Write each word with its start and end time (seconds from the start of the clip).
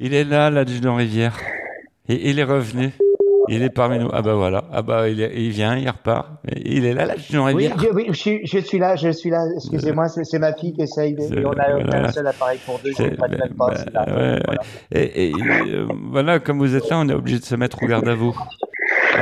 Il 0.00 0.14
est 0.14 0.24
là, 0.24 0.50
l'adjudant 0.50 0.94
Rivière. 0.96 1.36
Et 2.08 2.30
il 2.30 2.38
est 2.38 2.44
revenu. 2.44 2.90
Il 3.50 3.62
est 3.62 3.70
parmi 3.70 3.98
nous. 3.98 4.10
Ah 4.12 4.20
bah 4.22 4.34
voilà. 4.34 4.64
Ah 4.72 4.82
bah 4.82 5.08
il, 5.08 5.20
est- 5.22 5.32
il 5.34 5.50
vient, 5.50 5.76
il 5.76 5.88
repart. 5.88 6.28
Il 6.64 6.84
est 6.84 6.92
là, 6.94 7.06
l'adjudant 7.06 7.46
Oui, 7.46 7.66
Rivière. 7.68 7.76
je, 7.78 7.94
oui, 7.94 8.04
je 8.08 8.12
suis, 8.12 8.46
je 8.46 8.58
suis 8.58 8.78
là, 8.78 8.94
je 8.96 9.08
suis 9.10 9.30
là. 9.30 9.44
Excusez-moi, 9.56 10.08
c'est 10.08 10.38
ma 10.38 10.52
fille 10.52 10.74
qui 10.74 10.82
essaye. 10.82 11.14
de- 11.14 11.44
On 11.44 11.50
a, 11.52 11.70
voilà. 11.72 12.08
un 12.08 12.12
seul 12.12 12.26
appareil 12.26 12.58
pour 12.64 12.78
deux, 12.84 12.92
je 12.96 13.02
même 13.02 13.16
pas. 13.16 13.26
bah, 13.28 13.74
là. 13.94 14.02
ouais, 14.06 14.40
Voilà. 14.44 14.60
Et, 14.92 15.28
et, 15.30 15.32
euh, 15.34 15.86
voilà, 16.10 16.38
comme 16.40 16.58
vous 16.58 16.74
êtes 16.76 16.88
là, 16.90 16.98
on 16.98 17.08
est 17.08 17.14
obligé 17.14 17.38
de 17.38 17.44
se 17.44 17.54
mettre 17.54 17.82
au 17.82 17.86
garde 17.86 18.06
à 18.08 18.14
vous. 18.14 18.36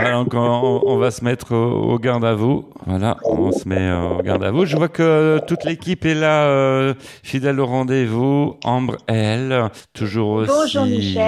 Voilà, 0.01 0.13
donc 0.13 0.35
on, 0.35 0.81
on 0.85 0.97
va 0.99 1.11
se 1.11 1.25
mettre 1.25 1.55
au, 1.55 1.93
au 1.95 1.99
garde 1.99 2.25
à 2.25 2.35
vous. 2.35 2.67
Voilà, 2.87 3.17
on 3.25 3.51
se 3.53 3.69
met 3.69 3.77
euh, 3.79 4.19
au 4.19 4.23
garde 4.23 4.45
à 4.45 4.51
vous. 4.51 4.65
Je 4.67 4.77
vois 4.77 4.89
que 4.89 5.41
toute 5.47 5.65
l'équipe 5.65 6.05
est 6.05 6.15
là, 6.15 6.45
euh, 6.45 6.95
fidèle 7.23 7.59
au 7.61 7.67
rendez-vous. 7.67 8.57
Ambre, 8.65 8.97
elle, 9.09 9.71
toujours 9.95 10.31
aussi 10.31 11.19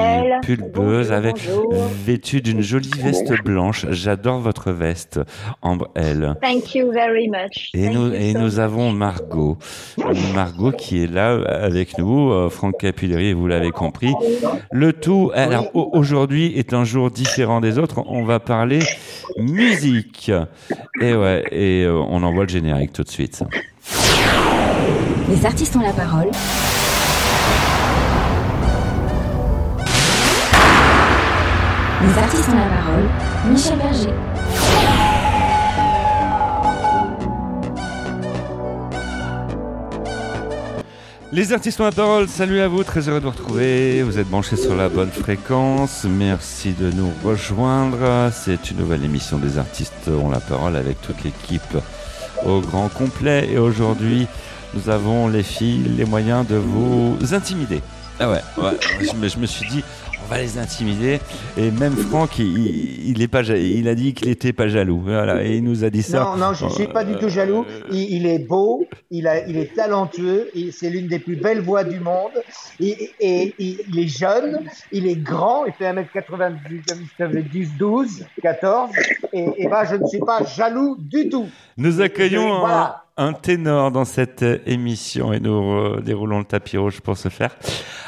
pulpeuse, 0.42 1.12
avec 1.12 1.36
vêtue 2.04 2.40
d'une 2.40 2.60
jolie 2.60 2.90
veste 3.02 3.32
blanche. 3.42 3.86
J'adore 3.90 4.38
votre 4.40 4.70
veste, 4.72 5.20
Ambre, 5.62 5.88
elle. 5.94 6.34
Thank 6.42 6.74
you 6.74 6.92
very 6.92 7.28
much. 7.28 7.70
Et 7.74 7.84
Thank 7.86 7.94
nous, 7.94 8.06
you 8.08 8.14
et 8.14 8.32
so 8.32 8.38
nous 8.38 8.44
much. 8.46 8.58
avons 8.58 8.92
Margot. 8.92 9.56
Margot 10.34 10.72
qui 10.72 11.02
est 11.02 11.12
là 11.12 11.30
euh, 11.32 11.44
avec 11.66 11.98
nous, 11.98 12.30
euh, 12.32 12.48
Franck 12.48 12.78
Capilleri, 12.78 13.32
vous 13.32 13.46
l'avez 13.46 13.70
compris. 13.70 14.12
Le 14.70 14.92
tout, 14.92 15.30
alors 15.34 15.66
au- 15.74 15.90
aujourd'hui 15.94 16.52
est 16.56 16.72
un 16.74 16.84
jour 16.84 17.10
différent 17.10 17.60
des 17.60 17.78
autres. 17.78 18.02
On 18.06 18.24
va 18.24 18.38
parler 18.40 18.57
musique. 19.38 20.30
Et 21.00 21.14
ouais, 21.14 21.44
et 21.50 21.84
euh, 21.84 21.94
on 21.94 22.22
envoie 22.22 22.44
le 22.44 22.48
générique 22.48 22.92
tout 22.92 23.04
de 23.04 23.08
suite. 23.08 23.42
Les 25.28 25.44
artistes 25.46 25.76
ont 25.76 25.80
la 25.80 25.92
parole. 25.92 26.30
Les 32.02 32.18
artistes 32.18 32.48
ont 32.48 32.56
la 32.56 32.76
parole. 32.76 33.08
Michel 33.50 33.78
Berger. 33.78 34.14
Les 41.30 41.52
artistes 41.52 41.78
ont 41.80 41.84
la 41.84 41.92
parole, 41.92 42.26
salut 42.26 42.60
à 42.60 42.68
vous, 42.68 42.82
très 42.84 43.06
heureux 43.06 43.20
de 43.20 43.24
vous 43.26 43.30
retrouver. 43.30 44.02
Vous 44.02 44.18
êtes 44.18 44.28
branchés 44.28 44.56
sur 44.56 44.74
la 44.74 44.88
bonne 44.88 45.10
fréquence. 45.10 46.06
Merci 46.08 46.72
de 46.72 46.90
nous 46.90 47.12
rejoindre. 47.22 48.30
C'est 48.32 48.70
une 48.70 48.78
nouvelle 48.78 49.04
émission 49.04 49.36
des 49.36 49.58
artistes 49.58 50.08
ont 50.08 50.30
la 50.30 50.40
parole 50.40 50.74
avec 50.74 51.02
toute 51.02 51.22
l'équipe 51.24 51.76
au 52.46 52.60
grand 52.60 52.88
complet. 52.88 53.46
Et 53.52 53.58
aujourd'hui, 53.58 54.26
nous 54.72 54.88
avons 54.88 55.28
les 55.28 55.42
filles 55.42 55.84
les 55.98 56.06
moyens 56.06 56.46
de 56.46 56.56
vous 56.56 57.18
intimider. 57.32 57.82
Ah 58.20 58.30
ouais, 58.30 58.40
ouais. 58.56 58.78
Je, 59.00 59.14
me, 59.14 59.28
je 59.28 59.38
me 59.38 59.46
suis 59.46 59.68
dit, 59.68 59.84
on 60.30 60.34
va 60.34 60.40
les 60.42 60.58
intimider. 60.58 61.20
Et 61.56 61.70
même 61.70 61.94
Franck, 61.96 62.38
il, 62.38 63.08
il, 63.10 63.22
est 63.22 63.28
pas, 63.28 63.40
il 63.42 63.88
a 63.88 63.94
dit 63.94 64.12
qu'il 64.12 64.28
était 64.28 64.52
pas 64.52 64.68
jaloux. 64.68 65.00
Voilà, 65.02 65.42
et 65.42 65.56
il 65.56 65.64
nous 65.64 65.84
a 65.84 65.90
dit 65.90 66.02
ça. 66.02 66.20
Non, 66.24 66.36
non, 66.36 66.52
je 66.52 66.66
ne 66.66 66.70
suis 66.70 66.86
pas 66.86 67.02
du 67.04 67.16
tout 67.16 67.30
jaloux. 67.30 67.64
Il, 67.90 68.12
il 68.12 68.26
est 68.26 68.38
beau, 68.38 68.86
il, 69.10 69.26
a, 69.26 69.46
il 69.46 69.56
est 69.56 69.74
talentueux, 69.74 70.50
c'est 70.72 70.90
l'une 70.90 71.06
des 71.08 71.18
plus 71.18 71.36
belles 71.36 71.60
voix 71.62 71.82
du 71.84 71.98
monde. 72.00 72.32
Et, 72.80 73.10
et- 73.20 73.54
et 73.58 73.78
il 73.88 73.98
est 73.98 74.06
jeune, 74.08 74.60
il 74.92 75.06
est 75.08 75.16
grand, 75.16 75.64
il 75.64 75.72
fait 75.72 75.86
1m90, 75.90 77.76
12, 77.78 78.26
14. 78.42 78.90
Et, 79.32 79.46
et 79.56 79.68
ben, 79.68 79.84
je 79.90 79.96
ne 79.96 80.06
suis 80.06 80.18
pas 80.20 80.44
jaloux 80.44 80.96
du 80.98 81.28
tout. 81.30 81.46
Nous 81.76 82.00
accueillons 82.00 82.52
un, 82.54 82.60
Voilà. 82.60 83.04
un 83.16 83.32
ténor 83.32 83.90
dans 83.90 84.04
cette 84.04 84.44
émission 84.66 85.32
et 85.32 85.40
nous 85.40 86.00
déroulons 86.02 86.40
le 86.40 86.44
tapis 86.44 86.76
rouge 86.76 87.00
pour 87.00 87.16
ce 87.16 87.28
faire. 87.30 87.56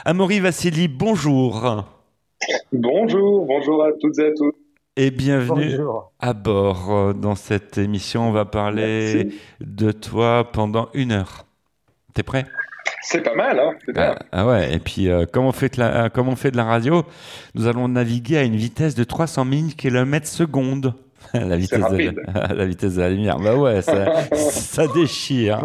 Amaury 0.04 0.40
Vassili, 0.40 0.86
bonjour 0.88 1.84
Bonjour, 2.72 3.46
bonjour 3.46 3.84
à 3.84 3.88
toutes 4.00 4.18
et 4.18 4.26
à 4.26 4.30
tous. 4.34 4.52
et 4.96 5.10
bienvenue 5.10 5.76
Bonjour. 5.76 6.12
à 6.18 6.32
bord 6.32 6.90
euh, 6.90 7.12
dans 7.12 7.34
cette 7.34 7.78
émission. 7.78 8.28
On 8.28 8.32
va 8.32 8.44
parler 8.44 9.24
Merci. 9.24 9.40
de 9.60 9.92
toi 9.92 10.48
pendant 10.52 10.88
une 10.94 11.12
heure. 11.12 11.46
T'es 12.14 12.22
prêt? 12.22 12.46
C'est 13.02 13.22
pas 13.22 13.34
mal, 13.34 13.58
hein 13.58 13.72
ah, 13.96 14.18
ah 14.30 14.46
ouais, 14.46 14.74
et 14.74 14.78
puis 14.78 15.08
euh, 15.08 15.24
comme, 15.24 15.46
on 15.46 15.52
fait 15.52 15.74
de 15.74 15.80
la, 15.80 16.04
euh, 16.04 16.08
comme 16.10 16.28
on 16.28 16.36
fait 16.36 16.50
de 16.50 16.56
la 16.56 16.64
radio, 16.64 17.02
nous 17.54 17.66
allons 17.66 17.88
naviguer 17.88 18.36
à 18.36 18.42
une 18.42 18.56
vitesse 18.56 18.94
de 18.94 19.04
300 19.04 19.46
000 19.50 19.62
km 19.76 20.26
secondes. 20.26 20.94
la, 21.32 21.56
vitesse 21.56 21.80
de 21.90 22.12
la, 22.34 22.46
la 22.54 22.66
vitesse 22.66 22.96
de 22.96 23.00
la 23.00 23.08
lumière. 23.10 23.38
Bah 23.38 23.56
ouais, 23.56 23.80
ça, 23.82 24.22
ça 24.34 24.86
déchire. 24.86 25.62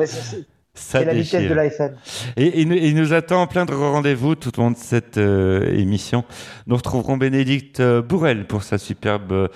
Ça 0.76 1.00
c'est 1.00 1.06
la 1.06 1.14
vitesse 1.14 1.32
déchire. 1.32 1.50
de 1.50 1.56
la 1.56 1.66
FM. 1.66 1.96
Et 2.38 2.62
il 2.62 2.96
nous, 2.96 3.14
attend 3.14 3.48
plein 3.48 3.66
de 3.66 3.74
rendez-vous 3.74 4.36
tout 4.36 4.60
au 4.60 4.64
long 4.64 4.72
de 4.72 4.78
cette 4.78 5.18
euh, 5.18 5.74
émission. 5.74 6.24
Nous 6.68 6.76
retrouverons 6.76 7.18
Bénédicte 7.18 7.80
euh, 7.80 8.02
Bourrel 8.02 8.46
pour 8.46 8.64
sa 8.64 8.78
superbe 8.78 9.32
euh, 9.32 9.48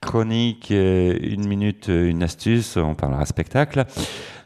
chronique 0.00 0.70
euh, 0.70 1.16
Une 1.20 1.46
minute, 1.46 1.88
une 1.88 2.22
astuce. 2.22 2.76
On 2.76 2.94
parlera 2.94 3.26
spectacle. 3.26 3.84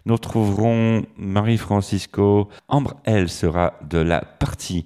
Nous 0.05 0.15
retrouverons 0.15 1.03
Marie-Francisco. 1.17 2.49
Ambre, 2.69 2.97
elle, 3.05 3.29
sera 3.29 3.75
de 3.89 3.99
la 3.99 4.21
partie 4.21 4.85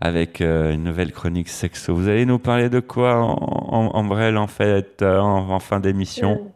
avec 0.00 0.40
euh, 0.40 0.74
une 0.74 0.84
nouvelle 0.84 1.12
chronique 1.12 1.48
sexo. 1.48 1.94
Vous 1.94 2.08
allez 2.08 2.26
nous 2.26 2.38
parler 2.38 2.68
de 2.68 2.80
quoi, 2.80 3.16
en, 3.16 3.90
en, 3.94 4.36
en 4.36 4.46
fait, 4.46 5.02
euh, 5.02 5.18
en, 5.18 5.50
en 5.50 5.58
fin 5.58 5.80
d'émission? 5.80 6.52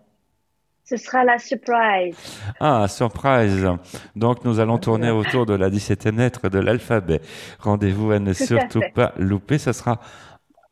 Ce 0.93 0.99
sera 0.99 1.25
la 1.25 1.39
surprise. 1.39 2.15
Ah, 2.61 2.87
surprise. 2.87 3.67
Donc, 4.15 4.45
nous 4.45 4.61
allons 4.61 4.77
tourner 4.77 5.11
autour 5.11 5.47
de 5.47 5.55
la 5.55 5.71
17e 5.71 6.19
lettre 6.19 6.51
de 6.51 6.59
l'alphabet. 6.59 7.23
Rendez-vous 7.61 8.11
à 8.11 8.19
ne 8.19 8.35
Tout 8.35 8.45
surtout 8.45 8.83
pas 8.95 9.15
louper. 9.17 9.57
Ça 9.57 9.73
sera 9.73 10.01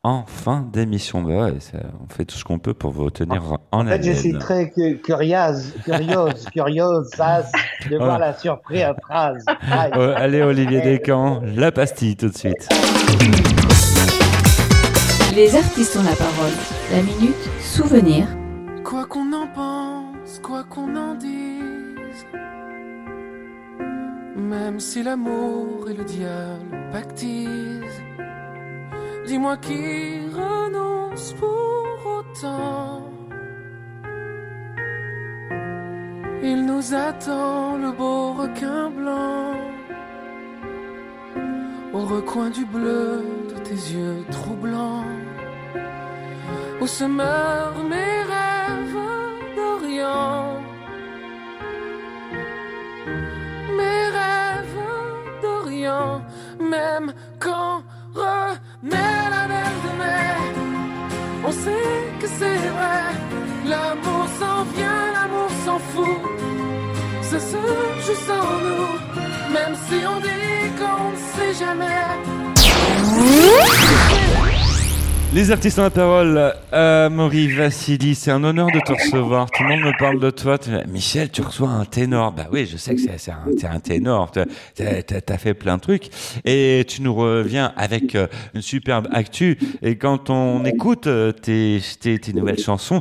en 0.02 0.24
fin 0.26 0.66
d'émission. 0.70 1.22
Bah 1.22 1.44
ouais, 1.46 1.54
ça- 1.60 1.78
on 2.04 2.12
fait 2.12 2.26
tout 2.26 2.36
ce 2.36 2.44
qu'on 2.44 2.58
peut 2.58 2.74
pour 2.74 2.90
vous 2.90 3.08
tenir 3.08 3.42
en 3.72 3.80
En 3.80 3.86
fait, 3.86 4.02
je 4.02 4.12
suis 4.12 4.36
très 4.36 4.68
cu- 4.70 4.98
curieuse, 4.98 5.72
curieuse, 5.86 6.44
curieuse 6.52 7.08
de 7.90 7.96
voir 7.96 8.18
la 8.18 8.34
surprise 8.34 8.84
phrase. 9.02 9.42
Allez, 9.70 10.42
Olivier 10.42 10.82
Descamps, 10.82 11.40
la 11.56 11.72
pastille 11.72 12.14
tout 12.16 12.28
de 12.28 12.36
suite. 12.36 12.68
Les 15.34 15.56
artistes 15.56 15.96
ont 15.96 16.02
la 16.02 16.16
parole. 16.16 16.52
La 16.92 17.00
minute 17.02 17.48
souvenir. 17.62 18.26
Quoi 18.82 19.04
qu'on 19.06 19.32
en 19.34 19.46
pense, 19.54 19.79
quoi 20.50 20.64
qu'on 20.64 20.96
en 20.96 21.14
dise, 21.14 22.26
même 24.34 24.80
si 24.80 25.00
l'amour 25.04 25.88
et 25.88 25.94
le 25.94 26.02
diable 26.02 26.76
pactisent, 26.90 28.02
dis-moi 29.26 29.56
qui 29.58 30.18
renonce 30.42 31.34
pour 31.34 31.96
autant. 32.18 33.08
Il 36.42 36.66
nous 36.66 36.94
attend 36.94 37.76
le 37.76 37.92
beau 37.92 38.32
requin 38.32 38.90
blanc, 38.90 39.54
au 41.92 42.00
recoin 42.14 42.50
du 42.50 42.64
bleu 42.64 43.24
de 43.50 43.56
tes 43.68 43.80
yeux 43.94 44.24
troublants 44.32 45.04
où 46.80 46.86
se 46.86 47.04
meurent 47.04 47.84
mes 47.84 48.19
même 56.60 57.12
quand 57.38 57.82
renaît 58.14 59.30
la 59.30 59.48
belle 59.52 59.78
de 59.84 59.92
mai, 60.00 60.32
on 61.46 61.52
sait 61.52 62.18
que 62.20 62.26
c'est 62.38 62.62
vrai. 62.76 63.02
L'amour 63.66 64.26
s'en 64.38 64.64
vient, 64.76 65.12
l'amour 65.16 65.50
s'en 65.64 65.78
fout. 65.78 66.20
Ça 67.22 67.38
se 67.38 67.56
joue 68.04 68.20
sans 68.28 68.50
nous, 68.66 68.88
même 69.52 69.74
si 69.86 69.96
on 70.12 70.18
dit 70.20 70.66
qu'on 70.78 71.10
ne 71.10 71.16
sait 71.32 71.54
jamais. 71.64 72.00
Les 75.32 75.52
artistes 75.52 75.78
ont 75.78 75.82
la 75.82 75.90
parole. 75.90 76.52
Euh, 76.72 77.08
Maury 77.08 77.46
Vassili, 77.54 78.16
c'est 78.16 78.32
un 78.32 78.42
honneur 78.42 78.66
de 78.66 78.80
te 78.80 78.92
recevoir. 78.92 79.48
Tout 79.48 79.62
le 79.62 79.68
monde 79.68 79.80
me 79.80 79.96
parle 79.96 80.18
de 80.18 80.30
toi. 80.30 80.58
Michel, 80.88 81.30
tu 81.30 81.42
reçois 81.42 81.68
un 81.68 81.84
ténor. 81.84 82.32
Bah 82.32 82.48
oui, 82.50 82.66
je 82.66 82.76
sais 82.76 82.96
que 82.96 83.00
c'est 83.00 83.30
un, 83.30 83.70
un 83.70 83.78
ténor. 83.78 84.32
T'as 84.32 84.44
as, 85.28 85.38
fait 85.38 85.54
plein 85.54 85.76
de 85.76 85.82
trucs. 85.82 86.10
Et 86.44 86.84
tu 86.88 87.02
nous 87.02 87.14
reviens 87.14 87.72
avec 87.76 88.16
euh, 88.16 88.26
une 88.54 88.62
superbe 88.62 89.06
actu. 89.12 89.56
Et 89.82 89.96
quand 89.96 90.30
on 90.30 90.64
écoute 90.64 91.06
euh, 91.06 91.30
tes, 91.30 91.80
tes, 92.00 92.18
tes 92.18 92.32
nouvelles 92.32 92.58
chansons, 92.58 93.00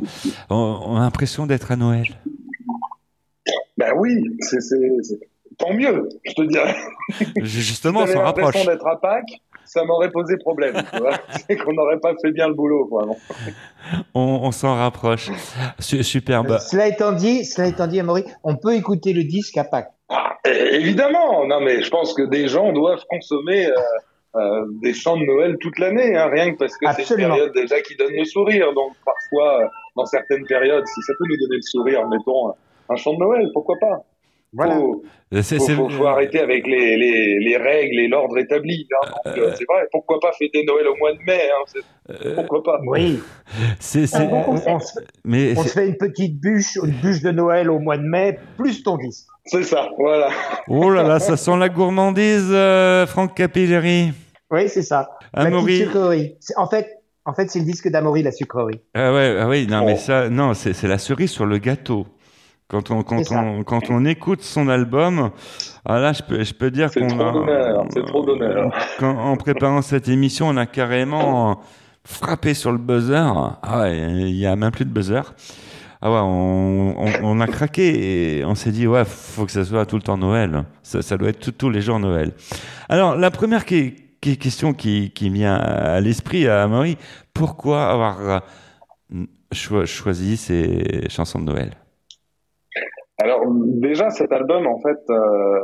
on, 0.50 0.80
on 0.86 0.96
a 0.96 1.00
l'impression 1.00 1.46
d'être 1.46 1.72
à 1.72 1.76
Noël. 1.76 2.06
Ben 3.76 3.90
oui, 3.96 4.22
c'est, 4.38 4.58
tant 5.58 5.72
mieux, 5.74 6.08
je 6.24 6.32
te 6.32 6.42
dirais. 6.42 6.76
Justement, 7.42 8.02
on 8.02 8.06
s'en 8.06 8.22
rapproche. 8.22 8.54
l'impression 8.54 8.70
d'être 8.70 8.86
à 8.86 9.00
Pâques, 9.00 9.40
ça 9.72 9.84
m'aurait 9.84 10.10
posé 10.10 10.36
problème. 10.38 10.74
c'est 11.48 11.56
qu'on 11.56 11.72
n'aurait 11.72 12.00
pas 12.00 12.12
fait 12.22 12.32
bien 12.32 12.48
le 12.48 12.54
boulot. 12.54 12.90
On, 14.14 14.40
on 14.42 14.50
s'en 14.50 14.74
rapproche. 14.74 15.30
Su- 15.78 16.02
Superbe. 16.02 16.58
Cela 16.58 16.88
étant 16.88 17.12
dit, 17.12 17.44
cela 17.44 17.68
étant 17.68 17.86
dit, 17.86 18.00
Amaury, 18.00 18.24
on 18.42 18.56
peut 18.56 18.74
écouter 18.74 19.12
le 19.12 19.22
disque 19.24 19.56
à 19.58 19.64
Pâques. 19.64 19.92
Ah, 20.08 20.36
évidemment, 20.44 21.46
non 21.46 21.60
mais 21.60 21.82
je 21.82 21.90
pense 21.90 22.14
que 22.14 22.22
des 22.22 22.48
gens 22.48 22.72
doivent 22.72 23.04
consommer 23.08 23.66
euh, 23.66 23.74
euh, 24.36 24.64
des 24.82 24.92
chants 24.92 25.16
de 25.16 25.24
Noël 25.24 25.56
toute 25.60 25.78
l'année, 25.78 26.16
hein, 26.16 26.28
rien 26.32 26.52
que 26.52 26.58
parce 26.58 26.76
que 26.76 26.86
c'est 26.96 27.02
une 27.14 27.28
période 27.28 27.52
déjà 27.54 27.80
qui 27.80 27.94
donne 27.94 28.12
le 28.12 28.24
sourire. 28.24 28.72
Donc 28.74 28.92
parfois, 29.04 29.62
euh, 29.62 29.66
dans 29.96 30.04
certaines 30.06 30.44
périodes, 30.46 30.84
si 30.86 31.00
ça 31.02 31.12
peut 31.16 31.24
nous 31.28 31.36
donner 31.36 31.56
le 31.56 31.62
sourire, 31.62 32.08
mettons 32.08 32.52
un 32.88 32.96
chant 32.96 33.12
de 33.14 33.18
Noël, 33.18 33.46
pourquoi 33.54 33.76
pas? 33.80 34.04
Voilà. 34.52 34.74
Faut, 34.76 35.02
C'est- 35.42 35.58
faut, 35.58 35.66
faut- 35.74 35.90
faut 35.90 36.06
arrêter 36.06 36.40
avec 36.40 36.66
les, 36.66 36.96
les, 36.96 37.38
les 37.38 37.56
règles 37.56 38.00
et 38.00 38.08
l'ordre 38.08 38.36
établi. 38.38 38.88
hein. 39.04 39.10
Donc, 39.26 39.38
euh, 39.38 39.52
c'est 39.56 39.64
vrai, 39.68 39.86
pourquoi 39.92 40.18
pas 40.20 40.32
fêter 40.32 40.64
Noël 40.66 40.88
au 40.88 40.96
mois 40.96 41.12
de 41.12 41.18
mai 41.24 41.40
hein, 41.50 41.80
euh, 42.24 42.34
Pourquoi 42.34 42.62
pas 42.64 42.80
Oui, 42.86 43.20
c'est- 43.78 44.06
bon 44.28 44.44
on, 44.66 44.80
se, 44.80 44.98
mais 45.24 45.54
on 45.56 45.62
c'est- 45.62 45.68
se 45.68 45.74
fait 45.74 45.86
une 45.88 45.96
petite 45.96 46.40
bûche, 46.40 46.76
une 46.82 46.90
bûche 47.00 47.22
de 47.22 47.30
Noël 47.30 47.70
au 47.70 47.78
mois 47.78 47.96
de 47.96 48.02
mai, 48.02 48.38
plus 48.58 48.82
ton 48.82 48.96
disque. 48.96 49.26
C'est 49.44 49.62
ça, 49.62 49.88
voilà. 49.98 50.30
oh 50.68 50.90
là 50.90 51.02
là, 51.04 51.20
ça 51.20 51.36
sent 51.36 51.56
la 51.56 51.68
gourmandise, 51.68 52.48
euh, 52.50 53.06
Franck 53.06 53.36
Capilleri. 53.36 54.12
Oui, 54.50 54.68
c'est 54.68 54.82
ça. 54.82 55.10
Amaury. 55.32 55.84
En 56.56 56.66
fait, 56.68 56.88
en 57.24 57.34
fait, 57.34 57.48
c'est 57.50 57.60
le 57.60 57.64
disque 57.64 57.88
d'Amaury, 57.88 58.24
la 58.24 58.32
sucrerie. 58.32 58.80
Ah 58.94 59.12
ouais, 59.12 59.36
ah 59.38 59.48
oui, 59.48 59.66
non, 59.68 59.84
mais 59.86 59.94
Oh. 59.94 60.00
ça, 60.00 60.28
non, 60.28 60.54
c'est 60.54 60.82
la 60.88 60.98
cerise 60.98 61.30
sur 61.30 61.46
le 61.46 61.58
gâteau. 61.58 62.06
Quand 62.70 62.88
on, 62.92 63.02
quand 63.02 63.22
on, 63.32 63.64
quand 63.64 63.90
on 63.90 64.04
écoute 64.04 64.42
son 64.42 64.68
album, 64.68 65.30
ah 65.84 65.98
là, 65.98 66.12
je 66.12 66.22
peux, 66.22 66.44
je 66.44 66.54
peux 66.54 66.70
dire 66.70 66.88
C'est 66.92 67.00
qu'on 67.00 67.08
trop 67.08 67.22
a, 67.28 67.32
d'honneur, 67.32 67.84
c'est 67.92 68.04
trop 68.06 68.24
d'honneur. 68.24 68.70
Quand, 69.00 69.18
en 69.18 69.36
préparant 69.36 69.82
cette 69.82 70.06
émission, 70.08 70.48
on 70.48 70.56
a 70.56 70.66
carrément 70.66 71.60
frappé 72.04 72.54
sur 72.54 72.70
le 72.70 72.78
buzzer. 72.78 73.20
Ah 73.62 73.80
ouais, 73.80 73.96
il 74.30 74.36
y 74.36 74.46
a 74.46 74.54
même 74.54 74.70
plus 74.70 74.84
de 74.84 74.90
buzzer. 74.90 75.22
Ah 76.00 76.10
ouais, 76.12 76.18
on, 76.22 76.94
on, 76.96 77.10
on 77.24 77.40
a 77.40 77.46
craqué 77.48 78.38
et 78.38 78.44
on 78.44 78.54
s'est 78.54 78.70
dit, 78.70 78.86
ouais, 78.86 79.04
faut 79.04 79.44
que 79.46 79.52
ça 79.52 79.64
soit 79.64 79.84
tout 79.84 79.96
le 79.96 80.02
temps 80.02 80.16
Noël. 80.16 80.64
Ça, 80.84 81.02
ça 81.02 81.16
doit 81.18 81.30
être 81.30 81.40
tout- 81.40 81.50
tous 81.52 81.70
les 81.70 81.80
jours 81.82 81.98
Noël. 81.98 82.32
Alors, 82.88 83.16
la 83.16 83.32
première 83.32 83.64
qui- 83.66 83.96
qui- 84.20 84.38
question 84.38 84.72
qui, 84.74 85.10
qui 85.10 85.28
vient 85.28 85.56
à 85.56 86.00
l'esprit 86.00 86.46
à 86.46 86.68
Marie, 86.68 86.96
pourquoi 87.34 87.90
avoir 87.90 88.20
euh, 88.20 88.38
cho- 89.52 89.84
choisi 89.86 90.36
ces 90.36 91.06
chansons 91.10 91.40
de 91.40 91.44
Noël? 91.46 91.72
Alors 93.30 93.46
déjà 93.46 94.10
cet 94.10 94.32
album 94.32 94.66
en 94.66 94.80
fait 94.80 94.98
euh, 95.08 95.60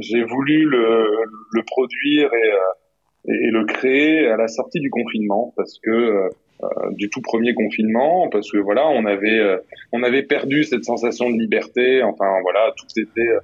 j'ai 0.00 0.24
voulu 0.24 0.64
le, 0.64 1.06
le 1.52 1.62
produire 1.62 2.32
et, 2.32 2.52
euh, 2.52 3.34
et 3.34 3.50
le 3.50 3.66
créer 3.66 4.28
à 4.28 4.38
la 4.38 4.48
sortie 4.48 4.80
du 4.80 4.88
confinement 4.88 5.52
parce 5.54 5.78
que 5.82 5.90
euh, 5.90 6.28
euh, 6.62 6.68
du 6.92 7.10
tout 7.10 7.20
premier 7.20 7.52
confinement 7.52 8.30
parce 8.30 8.50
que 8.50 8.56
voilà 8.56 8.88
on 8.88 9.04
avait 9.04 9.38
euh, 9.40 9.58
on 9.92 10.02
avait 10.02 10.22
perdu 10.22 10.64
cette 10.64 10.84
sensation 10.84 11.28
de 11.28 11.36
liberté. 11.36 12.02
Enfin 12.02 12.40
voilà 12.40 12.72
tout 12.78 12.86
était 12.98 13.36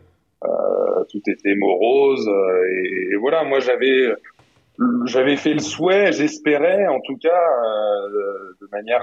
euh, 0.44 1.04
tout 1.10 1.20
était 1.26 1.54
morose 1.54 2.26
et, 2.70 3.12
et 3.12 3.16
voilà 3.16 3.44
moi 3.44 3.60
j'avais 3.60 4.14
j'avais 5.04 5.36
fait 5.36 5.52
le 5.52 5.58
souhait 5.58 6.12
j'espérais 6.12 6.86
en 6.86 7.00
tout 7.00 7.18
cas 7.18 7.42
de 8.62 8.68
manière 8.72 9.02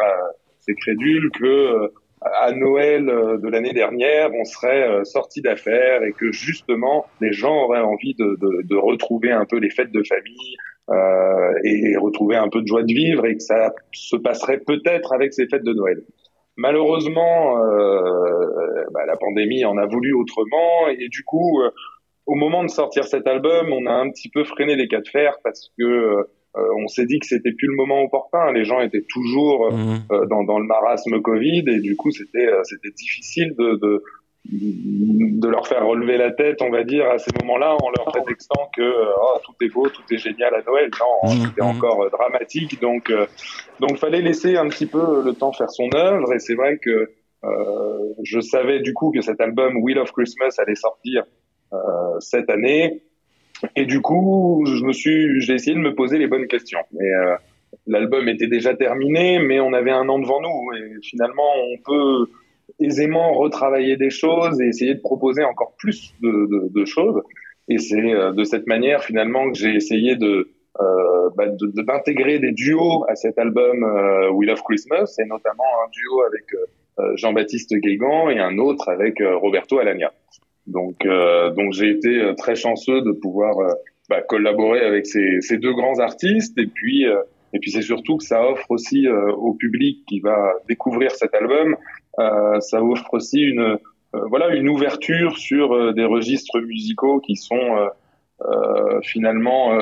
assez 0.60 0.74
crédule 0.74 1.30
que 1.40 1.92
à 2.34 2.52
Noël 2.52 3.10
euh, 3.10 3.38
de 3.38 3.48
l'année 3.48 3.74
dernière, 3.74 4.34
on 4.34 4.46
serait 4.46 4.90
euh, 4.90 5.04
sorti 5.04 5.42
d'affaires 5.42 6.04
et 6.04 6.12
que 6.12 6.32
justement 6.32 7.06
les 7.22 7.32
gens 7.32 7.64
auraient 7.64 7.82
envie 7.82 8.16
de, 8.16 8.38
de, 8.42 8.64
de 8.64 8.76
retrouver 8.76 9.32
un 9.32 9.46
peu 9.46 9.58
les 9.58 9.70
fêtes 9.70 9.92
de 9.92 10.04
famille 10.04 10.58
euh, 10.92 11.54
et 11.64 11.98
retrouver 11.98 12.36
un 12.36 12.48
peu 12.48 12.62
de 12.62 12.68
joie 12.68 12.84
de 12.84 12.94
vivre 12.94 13.26
et 13.26 13.36
que 13.36 13.44
ça 13.44 13.74
se 13.92 14.16
passerait 14.16 14.60
peut-être 14.60 15.14
avec 15.14 15.34
ces 15.34 15.48
fêtes 15.48 15.64
de 15.64 15.74
Noël. 15.74 16.04
Malheureusement, 16.58 17.58
euh, 17.58 18.86
bah, 18.92 19.06
la 19.08 19.18
pandémie 19.18 19.66
en 19.66 19.78
a 19.78 19.86
voulu 19.88 20.14
autrement 20.14 20.88
et 20.90 21.10
du 21.10 21.24
coup, 21.24 21.62
euh, 21.62 21.72
au 22.28 22.36
moment 22.36 22.64
de 22.64 22.70
sortir 22.70 23.06
cet 23.06 23.28
album, 23.28 23.74
on 23.74 23.88
a 23.88 23.94
un 23.94 24.10
petit 24.12 24.30
peu 24.30 24.44
freiné 24.44 24.76
les 24.76 24.88
cas 24.88 25.02
de 25.02 25.08
fer 25.08 25.38
parce 25.44 25.72
que 25.78 26.28
on 26.78 26.88
s'est 26.88 27.06
dit 27.06 27.20
que 27.20 27.26
c'était 27.28 27.52
plus 27.52 27.68
le 27.68 27.76
moment 27.76 28.02
opportun. 28.04 28.52
Les 28.54 28.64
gens 28.66 28.80
étaient 28.82 29.06
toujours 29.10 29.72
Mhm. 29.72 30.00
euh, 30.12 30.26
dans, 30.28 30.44
dans 30.44 30.60
le 30.60 30.66
marasme 30.66 31.22
Covid 31.22 31.64
et 31.68 31.80
du 31.80 31.96
coup 31.96 32.12
c'était 32.12 32.48
euh, 32.48 32.62
c'était 32.64 32.92
difficile 32.92 33.54
de, 33.58 33.76
de 33.76 34.04
de 34.48 35.48
leur 35.48 35.68
faire 35.68 35.86
relever 35.88 36.18
la 36.18 36.32
tête, 36.32 36.62
on 36.62 36.70
va 36.70 36.84
dire, 36.84 37.10
à 37.10 37.18
ces 37.18 37.32
moments-là, 37.42 37.76
en 37.82 37.90
leur 37.90 38.06
prétextant 38.06 38.70
que 38.76 38.82
euh, 38.84 39.12
oh, 39.20 39.40
tout 39.44 39.54
est 39.66 39.70
beau, 39.74 39.90
tout 39.90 40.04
est 40.12 40.18
génial 40.18 40.54
à 40.54 40.62
Noël. 40.62 40.90
Non, 41.00 41.32
Mhm, 41.34 41.46
c'était 41.48 41.62
encore 41.64 42.04
euh, 42.04 42.10
dramatique. 42.10 42.80
Donc, 42.80 43.10
euh, 43.10 43.26
donc, 43.80 43.98
fallait 43.98 44.22
laisser 44.22 44.56
un 44.56 44.68
petit 44.70 44.86
peu 44.86 45.24
le 45.24 45.34
temps 45.34 45.52
faire 45.52 45.72
son 45.72 45.90
œuvre. 45.96 46.32
Et 46.34 46.38
c'est 46.40 46.54
vrai 46.54 46.78
que 46.78 47.10
euh, 47.44 48.14
je 48.24 48.40
savais 48.40 48.82
du 48.82 48.94
coup 48.94 49.12
que 49.12 49.22
cet 49.22 49.42
album 49.42 49.78
Wheel 49.82 49.98
of 49.98 50.12
Christmas 50.12 50.52
allait 50.60 50.76
sortir 50.76 51.24
euh, 51.74 51.78
cette 52.20 52.50
année. 52.52 53.02
Et 53.76 53.86
du 53.86 54.02
coup, 54.02 54.64
je 54.66 54.84
me 54.84 54.94
suis, 54.94 55.42
j'ai 55.42 55.54
essayé 55.54 55.76
de 55.76 55.82
me 55.82 55.96
poser 55.96 56.18
les 56.18 56.28
bonnes 56.28 56.48
questions. 56.48 56.82
Et 57.00 57.04
euh, 57.04 57.36
l'album 57.88 58.28
était 58.30 58.48
déjà 58.48 58.76
terminé, 58.76 59.40
mais 59.40 59.60
on 59.60 59.74
avait 59.74 59.92
un 59.92 60.08
an 60.10 60.20
devant 60.20 60.42
nous. 60.42 60.78
Et 60.78 61.02
finalement, 61.02 61.52
on 61.74 61.78
peut 61.84 62.32
aisément 62.80 63.34
retravailler 63.34 63.96
des 63.96 64.10
choses 64.10 64.60
et 64.62 64.68
essayer 64.68 64.96
de 64.96 65.00
proposer 65.00 65.44
encore 65.44 65.74
plus 65.78 66.14
de, 66.22 66.30
de, 66.30 66.70
de 66.74 66.86
choses. 66.86 67.22
Et 67.70 67.78
c'est 67.78 68.14
euh, 68.14 68.32
de 68.32 68.44
cette 68.44 68.68
manière 68.68 69.04
finalement 69.04 69.50
que 69.52 69.58
j'ai 69.58 69.74
essayé 69.74 70.16
de 70.16 70.50
euh, 70.82 71.30
bah, 71.38 71.46
d'intégrer 71.48 72.40
des 72.40 72.52
duos 72.52 73.06
à 73.08 73.16
cet 73.16 73.40
album 73.40 73.84
euh, 73.84 74.30
We 74.32 74.50
Love 74.50 74.62
Christmas, 74.64 75.16
et 75.20 75.26
notamment 75.26 75.64
un 75.86 75.90
duo 75.90 76.22
avec 76.24 76.44
euh, 76.54 77.16
Jean-Baptiste 77.16 77.74
Guégan 77.76 78.30
et 78.30 78.40
un 78.40 78.58
autre 78.58 78.90
avec 78.90 79.22
Roberto 79.22 79.80
Alagna. 79.80 80.12
Donc, 80.68 81.06
euh, 81.06 81.52
donc 81.52 81.74
j'ai 81.74 81.92
été 81.92 82.22
euh, 82.22 82.34
très 82.34 82.56
chanceux 82.56 83.02
de 83.02 83.12
pouvoir 83.12 83.58
euh, 83.60 83.74
bah, 84.10 84.22
collaborer 84.22 84.82
avec 84.82 85.06
ces, 85.06 85.42
ces 85.42 85.58
deux 85.58 85.74
grands 85.74 86.00
artistes, 86.00 86.58
et 86.58 86.68
puis 86.68 87.08
euh, 87.08 87.22
et 87.54 87.60
puis 87.60 87.72
c'est 87.72 87.84
surtout 87.84 88.18
que 88.18 88.24
ça 88.24 88.48
offre 88.48 88.70
aussi 88.70 89.08
euh, 89.08 89.32
au 89.32 89.54
public 89.54 90.04
qui 90.08 90.20
va 90.20 90.54
découvrir 90.68 91.12
cet 91.12 91.34
album, 91.36 91.78
ça 92.18 92.82
offre 92.82 93.14
aussi 93.14 93.42
une 93.42 93.78
voilà 94.14 94.56
une 94.56 94.70
ouverture 94.70 95.38
sur 95.38 95.94
des 95.94 96.06
registres 96.06 96.60
musicaux 96.62 97.20
qui 97.20 97.36
sont 97.36 97.90
finalement 99.04 99.78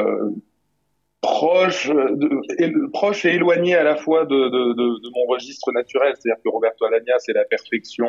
euh, 1.23 1.27
proches, 1.27 1.89
de, 1.89 3.27
et, 3.27 3.35
éloignés 3.35 3.75
à 3.75 3.83
la 3.83 3.95
fois 3.95 4.25
de, 4.25 4.35
de, 4.35 4.73
de, 4.73 5.09
mon 5.15 5.25
registre 5.27 5.71
naturel. 5.71 6.13
C'est-à-dire 6.15 6.41
que 6.43 6.49
Roberto 6.49 6.85
Alagna, 6.85 7.15
c'est 7.19 7.33
la 7.33 7.45
perfection, 7.45 8.07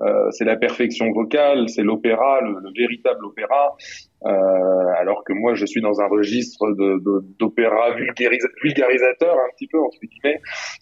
euh, 0.00 0.30
c'est 0.30 0.44
la 0.44 0.56
perfection 0.56 1.10
vocale, 1.12 1.68
c'est 1.68 1.82
l'opéra, 1.82 2.40
le, 2.40 2.58
le 2.60 2.70
véritable 2.76 3.24
opéra. 3.24 3.76
Euh, 4.26 4.30
alors 4.98 5.22
que 5.24 5.32
moi, 5.32 5.54
je 5.54 5.64
suis 5.64 5.80
dans 5.80 6.00
un 6.00 6.08
registre 6.08 6.72
d'opéra 7.38 7.92
vulgarisa- 7.92 8.50
vulgarisateur, 8.62 9.34
un 9.34 9.50
petit 9.56 9.68
peu 9.68 9.78
entre 9.78 9.98
guillemets. 10.02 10.40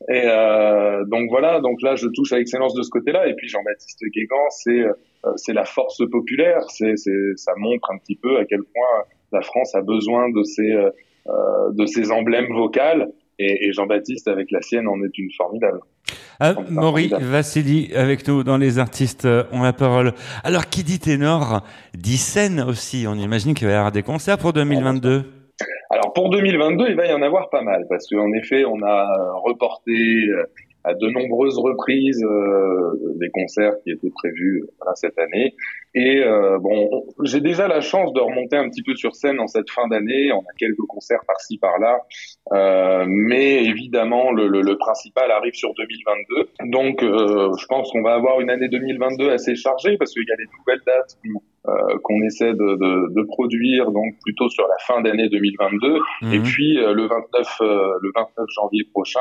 Et 0.09 0.23
euh, 0.25 1.05
donc 1.05 1.29
voilà, 1.29 1.61
donc 1.61 1.83
là, 1.83 1.97
je 1.97 2.09
touche 2.09 2.33
à 2.33 2.39
l'excellence 2.39 2.75
de 2.75 2.83
ce 2.83 2.91
côté-là. 2.91 3.29
Et 3.29 3.35
puis 3.35 3.49
Jean-Baptiste 3.49 4.03
Guégan, 4.15 4.49
c'est 4.51 4.81
euh, 5.27 5.33
c'est 5.37 5.53
la 5.53 5.65
force 5.65 6.03
populaire. 6.11 6.63
C'est, 6.71 6.95
ça 7.37 7.53
montre 7.57 7.91
un 7.91 7.99
petit 7.99 8.17
peu 8.17 8.39
à 8.39 8.45
quel 8.45 8.61
point 8.61 9.05
la 9.33 9.43
France 9.43 9.75
a 9.75 9.83
besoin 9.83 10.31
de 10.31 10.43
ces 10.45 10.73
euh, 10.73 10.91
de 11.73 11.87
ces 11.87 12.11
emblèmes 12.11 12.53
vocales. 12.53 13.09
Et, 13.39 13.67
et 13.67 13.73
Jean-Baptiste, 13.73 14.29
avec 14.29 14.51
la 14.51 14.63
sienne, 14.63 14.89
en 14.89 15.03
est 15.03 15.19
une 15.19 15.31
formidable. 15.37 15.81
Ah, 16.39 16.55
Maury. 16.69 17.11
Vassili 17.19 17.93
avec 17.95 18.27
nous 18.29 18.45
dans 18.45 18.59
les 18.59 18.79
artistes 18.79 19.25
euh, 19.25 19.45
ont 19.53 19.63
la 19.63 19.73
parole. 19.73 20.13
Alors 20.45 20.67
qui 20.69 20.85
dit 20.85 20.99
ténor 20.99 21.63
dit 21.95 22.19
scène 22.19 22.61
aussi. 22.61 23.07
On 23.09 23.15
imagine 23.15 23.55
qu'il 23.55 23.67
va 23.67 23.73
y 23.73 23.77
avoir 23.77 23.93
des 23.93 24.03
concerts 24.03 24.39
pour 24.39 24.53
2022. 24.53 25.25
Alors 25.91 26.13
pour 26.13 26.31
2022, 26.31 26.89
il 26.91 26.97
va 26.97 27.07
y 27.07 27.13
en 27.13 27.23
avoir 27.23 27.49
pas 27.49 27.63
mal 27.63 27.87
parce 27.89 28.07
qu'en 28.09 28.31
effet, 28.35 28.65
on 28.67 28.83
a 28.83 29.19
euh, 29.19 29.33
reporté 29.45 29.93
euh, 29.93 30.45
à 30.87 30.95
de 30.95 31.09
nombreuses 31.09 31.59
reprises 31.59 32.23
euh, 32.25 32.91
des 33.17 33.29
concerts 33.31 33.75
qui 33.83 33.91
étaient 33.91 34.11
prévus 34.11 34.63
euh, 34.63 34.71
voilà, 34.79 34.95
cette 34.95 35.19
année. 35.19 35.55
Et 35.95 36.23
euh, 36.23 36.59
bon, 36.59 36.89
on- 36.93 37.25
j'ai 37.25 37.41
déjà 37.41 37.69
la 37.69 37.81
chance 37.81 38.13
de 38.13 38.21
remonter 38.21 38.57
un 38.57 38.69
petit 38.69 38.83
peu 38.83 38.95
sur 38.95 39.15
scène 39.15 39.41
en 39.41 39.47
cette 39.47 39.71
fin 39.71 39.87
d'année. 39.89 40.31
On 40.33 40.41
a 40.41 40.55
quelques 40.59 40.87
concerts 40.89 41.25
par-ci 41.27 41.59
par-là, 41.59 42.01
Euh, 42.53 43.05
mais 43.09 43.65
évidemment 43.65 44.31
le, 44.31 44.47
le, 44.47 44.61
le 44.63 44.77
principal 44.79 45.31
arrive 45.33 45.55
sur 45.55 45.75
2022. 45.75 46.71
Donc, 46.71 47.03
euh, 47.03 47.51
je 47.59 47.67
pense 47.67 47.91
qu'on 47.91 48.03
va 48.03 48.15
avoir 48.15 48.41
une 48.41 48.51
année 48.51 48.69
2022 48.69 49.31
assez 49.31 49.57
chargée 49.57 49.97
parce 49.99 50.13
qu'il 50.13 50.23
y 50.29 50.33
a 50.33 50.37
des 50.37 50.49
nouvelles 50.59 50.83
dates 50.87 51.17
qu'on 51.23 51.41
euh, 51.69 51.99
qu'on 52.05 52.23
essaie 52.23 52.53
de, 52.53 52.69
de, 52.85 53.13
de 53.13 53.23
produire, 53.27 53.91
donc 53.91 54.15
plutôt 54.23 54.49
sur 54.49 54.69
la 54.69 54.77
fin 54.87 55.01
d'année 55.01 55.29
2022. 55.29 55.97
Et 56.33 56.39
Mhm. 56.39 56.43
puis 56.45 56.79
euh, 56.79 56.93
le 56.93 57.07
29 57.09 57.59
euh, 57.63 57.93
le 58.03 58.13
29 58.15 58.47
janvier 58.55 58.85
prochain, 58.93 59.19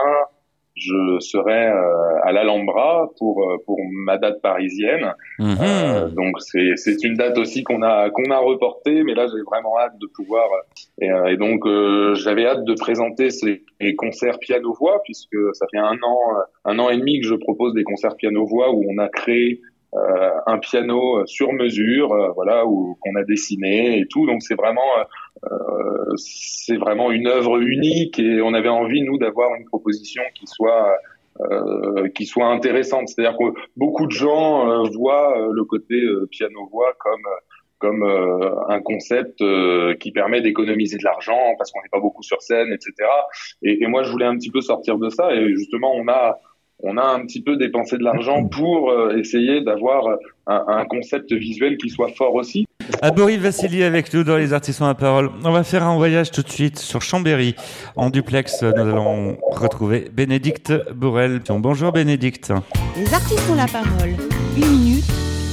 je 0.75 1.19
serai 1.19 1.67
euh, 1.67 2.19
à 2.23 2.33
l'Alhambra 2.33 3.09
pour 3.17 3.49
euh, 3.49 3.57
pour 3.65 3.77
ma 3.91 4.17
date 4.17 4.41
parisienne. 4.41 5.13
Mhm. 5.39 5.57
Euh, 5.61 6.09
donc 6.09 6.41
c'est 6.41 6.75
c'est 6.75 7.01
une 7.03 7.13
date 7.13 7.37
aussi 7.37 7.63
qu'on 7.63 7.81
a 7.81 8.09
qu'on 8.09 8.29
a 8.29 8.37
reportée, 8.37 9.03
mais 9.03 9.13
là 9.13 9.25
j'ai 9.27 9.41
vraiment 9.43 9.79
hâte 9.79 9.97
de 9.99 10.07
pouvoir 10.07 10.45
et, 10.99 11.09
euh, 11.09 11.27
et 11.27 11.37
donc 11.37 11.65
euh, 11.65 12.13
j'avais 12.15 12.45
hâte 12.45 12.65
de 12.65 12.73
présenter 12.73 13.29
ces 13.29 13.63
concerts 13.97 14.39
piano 14.39 14.73
voix 14.73 15.01
puisque 15.05 15.37
ça 15.53 15.65
fait 15.71 15.79
un 15.79 15.97
an 16.03 16.17
un 16.65 16.77
an 16.79 16.89
et 16.89 16.97
demi 16.97 17.21
que 17.21 17.27
je 17.27 17.35
propose 17.35 17.73
des 17.73 17.83
concerts 17.83 18.17
piano 18.17 18.45
voix 18.45 18.71
où 18.73 18.83
on 18.89 18.97
a 18.97 19.07
créé 19.07 19.61
euh, 19.93 20.29
un 20.45 20.57
piano 20.57 21.25
sur 21.25 21.53
mesure, 21.53 22.33
voilà, 22.35 22.65
où 22.65 22.97
qu'on 22.99 23.15
a 23.15 23.23
dessiné 23.23 23.99
et 23.99 24.07
tout. 24.07 24.25
Donc 24.25 24.41
c'est 24.41 24.55
vraiment 24.55 24.81
c'est 26.15 26.77
vraiment 26.77 27.11
une 27.11 27.27
œuvre 27.27 27.59
unique 27.59 28.19
et 28.19 28.41
on 28.41 28.53
avait 28.53 28.69
envie 28.69 29.01
nous 29.01 29.17
d'avoir 29.17 29.53
une 29.55 29.65
proposition 29.65 30.23
qui 30.33 30.47
soit 30.47 30.97
euh, 31.41 32.07
qui 32.15 32.25
soit 32.25 32.47
intéressante. 32.47 33.09
C'est-à-dire 33.09 33.37
que 33.37 33.59
beaucoup 33.75 34.05
de 34.05 34.11
gens 34.11 34.69
euh, 34.69 34.87
voient 34.93 35.37
euh, 35.37 35.51
le 35.51 35.65
côté 35.65 36.01
piano 36.31 36.65
voix 36.71 36.93
comme 36.97 37.25
comme 37.77 38.03
un 38.69 38.81
concept 38.81 39.43
qui 39.99 40.11
permet 40.11 40.41
d'économiser 40.41 40.97
de 40.97 41.03
l'argent 41.03 41.37
parce 41.57 41.71
qu'on 41.71 41.81
n'est 41.81 41.89
pas 41.91 41.99
beaucoup 41.99 42.23
sur 42.23 42.41
scène, 42.41 42.71
etc. 42.71 42.93
Et, 43.61 43.83
et, 43.83 43.87
moi, 43.87 44.01
je 44.01 44.11
voulais 44.11 44.25
un 44.25 44.37
petit 44.37 44.49
peu 44.49 44.61
sortir 44.61 44.97
de 44.97 45.09
ça. 45.09 45.35
Et 45.35 45.53
justement, 45.55 45.93
on 45.93 46.07
a 46.07 46.39
on 46.83 46.97
a 46.97 47.03
un 47.03 47.25
petit 47.25 47.41
peu 47.41 47.57
dépensé 47.57 47.97
de 47.97 48.03
l'argent 48.03 48.45
pour 48.45 48.91
essayer 49.15 49.61
d'avoir 49.61 50.07
un, 50.47 50.63
un, 50.67 50.85
concept 50.85 51.33
visuel 51.33 51.77
qui 51.77 51.89
soit 51.89 52.09
fort 52.09 52.35
aussi. 52.35 52.67
Aborid 53.01 53.39
Vassili 53.41 53.83
avec 53.83 54.13
nous 54.13 54.23
dans 54.23 54.37
les 54.37 54.53
artistes 54.53 54.81
à 54.81 54.93
parole. 54.93 55.29
On 55.43 55.51
va 55.51 55.63
faire 55.63 55.83
un 55.83 55.95
voyage 55.95 56.31
tout 56.31 56.41
de 56.41 56.49
suite 56.49 56.77
sur 56.79 57.01
Chambéry. 57.01 57.55
En 57.95 58.09
duplex, 58.09 58.61
nous 58.61 58.81
allons 58.81 59.37
retrouver 59.51 60.09
Bénédicte 60.13 60.73
Bourrel. 60.93 61.41
Bonjour 61.49 61.91
Bénédicte. 61.91 62.53
Les 62.97 63.13
artistes 63.13 63.49
ont 63.51 63.55
la 63.55 63.67
parole. 63.67 64.15
Une 64.57 64.67
minute, 64.67 65.05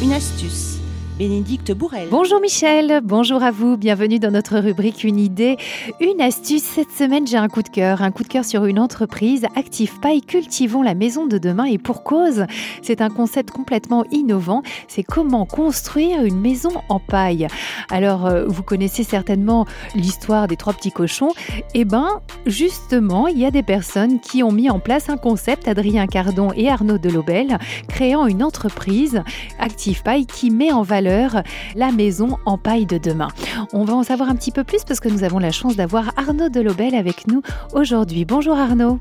une 0.02 0.12
astuce. 0.12 0.71
Bénédicte 1.19 1.73
Bourrel. 1.73 2.09
Bonjour 2.11 2.40
Michel, 2.40 3.02
bonjour 3.04 3.42
à 3.42 3.50
vous, 3.50 3.76
bienvenue 3.76 4.19
dans 4.19 4.31
notre 4.31 4.59
rubrique 4.59 5.04
Une 5.04 5.19
idée, 5.19 5.59
une 6.00 6.23
astuce. 6.23 6.62
Cette 6.62 6.90
semaine, 6.90 7.26
j'ai 7.26 7.37
un 7.37 7.49
coup 7.49 7.62
de 7.62 7.69
cœur, 7.69 8.00
un 8.00 8.11
coup 8.11 8.23
de 8.23 8.28
cœur 8.28 8.47
sur 8.47 8.64
une 8.64 8.78
entreprise, 8.78 9.45
Active 9.54 10.00
Paille, 10.00 10.23
cultivons 10.23 10.81
la 10.81 10.95
maison 10.95 11.26
de 11.26 11.37
demain 11.37 11.64
et 11.64 11.76
pour 11.76 12.02
cause. 12.02 12.47
C'est 12.81 13.02
un 13.02 13.11
concept 13.11 13.50
complètement 13.50 14.04
innovant, 14.11 14.62
c'est 14.88 15.02
comment 15.02 15.45
construire 15.45 16.25
une 16.25 16.40
maison 16.40 16.73
en 16.88 16.99
paille. 16.99 17.47
Alors, 17.90 18.25
euh, 18.25 18.47
vous 18.47 18.62
connaissez 18.62 19.04
certainement 19.04 19.66
l'histoire 19.95 20.49
des 20.49 20.57
trois 20.57 20.73
petits 20.73 20.92
cochons. 20.92 21.33
Eh 21.75 21.85
ben, 21.85 22.09
justement, 22.47 23.28
il 23.28 23.38
y 23.38 23.45
a 23.45 23.50
des 23.50 23.62
personnes 23.62 24.19
qui 24.19 24.42
ont 24.42 24.52
mis 24.52 24.71
en 24.71 24.78
place 24.78 25.11
un 25.11 25.19
concept, 25.19 25.69
Adrien 25.69 26.07
Cardon 26.07 26.52
et 26.57 26.71
Arnaud 26.71 26.99
Delobel, 26.99 27.59
créant 27.88 28.26
une 28.26 28.42
entreprise, 28.42 29.23
Active 29.59 30.02
Paille, 30.02 30.25
qui 30.25 30.50
met 30.50 30.73
en 30.73 30.83
valeur 30.83 31.01
la 31.02 31.92
maison 31.92 32.38
en 32.47 32.59
paille 32.59 32.87
de 32.87 32.99
demain. 32.99 33.28
On 33.73 33.85
va 33.85 33.94
en 33.94 34.02
savoir 34.02 34.28
un 34.28 34.37
petit 34.37 34.52
peu 34.52 34.64
plus 34.64 34.85
parce 34.85 35.00
que 35.00 35.09
nous 35.09 35.25
avons 35.25 35.38
la 35.38 35.50
chance 35.50 35.76
d'avoir 35.76 36.12
Arnaud 36.16 36.49
Delobel 36.49 36.94
avec 36.94 37.26
nous 37.26 37.42
aujourd'hui. 37.75 38.25
Bonjour 38.25 38.56
Arnaud. 38.56 38.99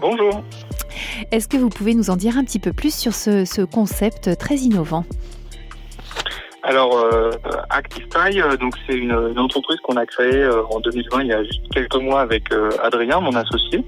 Bonjour. 0.00 0.42
Est-ce 1.30 1.48
que 1.48 1.56
vous 1.56 1.68
pouvez 1.68 1.94
nous 1.94 2.10
en 2.10 2.16
dire 2.16 2.36
un 2.36 2.44
petit 2.44 2.58
peu 2.58 2.72
plus 2.72 2.94
sur 2.94 3.14
ce, 3.14 3.64
concept 3.64 4.36
très 4.38 4.56
innovant? 4.56 5.04
Alors, 6.62 6.96
euh, 6.96 7.30
Active 7.68 8.04
euh, 8.16 8.56
donc 8.56 8.74
c'est 8.86 8.94
une, 8.94 9.12
entreprise 9.38 9.78
qu'on 9.80 9.96
a 9.96 10.06
créée 10.06 10.42
euh, 10.42 10.62
en 10.70 10.80
2020, 10.80 11.22
il 11.22 11.26
y 11.28 11.32
a 11.32 11.44
juste 11.44 11.60
quelques 11.72 11.96
mois 11.96 12.20
avec 12.20 12.50
euh, 12.52 12.70
Adrien, 12.82 13.20
mon 13.20 13.34
associé. 13.34 13.84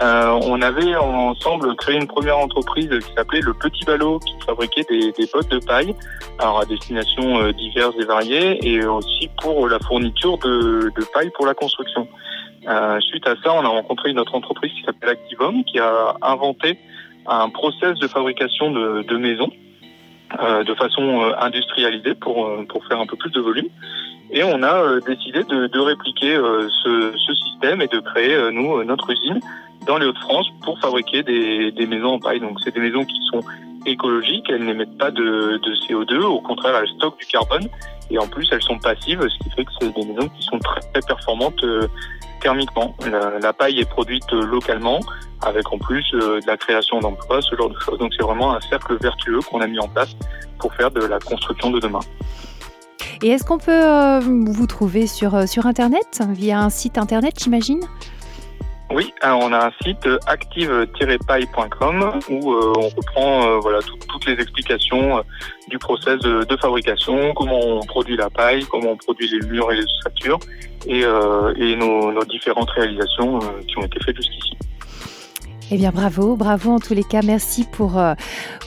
Euh, 0.00 0.40
on 0.42 0.60
avait 0.60 0.96
ensemble 0.96 1.76
créé 1.76 1.96
une 1.96 2.08
première 2.08 2.38
entreprise 2.38 2.88
qui 2.88 3.14
s'appelait 3.14 3.40
Le 3.40 3.54
Petit 3.54 3.84
Ballot, 3.84 4.18
qui 4.18 4.34
fabriquait 4.44 4.84
des, 4.90 5.12
des 5.12 5.26
bottes 5.32 5.48
de 5.50 5.60
paille, 5.64 5.94
alors 6.40 6.60
à 6.60 6.64
destination 6.64 7.40
euh, 7.40 7.52
diverses 7.52 7.94
et 8.00 8.04
variées, 8.04 8.58
et 8.66 8.84
aussi 8.84 9.28
pour 9.40 9.68
la 9.68 9.78
fourniture 9.78 10.38
de, 10.38 10.90
de 10.96 11.04
paille 11.14 11.30
pour 11.36 11.46
la 11.46 11.54
construction. 11.54 12.08
Euh, 12.66 12.98
suite 13.00 13.26
à 13.28 13.34
ça, 13.42 13.52
on 13.52 13.64
a 13.64 13.68
rencontré 13.68 14.10
une 14.10 14.18
autre 14.18 14.34
entreprise 14.34 14.72
qui 14.72 14.82
s'appelle 14.82 15.10
Activum, 15.10 15.64
qui 15.64 15.78
a 15.78 16.16
inventé 16.22 16.78
un 17.26 17.48
process 17.50 17.98
de 17.98 18.08
fabrication 18.08 18.70
de, 18.70 19.02
de 19.02 19.16
maisons 19.16 19.50
euh, 20.40 20.64
de 20.64 20.74
façon 20.74 21.22
euh, 21.22 21.32
industrialisée 21.38 22.14
pour, 22.14 22.50
pour 22.68 22.84
faire 22.86 22.98
un 23.00 23.06
peu 23.06 23.16
plus 23.16 23.30
de 23.30 23.40
volume. 23.40 23.68
Et 24.30 24.42
on 24.42 24.62
a 24.62 24.98
décidé 25.06 25.44
de, 25.44 25.66
de 25.66 25.78
répliquer 25.78 26.34
ce, 26.34 27.12
ce, 27.14 27.34
système 27.34 27.82
et 27.82 27.86
de 27.86 28.00
créer, 28.00 28.50
nous, 28.50 28.82
notre 28.82 29.10
usine 29.10 29.38
dans 29.86 29.98
les 29.98 30.06
Hauts-de-France 30.06 30.46
pour 30.62 30.78
fabriquer 30.80 31.22
des, 31.22 31.72
des, 31.72 31.86
maisons 31.86 32.14
en 32.14 32.18
paille. 32.18 32.40
Donc 32.40 32.58
c'est 32.62 32.74
des 32.74 32.80
maisons 32.80 33.04
qui 33.04 33.18
sont 33.30 33.40
écologiques, 33.86 34.46
elles 34.48 34.64
n'émettent 34.64 34.98
pas 34.98 35.10
de, 35.10 35.60
de, 35.62 35.74
CO2, 35.86 36.22
au 36.22 36.40
contraire 36.40 36.74
elles 36.80 36.88
stockent 36.96 37.18
du 37.18 37.26
carbone 37.26 37.68
et 38.10 38.18
en 38.18 38.26
plus 38.26 38.48
elles 38.50 38.62
sont 38.62 38.78
passives, 38.78 39.20
ce 39.20 39.44
qui 39.44 39.50
fait 39.50 39.64
que 39.64 39.70
c'est 39.80 39.94
des 39.94 40.06
maisons 40.06 40.28
qui 40.28 40.42
sont 40.42 40.58
très, 40.58 40.80
très 40.80 41.02
performantes 41.06 41.62
euh, 41.64 41.86
thermiquement. 42.40 42.94
La, 43.10 43.38
la, 43.38 43.52
paille 43.52 43.80
est 43.80 43.88
produite 43.88 44.32
euh, 44.32 44.42
localement 44.42 45.00
avec 45.42 45.70
en 45.70 45.78
plus 45.78 46.04
euh, 46.14 46.40
de 46.40 46.46
la 46.46 46.56
création 46.56 47.00
d'emplois, 47.00 47.42
ce 47.42 47.54
genre 47.56 47.68
de 47.68 47.78
choses. 47.78 47.98
Donc 47.98 48.12
c'est 48.16 48.24
vraiment 48.24 48.54
un 48.54 48.60
cercle 48.62 48.96
vertueux 49.00 49.40
qu'on 49.40 49.60
a 49.60 49.66
mis 49.66 49.78
en 49.78 49.88
place 49.88 50.16
pour 50.58 50.72
faire 50.74 50.90
de 50.90 51.04
la 51.04 51.18
construction 51.18 51.70
de 51.70 51.80
demain. 51.80 52.00
Et 53.22 53.28
est-ce 53.28 53.44
qu'on 53.44 53.58
peut 53.58 54.18
vous 54.20 54.66
trouver 54.66 55.06
sur, 55.06 55.48
sur 55.48 55.66
Internet, 55.66 56.22
via 56.30 56.60
un 56.60 56.70
site 56.70 56.98
Internet, 56.98 57.34
j'imagine? 57.42 57.80
Oui, 58.90 59.12
on 59.22 59.52
a 59.52 59.66
un 59.66 59.72
site 59.82 60.06
euh, 60.06 60.18
active-paille.com 60.26 62.20
où 62.28 62.52
euh, 62.52 62.72
on 62.76 62.88
reprend 62.88 63.46
euh, 63.46 63.58
voilà 63.58 63.80
toutes 64.08 64.26
les 64.26 64.34
explications 64.34 65.22
du 65.68 65.78
process 65.78 66.20
de, 66.20 66.56
fabrication, 66.60 67.32
comment 67.34 67.58
on 67.58 67.80
produit 67.80 68.16
la 68.16 68.30
paille, 68.30 68.64
comment 68.70 68.90
on 68.90 68.96
produit 68.96 69.28
les 69.28 69.46
murs 69.48 69.72
et 69.72 69.76
les 69.76 69.84
et, 70.86 71.00
et 71.00 71.76
nos, 71.76 72.12
nos, 72.12 72.24
différentes 72.24 72.70
réalisations 72.70 73.38
qui 73.66 73.78
ont 73.78 73.84
été 73.84 73.98
faites 74.04 74.16
jusqu'ici. 74.16 74.52
Eh 75.70 75.76
bien, 75.78 75.90
bravo, 75.90 76.36
bravo 76.36 76.72
en 76.72 76.78
tous 76.78 76.92
les 76.94 77.02
cas. 77.02 77.20
Merci 77.24 77.64
pour, 77.72 78.00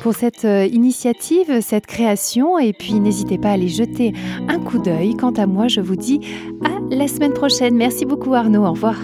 pour 0.02 0.14
cette 0.14 0.44
initiative, 0.44 1.62
cette 1.62 1.86
création. 1.86 2.58
Et 2.58 2.74
puis, 2.74 3.00
n'hésitez 3.00 3.38
pas 3.38 3.50
à 3.50 3.52
aller 3.54 3.68
jeter 3.68 4.14
un 4.48 4.60
coup 4.60 4.80
d'œil. 4.80 5.16
Quant 5.16 5.32
à 5.32 5.46
moi, 5.46 5.68
je 5.68 5.80
vous 5.80 5.96
dis 5.96 6.22
à 6.66 6.96
la 6.96 7.08
semaine 7.08 7.34
prochaine. 7.34 7.76
Merci 7.76 8.06
beaucoup, 8.06 8.34
Arnaud. 8.34 8.66
Au 8.66 8.72
revoir. 8.72 8.96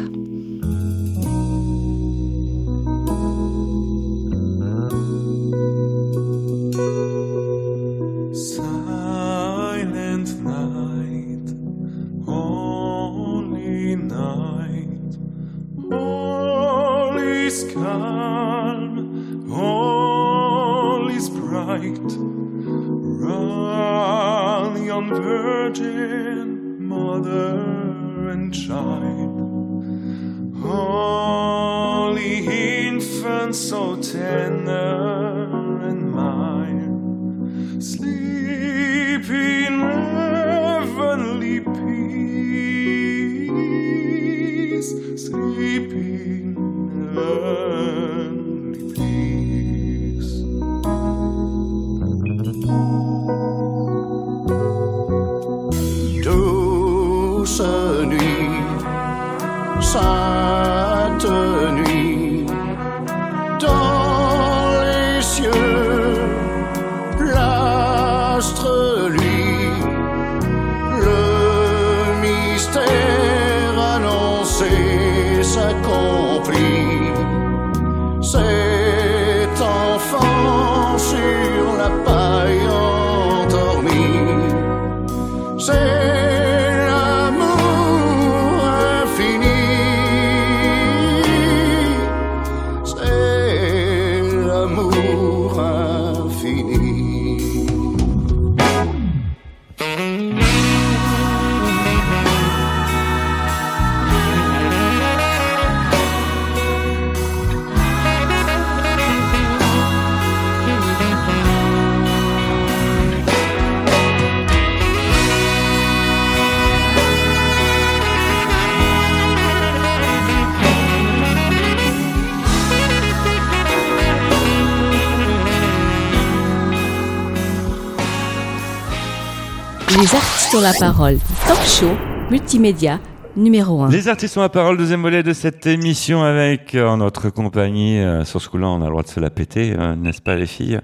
Les 130.03 130.13
artistes 130.15 130.53
ont 130.55 130.59
la 130.59 130.73
parole. 130.73 131.17
Talk 131.47 131.61
show, 131.65 131.91
multimédia, 132.29 132.99
numéro 133.37 133.83
1. 133.83 133.89
Les 133.89 134.09
artistes 134.09 134.35
ont 134.37 134.41
la 134.41 134.49
parole, 134.49 134.77
deuxième 134.77 135.01
volet 135.01 135.23
de 135.23 135.31
cette 135.31 135.65
émission 135.65 136.23
avec 136.23 136.75
euh, 136.75 136.85
en 136.89 136.97
notre 136.97 137.29
compagnie. 137.29 137.99
euh, 138.01 138.25
sur 138.25 138.41
ce 138.41 138.49
coup-là, 138.49 138.67
on 138.67 138.81
a 138.81 138.83
le 138.83 138.89
droit 138.89 139.03
de 139.03 139.07
se 139.07 139.21
la 139.21 139.29
péter, 139.29 139.73
euh, 139.79 139.95
n'est-ce 139.95 140.21
pas 140.21 140.35
les 140.35 140.45
filles? 140.45 140.81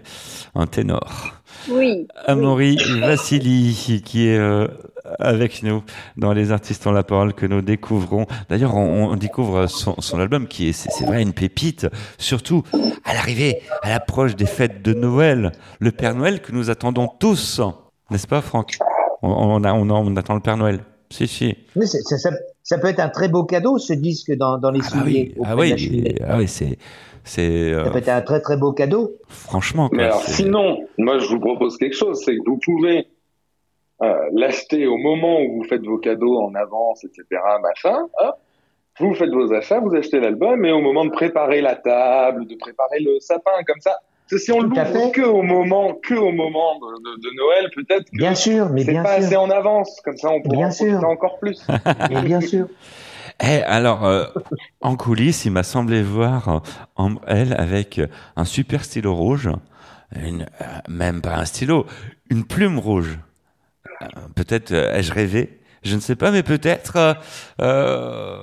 Un 0.56 0.68
ténor. 0.68 1.34
Oui. 1.70 2.08
Amaury 2.28 2.78
Vassili 3.02 4.02
qui 4.06 4.30
est 4.30 4.38
euh, 4.38 4.70
avec 5.20 5.64
nous 5.64 5.84
dans 6.16 6.32
Les 6.32 6.54
artistes 6.54 6.88
ont 6.88 6.94
la 6.94 7.04
parole 7.04 7.34
que 7.34 7.46
nous 7.46 7.62
découvrons. 7.62 8.26
D'ailleurs, 8.50 8.74
on, 8.76 9.10
on 9.12 9.16
découvre 9.18 9.68
son, 9.68 9.96
son 10.00 10.18
album 10.22 10.48
qui 10.48 10.70
est, 10.70 10.72
c'est 10.72 11.04
vrai, 11.06 11.22
une 11.22 11.34
pépite, 11.34 11.88
surtout 12.18 12.64
à 13.04 13.14
l'arrivée, 13.14 13.64
à 13.82 13.90
l'approche 13.90 14.38
des 14.38 14.46
fêtes 14.46 14.82
de 14.82 14.94
Noël, 14.94 15.52
le 15.82 15.92
Père 15.92 16.16
Noël 16.16 16.42
que 16.42 16.54
nous 16.54 16.70
attendons 16.70 17.10
tous, 17.20 17.60
n'est-ce 18.12 18.26
pas, 18.26 18.40
Franck? 18.42 18.78
On, 19.22 19.30
on, 19.30 19.64
a- 19.64 19.74
on, 19.74 19.90
a- 19.90 19.94
on 19.94 20.16
attend 20.16 20.36
le 20.36 20.42
Père 20.42 20.58
Noël. 20.58 20.80
Si, 21.12 21.28
si. 21.28 21.56
Oui, 21.76 21.88
c'est- 21.88 22.02
ça, 22.04 22.18
ça- 22.18 22.38
ça 22.64 22.78
peut 22.78 22.88
être 22.88 23.00
un 23.00 23.10
très 23.10 23.28
beau 23.30 23.44
cadeau, 23.44 23.78
ce 23.80 23.94
disque 23.94 24.32
dans, 24.36 24.58
dans 24.60 24.70
les 24.72 24.82
souliers. 24.82 25.34
Ah 25.44 25.44
de 25.44 25.50
la 25.50 25.56
oui, 25.56 25.78
cheminée. 25.78 26.16
ah 26.28 26.38
oui, 26.38 26.48
c'est, 26.48 26.78
c'est 27.24 27.74
euh, 27.74 27.86
Ça 27.86 27.90
peut 27.92 27.98
être 27.98 28.10
un 28.10 28.22
très 28.22 28.42
très 28.42 28.58
beau 28.58 28.74
cadeau. 28.74 29.14
franchement. 29.28 29.90
Quoi, 29.90 29.98
Mais 29.98 30.04
alors, 30.04 30.22
sinon, 30.22 30.86
moi, 31.00 31.18
je 31.18 31.28
vous 31.28 31.40
propose 31.40 31.78
quelque 31.78 31.96
chose, 31.96 32.22
c'est 32.24 32.36
que 32.36 32.42
vous 32.46 32.60
pouvez 32.64 33.08
euh, 34.04 34.14
l'acheter 34.34 34.86
au 34.88 34.98
moment 34.98 35.42
où 35.42 35.58
vous 35.58 35.64
faites 35.64 35.84
vos 35.84 35.98
cadeaux 35.98 36.38
en 36.42 36.54
avance, 36.56 37.04
etc., 37.04 37.24
machin. 37.62 37.98
Hop, 38.20 38.36
vous 39.00 39.14
faites 39.16 39.32
vos 39.32 39.52
achats, 39.54 39.80
vous 39.80 39.96
achetez 39.96 40.20
l'album, 40.20 40.64
et 40.66 40.72
au 40.72 40.82
moment 40.82 41.06
de 41.06 41.10
préparer 41.12 41.62
la 41.62 41.76
table, 41.76 42.46
de 42.46 42.56
préparer 42.56 43.00
le 43.00 43.20
sapin, 43.20 43.64
comme 43.66 43.80
ça. 43.82 43.96
Si 44.38 44.52
on 44.52 44.60
Tout 44.60 44.70
l'ouvre 44.70 45.12
que 45.12 45.22
au 45.22 45.42
moment, 45.42 45.94
que 45.96 46.14
au 46.14 46.32
moment 46.32 46.76
de, 46.80 46.98
de- 47.04 47.22
de 47.30 47.36
Noël, 47.36 47.70
peut-être 47.76 48.06
que 48.12 48.18
Bien 48.18 48.36
sûr, 48.36 48.70
mais 48.70 48.84
c'est 48.84 48.92
bien 48.92 49.04
pas 49.04 49.14
assez 49.14 49.36
en 49.36 49.50
avance. 49.50 50.00
Comme 50.04 50.18
ça, 50.18 50.30
on 50.30 50.42
pourra 50.42 50.56
Bien 50.58 50.68
en 50.68 50.70
profiter 50.70 50.90
sûr. 50.92 51.04
encore 51.10 51.40
plus. 51.40 51.66
Mais 52.10 52.22
bien 52.22 52.42
sûr. 52.42 52.68
Eh, 53.42 53.62
alors, 53.64 54.06
euh, 54.06 54.26
en 54.82 54.98
coulisses, 54.98 55.46
il 55.46 55.52
m'a 55.52 55.64
semblé 55.64 56.04
voir 56.04 56.50
euh, 56.50 56.60
en- 56.98 57.16
elle 57.26 57.54
avec 57.54 57.98
euh, 58.00 58.08
un 58.36 58.44
super 58.44 58.84
stylo 58.84 59.16
rouge, 59.16 59.50
une, 60.14 60.42
euh, 60.62 60.66
même 60.90 61.22
pas 61.22 61.36
un 61.38 61.46
stylo, 61.46 61.86
une 62.30 62.44
plume 62.44 62.78
rouge. 62.80 63.18
Euh, 64.02 64.06
peut-être 64.36 64.74
euh, 64.74 64.94
ai-je 64.94 65.14
rêvé? 65.14 65.59
Je 65.84 65.96
ne 65.96 66.02
sais 66.02 66.16
pas, 66.16 66.32
mais 66.32 66.44
peut-être. 66.44 66.98
euh, 66.98 67.14
euh, 67.62 68.38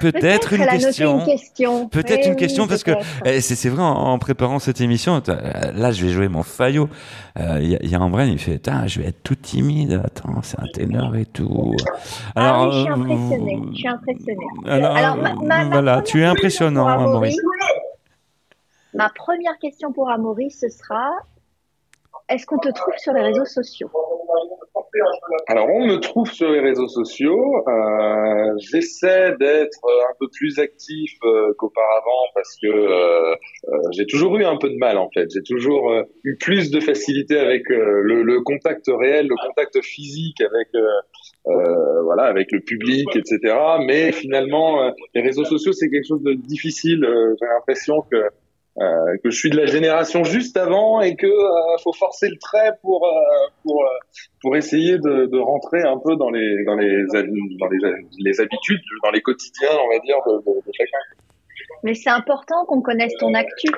Peut-être. 0.00 0.52
Une 0.54 0.66
question. 0.66 1.18
une 1.20 1.24
question. 1.26 1.88
Peut-être 1.88 2.22
Oui, 2.24 2.28
une 2.28 2.36
question 2.36 2.62
oui, 2.64 2.68
parce 2.70 2.82
que 2.82 2.92
eh, 3.26 3.40
c'est 3.42 3.68
vrai 3.68 3.82
en, 3.82 3.86
en 3.92 4.18
préparant 4.18 4.58
cette 4.58 4.80
émission 4.80 5.20
t'as- 5.20 5.70
là 5.72 5.90
je 5.92 6.06
vais 6.06 6.12
jouer 6.12 6.28
mon 6.28 6.42
faillot 6.42 6.88
Euh, 7.38 7.58
il 7.60 7.68
y, 7.90 7.94
a- 7.94 7.98
a 7.98 8.02
Ambren 8.02 8.26
il 8.28 8.38
fait 8.38 8.58
Tain, 8.58 8.86
je 8.86 9.00
vais 9.00 9.08
être 9.08 9.22
tout 9.22 9.34
timide 9.34 10.00
attends 10.02 10.40
c'est 10.42 10.58
un 10.60 10.66
ténor 10.72 11.14
et 11.16 11.26
tout 11.26 11.74
ah 12.36 12.68
oui, 12.68 12.72
je 12.72 12.80
suis 12.80 12.88
euh, 12.88 12.94
impressionnée. 12.94 13.62
Je 13.72 13.76
suis 13.76 13.88
impressionnée. 13.88 14.46
alors, 14.66 14.96
Alors, 14.96 15.16
ma- 15.16 15.34
ma- 15.34 15.64
ma 15.64 15.70
voilà 15.70 16.00
tu 16.02 16.22
es 16.22 16.24
impressionnant. 16.24 16.86
Amaury, 16.86 17.36
Ma 18.94 19.08
première 19.10 19.58
question 19.58 19.92
pour 19.92 20.08
Amaury, 20.10 20.50
ce 20.50 20.68
sera 20.68 21.10
est-ce 22.28 22.46
qu'on 22.46 22.58
te 22.58 22.70
trouve 22.70 22.94
sur 22.96 23.12
les 23.12 23.22
réseaux 23.22 23.44
sociaux? 23.44 23.90
Alors, 25.48 25.68
on 25.68 25.86
me 25.86 25.96
trouve 25.96 26.30
sur 26.30 26.50
les 26.50 26.60
réseaux 26.60 26.88
sociaux. 26.88 27.68
Euh, 27.68 28.54
J'essaie 28.58 29.34
d'être 29.38 29.80
un 29.84 30.14
peu 30.18 30.26
plus 30.32 30.58
actif 30.58 31.12
euh, 31.24 31.52
qu'auparavant 31.58 32.24
parce 32.34 32.56
que 32.62 32.68
euh, 32.68 33.34
euh, 33.68 33.78
j'ai 33.92 34.06
toujours 34.06 34.36
eu 34.38 34.44
un 34.44 34.56
peu 34.56 34.70
de 34.70 34.76
mal 34.76 34.96
en 34.98 35.10
fait. 35.10 35.28
J'ai 35.32 35.42
toujours 35.42 35.90
euh, 35.90 36.02
eu 36.22 36.36
plus 36.36 36.70
de 36.70 36.80
facilité 36.80 37.38
avec 37.38 37.68
le, 37.68 38.22
le 38.22 38.40
contact 38.42 38.86
réel, 38.88 39.26
le 39.26 39.36
contact 39.46 39.82
physique 39.82 40.40
avec 40.40 40.68
voilà 41.44 42.24
avec 42.24 42.52
le 42.52 42.60
public, 42.60 43.08
etc. 43.16 43.54
Mais 43.86 44.12
finalement, 44.12 44.92
les 45.14 45.22
réseaux 45.22 45.44
sociaux 45.44 45.72
c'est 45.72 45.88
quelque 45.88 46.06
chose 46.06 46.22
de 46.22 46.34
difficile. 46.34 47.06
J'ai 47.40 47.46
l'impression 47.46 48.02
que 48.10 48.16
euh, 48.78 49.16
que 49.22 49.30
je 49.30 49.38
suis 49.38 49.50
de 49.50 49.56
la 49.56 49.66
génération 49.66 50.24
juste 50.24 50.56
avant 50.56 51.00
et 51.00 51.14
que 51.14 51.26
euh, 51.26 51.78
faut 51.82 51.92
forcer 51.92 52.28
le 52.28 52.36
trait 52.38 52.72
pour 52.82 53.06
euh, 53.06 53.10
pour 53.62 53.82
euh, 53.82 53.88
pour 54.42 54.56
essayer 54.56 54.98
de, 54.98 55.26
de 55.26 55.38
rentrer 55.38 55.82
un 55.82 55.98
peu 55.98 56.16
dans 56.16 56.30
les 56.30 56.64
dans 56.64 56.74
les 56.74 57.04
dans 57.60 57.68
les, 57.68 57.78
les 58.18 58.40
habitudes, 58.40 58.80
dans 59.04 59.10
les 59.10 59.22
quotidiens, 59.22 59.68
on 59.84 59.92
va 59.92 59.98
dire 60.00 60.16
de, 60.26 60.32
de, 60.38 60.56
de 60.66 60.72
chacun. 60.76 60.98
Mais 61.84 61.94
c'est 61.94 62.10
important 62.10 62.64
qu'on 62.66 62.82
connaisse 62.82 63.14
ton 63.20 63.32
actu. 63.34 63.68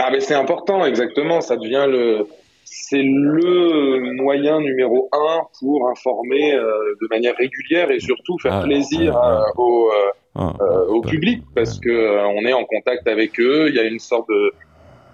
Ah 0.00 0.10
mais 0.10 0.20
c'est 0.20 0.34
important, 0.34 0.84
exactement. 0.84 1.40
Ça 1.40 1.56
devient 1.56 1.86
le 1.88 2.26
c'est 2.64 3.02
le 3.02 4.14
moyen 4.16 4.60
numéro 4.60 5.08
un 5.12 5.42
pour 5.60 5.88
informer 5.88 6.54
euh, 6.54 6.94
de 7.00 7.06
manière 7.08 7.36
régulière 7.36 7.90
et 7.90 8.00
surtout 8.00 8.36
faire 8.38 8.54
Ah, 8.54 8.62
plaisir 8.62 9.16
ah, 9.16 9.42
euh, 9.42 9.62
au 9.62 9.90
euh, 9.90 10.10
Ah, 10.36 10.52
euh, 10.60 10.86
au 10.86 11.00
public 11.00 11.42
parce 11.54 11.78
que 11.78 11.88
euh, 11.90 12.26
on 12.26 12.44
est 12.44 12.52
en 12.52 12.64
contact 12.64 13.06
avec 13.06 13.38
eux. 13.40 13.68
Il 13.68 13.74
y 13.76 13.78
a 13.78 13.84
une 13.84 14.00
sorte 14.00 14.28
de, 14.28 14.52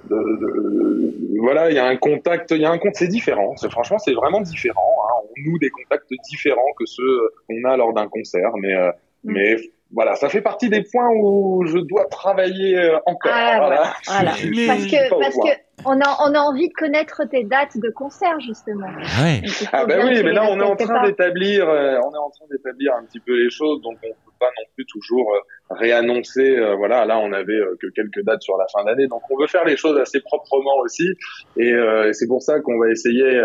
de, 0.08 0.16
de- 0.16 1.38
voilà, 1.40 1.70
il 1.70 1.76
y 1.76 1.78
a 1.78 1.86
un 1.86 1.96
contact, 1.96 2.50
il 2.52 2.60
y 2.62 2.64
a 2.64 2.70
un 2.70 2.78
compte, 2.78 2.94
c'est 2.94 3.08
différent. 3.08 3.54
C'est- 3.56 3.70
Franchement, 3.70 3.98
c'est 3.98 4.14
vraiment 4.14 4.40
différent. 4.40 4.94
Hein. 5.04 5.26
On 5.36 5.50
noue 5.50 5.58
des 5.58 5.70
contacts 5.70 6.10
différents 6.30 6.72
que 6.78 6.86
ceux 6.86 7.20
qu'on 7.48 7.68
a 7.68 7.76
lors 7.76 7.92
d'un 7.92 8.08
concert, 8.08 8.50
mais 8.56 8.74
euh, 8.74 8.90
Mm. 9.24 9.32
mais 9.34 9.56
voilà, 9.92 10.14
ça 10.14 10.28
fait 10.28 10.40
partie 10.42 10.68
des 10.68 10.82
points 10.82 11.08
où 11.20 11.64
je 11.66 11.78
dois 11.78 12.04
travailler 12.10 12.78
euh, 12.78 12.96
encore. 13.06 13.32
Ah, 13.34 13.56
voilà. 13.58 13.92
voilà. 14.06 14.30
Je- 14.32 14.52
je- 14.52 14.66
Parce 14.66 14.86
que, 14.86 15.18
parce 15.20 15.34
point. 15.34 15.50
que 15.50 15.56
on 15.86 15.98
a, 15.98 16.16
on 16.28 16.34
a 16.34 16.38
envie 16.40 16.68
de 16.68 16.74
connaître 16.74 17.22
tes 17.30 17.42
dates 17.44 17.76
de 17.78 17.88
concert, 17.90 18.38
justement. 18.40 18.86
Ouais. 18.86 19.40
Ah 19.72 19.86
ben 19.86 20.04
oui, 20.06 20.22
mais 20.22 20.32
là 20.32 20.44
on 20.50 20.60
est 20.60 20.62
en 20.64 20.76
train 20.76 21.02
d'établir, 21.06 21.66
euh, 21.68 21.96
on 22.04 22.12
est 22.14 22.18
en 22.18 22.28
train 22.30 22.44
d'établir 22.50 22.94
un 22.96 23.04
petit 23.06 23.18
peu 23.20 23.34
les 23.34 23.48
choses, 23.48 23.80
donc 23.80 23.96
on 24.04 24.08
peut 24.08 24.36
pas 24.38 24.46
non 24.58 24.64
plus 24.74 24.84
toujours 24.84 25.32
euh, 25.34 25.74
réannoncer. 25.74 26.56
euh, 26.58 26.74
voilà, 26.76 27.06
là 27.06 27.18
on 27.18 27.32
avait 27.32 27.54
euh, 27.54 27.76
que 27.80 27.86
quelques 27.94 28.22
dates 28.24 28.42
sur 28.42 28.56
la 28.58 28.66
fin 28.72 28.84
d'année, 28.84 29.06
donc 29.06 29.22
on 29.30 29.38
veut 29.40 29.46
faire 29.46 29.64
les 29.64 29.76
choses 29.78 29.98
assez 29.98 30.20
proprement 30.20 30.76
aussi, 30.84 31.08
et, 31.56 31.72
euh, 31.72 32.08
et 32.08 32.12
c'est 32.12 32.26
pour 32.28 32.42
ça 32.42 32.60
qu'on 32.60 32.78
va 32.78 32.90
essayer 32.90 33.42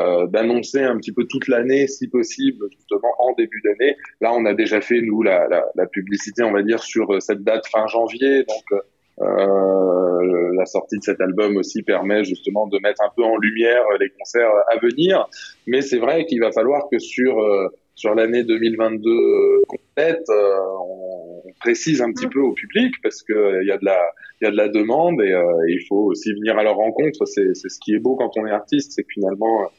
euh, 0.00 0.26
d'annoncer 0.26 0.82
un 0.82 0.96
petit 0.98 1.12
peu 1.12 1.24
toute 1.28 1.48
l'année, 1.48 1.86
si 1.86 2.08
possible, 2.08 2.66
justement 2.76 3.12
en 3.18 3.32
début 3.34 3.60
d'année. 3.64 3.96
Là, 4.20 4.32
on 4.34 4.44
a 4.46 4.54
déjà 4.54 4.80
fait 4.80 5.00
nous 5.00 5.22
la, 5.22 5.48
la, 5.48 5.64
la 5.74 5.86
publicité, 5.86 6.42
on 6.42 6.52
va 6.52 6.62
dire, 6.62 6.82
sur 6.82 7.12
euh, 7.14 7.20
cette 7.20 7.42
date 7.42 7.66
fin 7.68 7.86
janvier, 7.86 8.44
donc. 8.44 8.80
euh, 9.20 10.52
la 10.56 10.66
sortie 10.66 10.98
de 10.98 11.02
cet 11.02 11.20
album 11.20 11.56
aussi 11.56 11.82
permet 11.82 12.24
justement 12.24 12.66
de 12.66 12.78
mettre 12.82 13.02
un 13.02 13.10
peu 13.16 13.22
en 13.24 13.36
lumière 13.36 13.82
euh, 13.92 13.96
les 14.00 14.10
concerts 14.10 14.50
à 14.68 14.78
venir. 14.78 15.26
Mais 15.66 15.80
c'est 15.82 15.98
vrai 15.98 16.24
qu'il 16.26 16.40
va 16.40 16.52
falloir 16.52 16.88
que 16.90 16.98
sur 16.98 17.38
euh, 17.40 17.68
sur 17.94 18.14
l'année 18.14 18.44
2022 18.44 19.08
euh, 19.10 19.62
complète, 19.68 20.24
euh, 20.28 20.58
on 20.80 21.42
précise 21.60 22.02
un 22.02 22.12
petit 22.12 22.26
peu 22.26 22.40
au 22.40 22.52
public 22.52 22.94
parce 23.02 23.22
que 23.22 23.62
il 23.62 23.68
y 23.68 23.72
a 23.72 23.78
de 23.78 23.84
la 23.84 23.98
il 24.40 24.44
y 24.44 24.48
a 24.48 24.50
de 24.50 24.56
la 24.56 24.68
demande 24.68 25.20
et, 25.22 25.30
et 25.30 25.72
il 25.72 25.80
faut 25.88 26.04
aussi 26.10 26.32
venir 26.34 26.58
à 26.58 26.62
leur 26.62 26.76
rencontre. 26.76 27.24
C'est 27.26 27.54
c'est 27.54 27.68
ce 27.70 27.78
qui 27.82 27.94
est 27.94 27.98
beau 27.98 28.16
quand 28.16 28.30
on 28.36 28.46
est 28.46 28.50
artiste, 28.50 28.92
c'est 28.92 29.02
que 29.02 29.12
finalement 29.12 29.70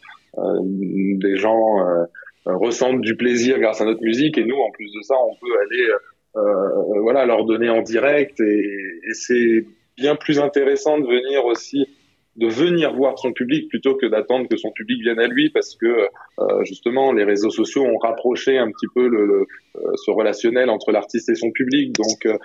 des 0.63 1.37
gens 1.37 1.79
euh, 1.79 2.05
ressentent 2.45 3.01
du 3.01 3.15
plaisir 3.15 3.59
grâce 3.59 3.81
à 3.81 3.85
notre 3.85 4.01
musique. 4.01 4.37
Et 4.37 4.45
nous 4.45 4.57
en 4.57 4.71
plus 4.71 4.91
de 4.93 5.01
ça 5.01 5.15
on 5.15 5.35
peut 5.35 5.53
aller 5.59 5.87
euh, 6.37 7.01
voilà 7.01 7.25
leur 7.25 7.45
donner 7.45 7.69
en 7.69 7.81
direct. 7.81 8.39
Et, 8.39 8.63
c'est 9.13 9.65
bien 9.97 10.15
plus 10.15 10.39
intéressant 10.39 10.99
de 10.99 11.07
venir 11.07 11.45
aussi 11.45 11.87
de 12.37 12.47
venir 12.47 12.93
voir 12.93 13.17
son 13.17 13.33
public 13.33 13.67
plutôt 13.67 13.95
que 13.95 14.05
d'attendre 14.05 14.47
que 14.47 14.57
son 14.57 14.71
public 14.71 15.01
vienne 15.01 15.19
à 15.19 15.27
lui 15.27 15.49
parce 15.49 15.75
que 15.75 16.07
euh, 16.39 16.63
justement 16.65 17.11
les 17.11 17.23
réseaux 17.23 17.49
sociaux 17.49 17.83
ont 17.83 17.97
rapproché 17.97 18.59
un 18.59 18.67
petit 18.67 18.85
peu 18.93 19.07
le, 19.07 19.25
le 19.25 19.47
euh, 19.77 19.91
ce 19.95 20.11
relationnel 20.11 20.69
entre 20.69 20.91
l'artiste 20.91 21.29
et 21.29 21.35
son 21.35 21.49
public. 21.51 21.93
Donc 21.93 22.27
euh, 22.27 22.37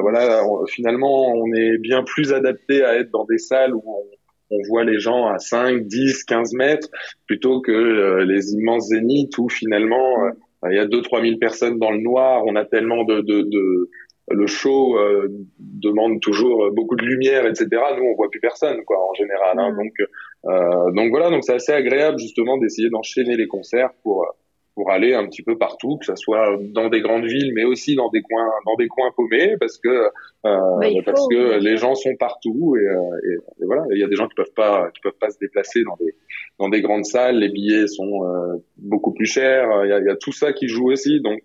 voilà 0.00 0.42
finalement 0.68 1.32
on 1.32 1.50
est 1.54 1.78
bien 1.78 2.04
plus 2.04 2.32
adapté 2.34 2.84
à 2.84 2.96
être 2.96 3.10
dans 3.10 3.24
des 3.24 3.38
salles 3.38 3.74
où 3.74 3.82
on, 3.86 4.17
on 4.50 4.58
voit 4.68 4.84
les 4.84 4.98
gens 4.98 5.26
à 5.26 5.38
5, 5.38 5.86
10, 5.86 6.24
15 6.24 6.54
mètres 6.54 6.88
plutôt 7.26 7.60
que 7.60 7.72
euh, 7.72 8.24
les 8.24 8.52
immenses 8.52 8.88
zéniths 8.88 9.36
où 9.38 9.48
finalement 9.48 10.24
euh, 10.24 10.30
il 10.70 10.76
y 10.76 10.78
a 10.78 10.86
2-3 10.86 11.22
000 11.22 11.38
personnes 11.38 11.78
dans 11.78 11.90
le 11.90 11.98
noir, 11.98 12.42
on 12.46 12.56
a 12.56 12.64
tellement 12.64 13.04
de, 13.04 13.20
de, 13.20 13.42
de 13.42 13.90
le 14.30 14.46
show 14.46 14.98
euh, 14.98 15.28
demande 15.58 16.20
toujours 16.20 16.70
beaucoup 16.72 16.96
de 16.96 17.04
lumière, 17.04 17.46
etc. 17.46 17.66
Nous, 17.96 18.04
on 18.04 18.14
voit 18.14 18.28
plus 18.30 18.40
personne, 18.40 18.84
quoi, 18.84 18.98
en 19.08 19.14
général. 19.14 19.58
Hein, 19.58 19.74
donc, 19.74 19.92
euh, 20.46 20.90
donc 20.92 21.10
voilà, 21.10 21.30
donc 21.30 21.44
c'est 21.44 21.54
assez 21.54 21.72
agréable 21.72 22.18
justement 22.18 22.58
d'essayer 22.58 22.90
d'enchaîner 22.90 23.36
les 23.36 23.46
concerts 23.46 23.90
pour 24.02 24.26
pour 24.78 24.92
aller 24.92 25.12
un 25.12 25.26
petit 25.26 25.42
peu 25.42 25.58
partout, 25.58 25.96
que 25.98 26.06
ce 26.06 26.14
soit 26.14 26.56
dans 26.70 26.88
des 26.88 27.00
grandes 27.00 27.24
villes, 27.26 27.52
mais 27.52 27.64
aussi 27.64 27.96
dans 27.96 28.10
des 28.10 28.22
coins 28.22 28.48
dans 28.64 28.76
des 28.76 28.86
coins 28.86 29.10
paumés, 29.16 29.56
parce 29.58 29.76
que 29.78 29.88
euh, 29.88 30.08
Bah, 30.44 30.86
parce 31.04 31.20
faut, 31.20 31.28
que 31.28 31.56
oui. 31.56 31.64
les 31.68 31.76
gens 31.76 31.96
sont 31.96 32.14
partout 32.16 32.76
et, 32.80 32.86
euh, 32.86 33.28
et, 33.28 33.34
et 33.62 33.66
voilà, 33.66 33.82
il 33.90 33.98
y 33.98 34.04
a 34.04 34.06
des 34.06 34.14
gens 34.14 34.28
qui 34.28 34.36
peuvent 34.36 34.54
pas 34.54 34.88
qui 34.94 35.00
peuvent 35.00 35.18
pas 35.20 35.30
se 35.30 35.38
déplacer 35.40 35.82
dans 35.82 35.96
des 36.02 36.14
dans 36.60 36.68
des 36.68 36.80
grandes 36.80 37.04
salles, 37.04 37.38
les 37.38 37.48
billets 37.48 37.88
sont 37.88 38.24
euh, 38.24 38.56
beaucoup 38.76 39.12
plus 39.12 39.26
chers, 39.26 39.66
il 39.84 39.90
y 39.90 39.92
a, 39.92 39.98
il 39.98 40.06
y 40.06 40.10
a 40.10 40.16
tout 40.16 40.32
ça 40.32 40.52
qui 40.52 40.68
joue 40.68 40.92
aussi, 40.92 41.20
donc 41.20 41.40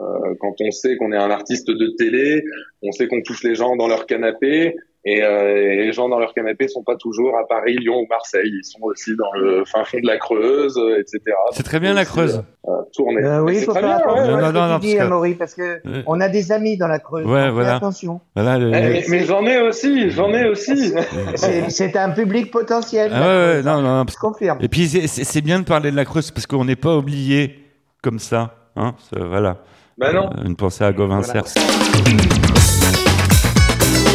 euh, 0.00 0.34
quand 0.40 0.54
on 0.60 0.70
sait 0.70 0.96
qu'on 0.96 1.12
est 1.12 1.22
un 1.28 1.30
artiste 1.30 1.70
de 1.70 1.88
télé, 1.98 2.42
on 2.82 2.92
sait 2.92 3.06
qu'on 3.08 3.20
touche 3.20 3.42
les 3.44 3.54
gens 3.54 3.76
dans 3.76 3.88
leur 3.88 4.06
canapé, 4.06 4.74
Et, 5.06 5.22
euh, 5.24 5.56
et 5.72 5.76
les 5.76 5.92
gens 5.94 6.10
dans 6.10 6.18
leur 6.18 6.34
canapé 6.34 6.68
sont 6.68 6.82
pas 6.82 6.94
toujours 6.94 7.34
à 7.38 7.46
Paris, 7.48 7.74
Lyon 7.78 8.00
ou 8.00 8.06
Marseille. 8.10 8.50
Ils 8.52 8.64
sont 8.64 8.80
aussi 8.82 9.12
dans 9.16 9.32
le 9.32 9.64
fin 9.64 9.82
fond 9.84 9.98
de 9.98 10.06
la 10.06 10.18
Creuse, 10.18 10.76
euh, 10.76 11.00
etc. 11.00 11.20
C'est 11.52 11.62
très 11.62 11.80
bien 11.80 11.94
la 11.94 12.04
Creuse. 12.04 12.42
Euh, 12.68 12.72
tourner. 12.92 13.22
Euh, 13.24 13.40
oui, 13.42 13.62
faut 13.62 13.72
faire 13.72 13.96
attention 13.96 14.36
Non, 14.36 14.52
non, 14.52 14.68
non, 14.68 14.78
tu 14.78 14.86
dis, 14.88 14.92
parce 14.96 14.98
que- 14.98 15.06
Amaury, 15.06 15.34
parce 15.34 15.54
que 15.54 15.62
Euh, 15.86 16.02
on 16.06 16.20
a 16.20 16.28
des 16.28 16.52
amis 16.52 16.76
dans 16.76 16.86
la 16.86 16.98
Creuse. 16.98 17.24
Ouais, 17.26 17.46
donc 17.46 17.54
voilà. 17.54 17.76
Attention. 17.76 18.20
Voilà, 18.36 18.58
le- 18.58 18.68
Eh, 18.68 18.70
mais 18.72 19.04
mais 19.08 19.24
j'en 19.24 19.42
ai 19.46 19.58
aussi, 19.62 20.10
j'en 20.10 20.28
ai 20.34 20.46
aussi. 20.48 20.92
C'est 21.70 21.96
un 21.96 22.10
public 22.10 22.50
potentiel. 22.50 23.10
Ah 23.14 23.20
ouais, 23.20 23.26
ouais, 23.26 23.62
non, 23.62 23.80
non, 23.80 24.04
Je 24.06 24.16
confirme. 24.18 24.58
Et 24.60 24.68
puis 24.68 24.86
c'est- 24.86 25.40
bien 25.40 25.60
de 25.60 25.64
parler 25.64 25.90
de 25.90 25.96
la 25.96 26.04
Creuse 26.04 26.30
parce 26.30 26.46
qu'on 26.46 26.66
n'est 26.66 26.76
pas 26.76 26.94
oublié 26.94 27.64
comme 28.02 28.18
ça. 28.18 28.54
Hein, 28.76 28.94
voilà. 29.16 29.56
Bah 29.96 30.12
non. 30.12 30.26
Euh, 30.38 30.44
Une 30.46 30.56
pensée 30.56 30.84
à 30.84 30.92
Gauvin 30.92 31.20
Voilà. 31.20 31.42
Cers. 31.44 32.39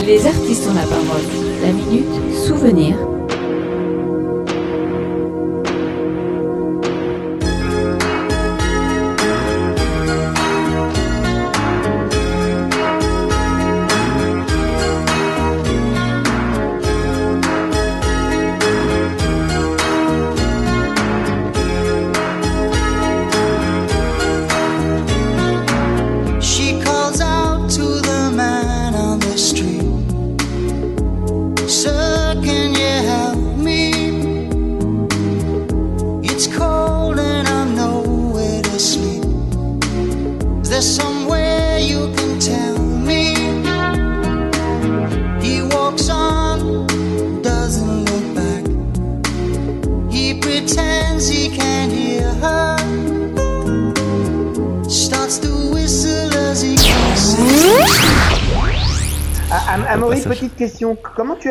Les 0.05 0.23
artistes 0.27 0.67
ont 0.69 0.75
la 0.75 0.83
parole. 0.83 1.23
La 1.63 1.71
minute 1.71 2.35
souvenir. 2.45 3.14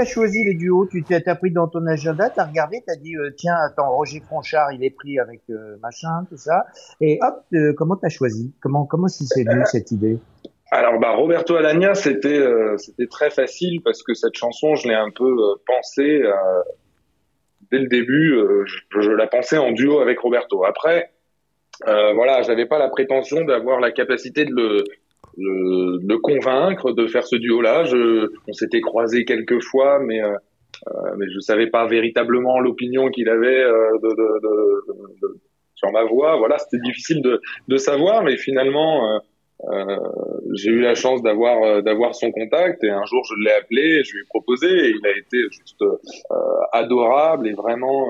As 0.05 0.11
choisi 0.11 0.45
les 0.45 0.55
duos 0.55 0.87
Tu 0.87 1.03
t'as 1.03 1.35
pris 1.35 1.51
dans 1.51 1.69
ton 1.69 1.87
agenda, 1.87 2.31
t'as 2.31 2.45
regardé, 2.45 2.83
t'as 2.87 2.97
dit 2.97 3.17
euh, 3.17 3.31
tiens, 3.37 3.57
attends, 3.67 3.91
Roger 3.91 4.21
Franchard, 4.21 4.73
il 4.73 4.85
est 4.85 4.91
pris 4.91 5.19
avec 5.19 5.41
euh, 5.51 5.77
machin, 5.83 6.27
tout 6.29 6.37
ça. 6.37 6.67
Et 7.01 7.19
hop, 7.23 7.43
euh, 7.55 7.73
comment 7.77 7.97
t'as 7.97 8.09
choisi? 8.09 8.53
Comment 8.61 8.85
comment 8.85 9.09
s'y 9.09 9.27
c'est 9.27 9.45
venu 9.45 9.63
cette 9.65 9.91
idée? 9.91 10.19
Alors 10.71 10.99
bah 10.99 11.13
Roberto 11.13 11.55
Alagna 11.57 11.95
c'était 11.95 12.39
euh, 12.39 12.77
c'était 12.79 13.07
très 13.07 13.31
facile 13.31 13.81
parce 13.83 14.03
que 14.03 14.13
cette 14.15 14.35
chanson 14.35 14.75
je 14.75 14.89
l'ai 14.89 14.95
un 14.95 15.11
peu 15.15 15.37
pensée 15.67 16.23
dès 17.71 17.79
le 17.79 17.87
début 17.87 18.37
je, 18.67 19.01
je 19.01 19.11
la 19.11 19.29
pensais 19.29 19.57
en 19.57 19.71
duo 19.71 20.01
avec 20.01 20.19
Roberto. 20.19 20.65
Après 20.65 21.13
voilà 21.87 22.43
j'avais 22.43 22.67
pas 22.67 22.79
la 22.79 22.89
prétention 22.89 23.45
d'avoir 23.45 23.79
la 23.79 23.93
capacité 23.93 24.45
de 24.47 24.53
le 24.53 24.85
de 25.37 26.01
le 26.07 26.19
convaincre 26.19 26.93
de 26.93 27.07
faire 27.07 27.27
ce 27.27 27.37
duo 27.37 27.61
là. 27.61 27.85
Je 27.85 28.31
on 28.49 28.53
s'était 28.53 28.81
croisés 28.81 29.25
quelques 29.25 29.63
fois 29.63 29.99
mais 30.01 30.23
euh, 30.23 30.35
euh, 30.89 30.91
mais 31.17 31.27
je 31.33 31.41
savais 31.41 31.69
pas 31.69 31.87
véritablement 31.87 32.59
l'opinion 32.61 33.09
qu'il 33.11 33.29
avait 33.29 33.63
euh, 33.63 33.99
de, 34.03 34.09
de, 34.09 34.41
de- 35.23 35.41
sur 35.75 35.91
ma 35.93 36.05
voix. 36.05 36.37
Voilà 36.37 36.59
c'était 36.59 36.83
difficile 36.83 37.23
de 37.69 37.77
savoir 37.77 38.23
mais 38.23 38.37
finalement 38.37 39.15
euh, 39.15 39.19
euh, 39.73 39.97
j'ai 40.55 40.71
eu 40.71 40.81
la 40.81 40.95
chance 40.95 41.23
d'avoir 41.23 41.63
euh, 41.63 41.81
d'avoir 41.81 42.15
son 42.15 42.31
contact 42.33 42.83
et 42.85 42.91
un 42.91 43.05
jour 43.07 43.23
je 43.25 43.35
l'ai 43.45 43.53
appelé, 43.53 44.03
je 44.05 44.13
lui 44.15 44.21
ai 44.23 44.27
proposé 44.29 44.67
et 44.69 44.91
il 44.91 45.07
a 45.07 45.17
été 45.17 45.39
juste 45.51 45.83
adorable 46.73 47.49
et 47.49 47.53
vraiment 47.55 48.09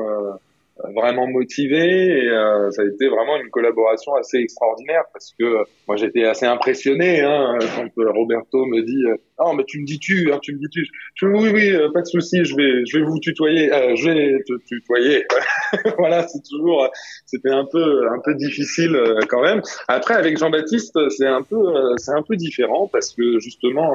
vraiment 0.95 1.27
motivé 1.29 2.27
euh, 2.29 2.71
ça 2.73 2.83
a 2.83 2.85
été 2.85 3.09
vraiment 3.09 3.37
une 3.37 3.49
collaboration 3.51 4.15
assez 4.15 4.39
extraordinaire 4.39 5.05
parce 5.13 5.33
que 5.39 5.45
euh, 5.45 5.65
moi 5.87 5.97
j'étais 5.97 6.25
assez 6.25 6.47
impressionné 6.47 7.21
hein, 7.21 7.57
quand 7.77 8.03
euh, 8.03 8.11
Roberto 8.11 8.67
me 8.67 8.83
dit 8.83 9.05
euh, 9.07 9.17
non 9.39 9.55
mais 9.55 9.65
tu 9.65 9.81
me 9.81 9.87
dis 9.87 10.01
tu 10.01 10.33
hein, 10.33 10.39
tu 10.43 10.53
me 10.53 10.59
dis 10.59 10.69
tu 10.71 10.85
je 11.15 11.27
oui 11.27 11.51
oui 11.55 11.73
pas 11.93 12.01
de 12.01 12.07
souci 12.07 12.45
je 12.45 12.57
vais 12.57 12.85
je 12.87 12.99
vais 12.99 13.05
vous 13.05 13.21
tutoyer 13.21 13.69
je 13.95 14.11
vais 14.11 14.43
te 14.43 14.55
tutoyer 14.67 15.25
voilà 15.99 16.27
c'est 16.27 16.43
toujours 16.43 16.89
c'était 17.25 17.51
un 17.51 17.67
peu 17.71 18.09
un 18.09 18.21
peu 18.25 18.35
difficile 18.35 18.99
quand 19.29 19.43
même. 19.43 19.63
Après, 19.89 20.15
avec 20.15 20.39
Jean-Baptiste, 20.39 20.99
c'est 21.11 21.27
un 21.27 21.43
peu, 21.43 21.63
c'est 21.97 22.13
un 22.13 22.23
peu 22.23 22.37
différent 22.37 22.89
parce 22.89 23.13
que 23.15 23.39
justement, 23.39 23.95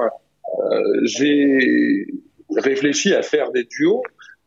j'ai 1.04 2.08
réfléchi 2.58 3.14
à 3.14 3.22
faire 3.22 3.52
des 3.52 3.64
duos 3.64 4.04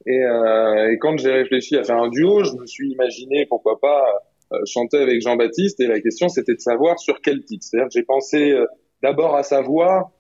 et, 0.07 0.25
euh, 0.25 0.93
et 0.93 0.99
quand 0.99 1.17
j'ai 1.17 1.33
réfléchi 1.33 1.77
à 1.77 1.85
faire 1.85 1.97
un 1.97 2.09
duo, 2.09 2.45
je 2.45 2.53
me 2.57 2.67
suis 2.67 2.91
imaginé 2.91 3.47
pourquoi 3.49 3.79
pas 3.81 4.05
euh, 4.53 4.59
chanter 4.67 4.99
avec 4.99 5.21
Jean-Baptiste 5.23 5.81
et 5.81 5.87
la 5.87 6.01
question 6.01 6.29
c'était 6.29 6.55
de 6.55 6.61
savoir 6.61 6.99
sur 6.99 7.21
quel 7.23 7.45
titre. 7.45 7.65
C'est-à-dire 7.65 7.89
j'ai 7.93 8.03
pensé 8.03 8.51
euh, 8.51 8.67
d'abord 9.03 9.37
à 9.37 9.43
sa 9.43 9.61
voix 9.61 10.13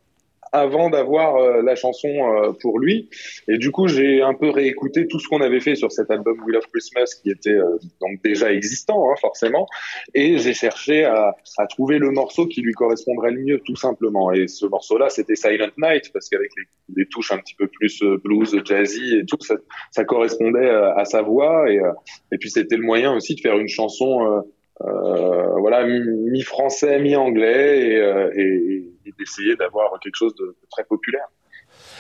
avant 0.52 0.90
d'avoir 0.90 1.36
euh, 1.36 1.62
la 1.62 1.74
chanson 1.74 2.08
euh, 2.08 2.52
pour 2.60 2.78
lui. 2.78 3.08
Et 3.48 3.56
du 3.56 3.70
coup, 3.70 3.88
j'ai 3.88 4.20
un 4.20 4.34
peu 4.34 4.50
réécouté 4.50 5.08
tout 5.08 5.18
ce 5.18 5.26
qu'on 5.26 5.40
avait 5.40 5.60
fait 5.60 5.74
sur 5.74 5.90
cet 5.90 6.10
album 6.10 6.38
We 6.44 6.54
Love 6.54 6.66
Christmas, 6.72 7.14
qui 7.22 7.30
était 7.30 7.50
euh, 7.50 7.78
donc 8.00 8.22
déjà 8.22 8.52
existant, 8.52 9.10
hein, 9.10 9.14
forcément. 9.20 9.66
Et 10.14 10.38
j'ai 10.38 10.52
cherché 10.52 11.04
à, 11.04 11.34
à 11.56 11.66
trouver 11.66 11.98
le 11.98 12.10
morceau 12.10 12.46
qui 12.46 12.60
lui 12.60 12.74
correspondrait 12.74 13.30
le 13.30 13.40
mieux, 13.40 13.60
tout 13.60 13.76
simplement. 13.76 14.30
Et 14.32 14.46
ce 14.46 14.66
morceau-là, 14.66 15.08
c'était 15.08 15.36
Silent 15.36 15.72
Night, 15.78 16.12
parce 16.12 16.28
qu'avec 16.28 16.50
les, 16.58 16.64
les 17.02 17.06
touches 17.06 17.32
un 17.32 17.38
petit 17.38 17.54
peu 17.54 17.66
plus 17.66 18.02
euh, 18.02 18.20
blues, 18.22 18.54
jazzy 18.64 19.16
et 19.16 19.24
tout, 19.24 19.38
ça, 19.40 19.54
ça 19.90 20.04
correspondait 20.04 20.60
euh, 20.60 20.94
à 20.94 21.06
sa 21.06 21.22
voix. 21.22 21.70
Et, 21.70 21.78
euh, 21.78 21.92
et 22.30 22.36
puis, 22.36 22.50
c'était 22.50 22.76
le 22.76 22.84
moyen 22.84 23.14
aussi 23.16 23.34
de 23.34 23.40
faire 23.40 23.58
une 23.58 23.68
chanson... 23.68 24.44
Euh, 24.80 25.58
voilà, 25.58 25.84
mi- 25.84 26.30
mi-français, 26.30 26.98
mi-anglais, 26.98 27.88
et, 27.90 27.96
euh, 28.00 28.30
et, 28.34 28.88
d'essayer 29.18 29.54
d'avoir 29.56 30.00
quelque 30.00 30.16
chose 30.16 30.34
de 30.36 30.56
très 30.70 30.84
populaire. 30.84 31.28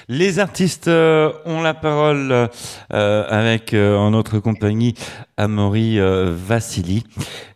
Les 0.08 0.38
artistes 0.38 0.88
euh, 0.88 1.32
ont 1.46 1.62
la 1.62 1.74
parole 1.74 2.48
euh, 2.92 3.24
avec 3.28 3.72
euh, 3.74 3.96
en 3.96 4.10
notre 4.10 4.38
compagnie 4.40 4.94
Amaury 5.36 5.98
euh, 5.98 6.34
Vassili 6.36 7.04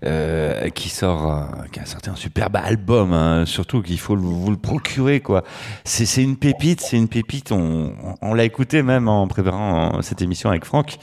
euh, 0.05 0.69
qui 0.71 0.89
sort 0.89 1.31
euh, 1.33 1.43
qui 1.73 1.81
a 1.81 1.87
sorti 1.87 2.09
un 2.11 2.15
superbe 2.17 2.57
album 2.57 3.13
hein, 3.13 3.45
surtout 3.47 3.83
qu'il 3.83 3.99
faut 3.99 4.15
le- 4.15 4.23
vous 4.23 4.51
le 4.51 4.57
procurer 4.57 5.21
quoi. 5.21 5.43
C'est 5.85 6.07
c'est 6.07 6.23
une 6.23 6.37
pépite, 6.37 6.81
c'est 6.81 6.97
une 6.97 7.09
pépite 7.09 7.53
on, 7.53 7.93
on 8.23 8.35
l'a 8.35 8.45
écouté 8.45 8.83
même 8.83 9.09
en 9.09 9.27
préparant 9.27 10.01
cette 10.03 10.23
émission 10.23 10.51
avec 10.51 10.65
Franck. 10.65 10.97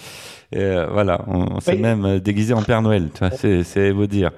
Et, 0.56 0.60
euh, 0.60 0.88
voilà, 0.92 1.22
on, 1.28 1.56
on 1.56 1.60
s'est 1.60 1.74
Oui. 1.74 1.80
même 1.82 2.20
déguisé 2.20 2.54
en 2.54 2.62
Père 2.62 2.84
Noël, 2.84 3.10
tu 3.12 3.20
vois, 3.26 3.32
c'est 3.36 3.64
c'est 3.64 3.90
vous 3.90 4.06
dire. 4.06 4.30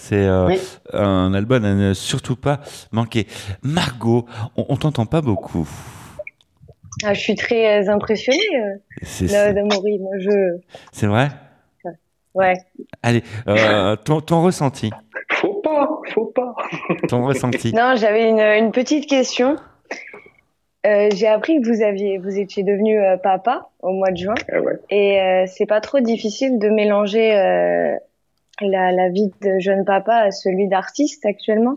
C'est 0.00 0.16
euh, 0.26 0.46
Oui. 0.48 0.58
un 0.92 1.32
album 1.32 1.64
à 1.64 1.74
ne 1.74 1.94
surtout 1.94 2.34
pas 2.34 2.58
manquer. 2.90 3.28
Margot, 3.62 4.26
on, 4.56 4.66
on 4.68 4.76
t'entend 4.76 5.06
pas 5.06 5.20
beaucoup. 5.20 5.68
Ah, 7.02 7.14
je 7.14 7.20
suis 7.20 7.34
très 7.34 7.80
euh, 7.82 7.90
impressionnée 7.90 8.38
euh, 8.62 9.52
d'Amaury. 9.52 9.98
Moi, 9.98 10.12
je. 10.18 10.58
c'est 10.92 11.06
vrai? 11.06 11.28
Ouais. 12.34 12.54
Allez, 13.02 13.22
euh, 13.48 13.94
ton, 13.96 14.20
ton 14.20 14.42
ressenti? 14.42 14.90
Faut 15.30 15.54
pas, 15.62 15.88
faut 16.12 16.26
pas. 16.26 16.54
Ton 17.08 17.24
ressenti? 17.26 17.72
Non, 17.72 17.94
j'avais 17.96 18.28
une, 18.28 18.40
une 18.40 18.72
petite 18.72 19.08
question. 19.08 19.56
Euh, 20.86 21.08
J'ai 21.14 21.28
appris 21.28 21.60
que 21.60 21.68
vous 21.68 21.82
aviez, 21.82 22.18
vous 22.18 22.38
étiez 22.38 22.62
devenu 22.64 22.98
euh, 22.98 23.16
papa 23.16 23.68
au 23.80 23.92
mois 23.92 24.10
de 24.10 24.16
juin, 24.16 24.34
Ah 24.52 24.60
ouais. 24.60 24.74
et 24.90 25.20
euh, 25.20 25.44
c'est 25.46 25.66
pas 25.66 25.80
trop 25.80 26.00
difficile 26.00 26.58
de 26.58 26.68
mélanger 26.68 27.34
euh, 27.36 27.94
la, 28.60 28.90
la 28.92 29.08
vie 29.10 29.32
de 29.42 29.58
jeune 29.60 29.84
papa 29.84 30.14
à 30.16 30.30
celui 30.30 30.68
d'artiste 30.68 31.24
actuellement. 31.26 31.76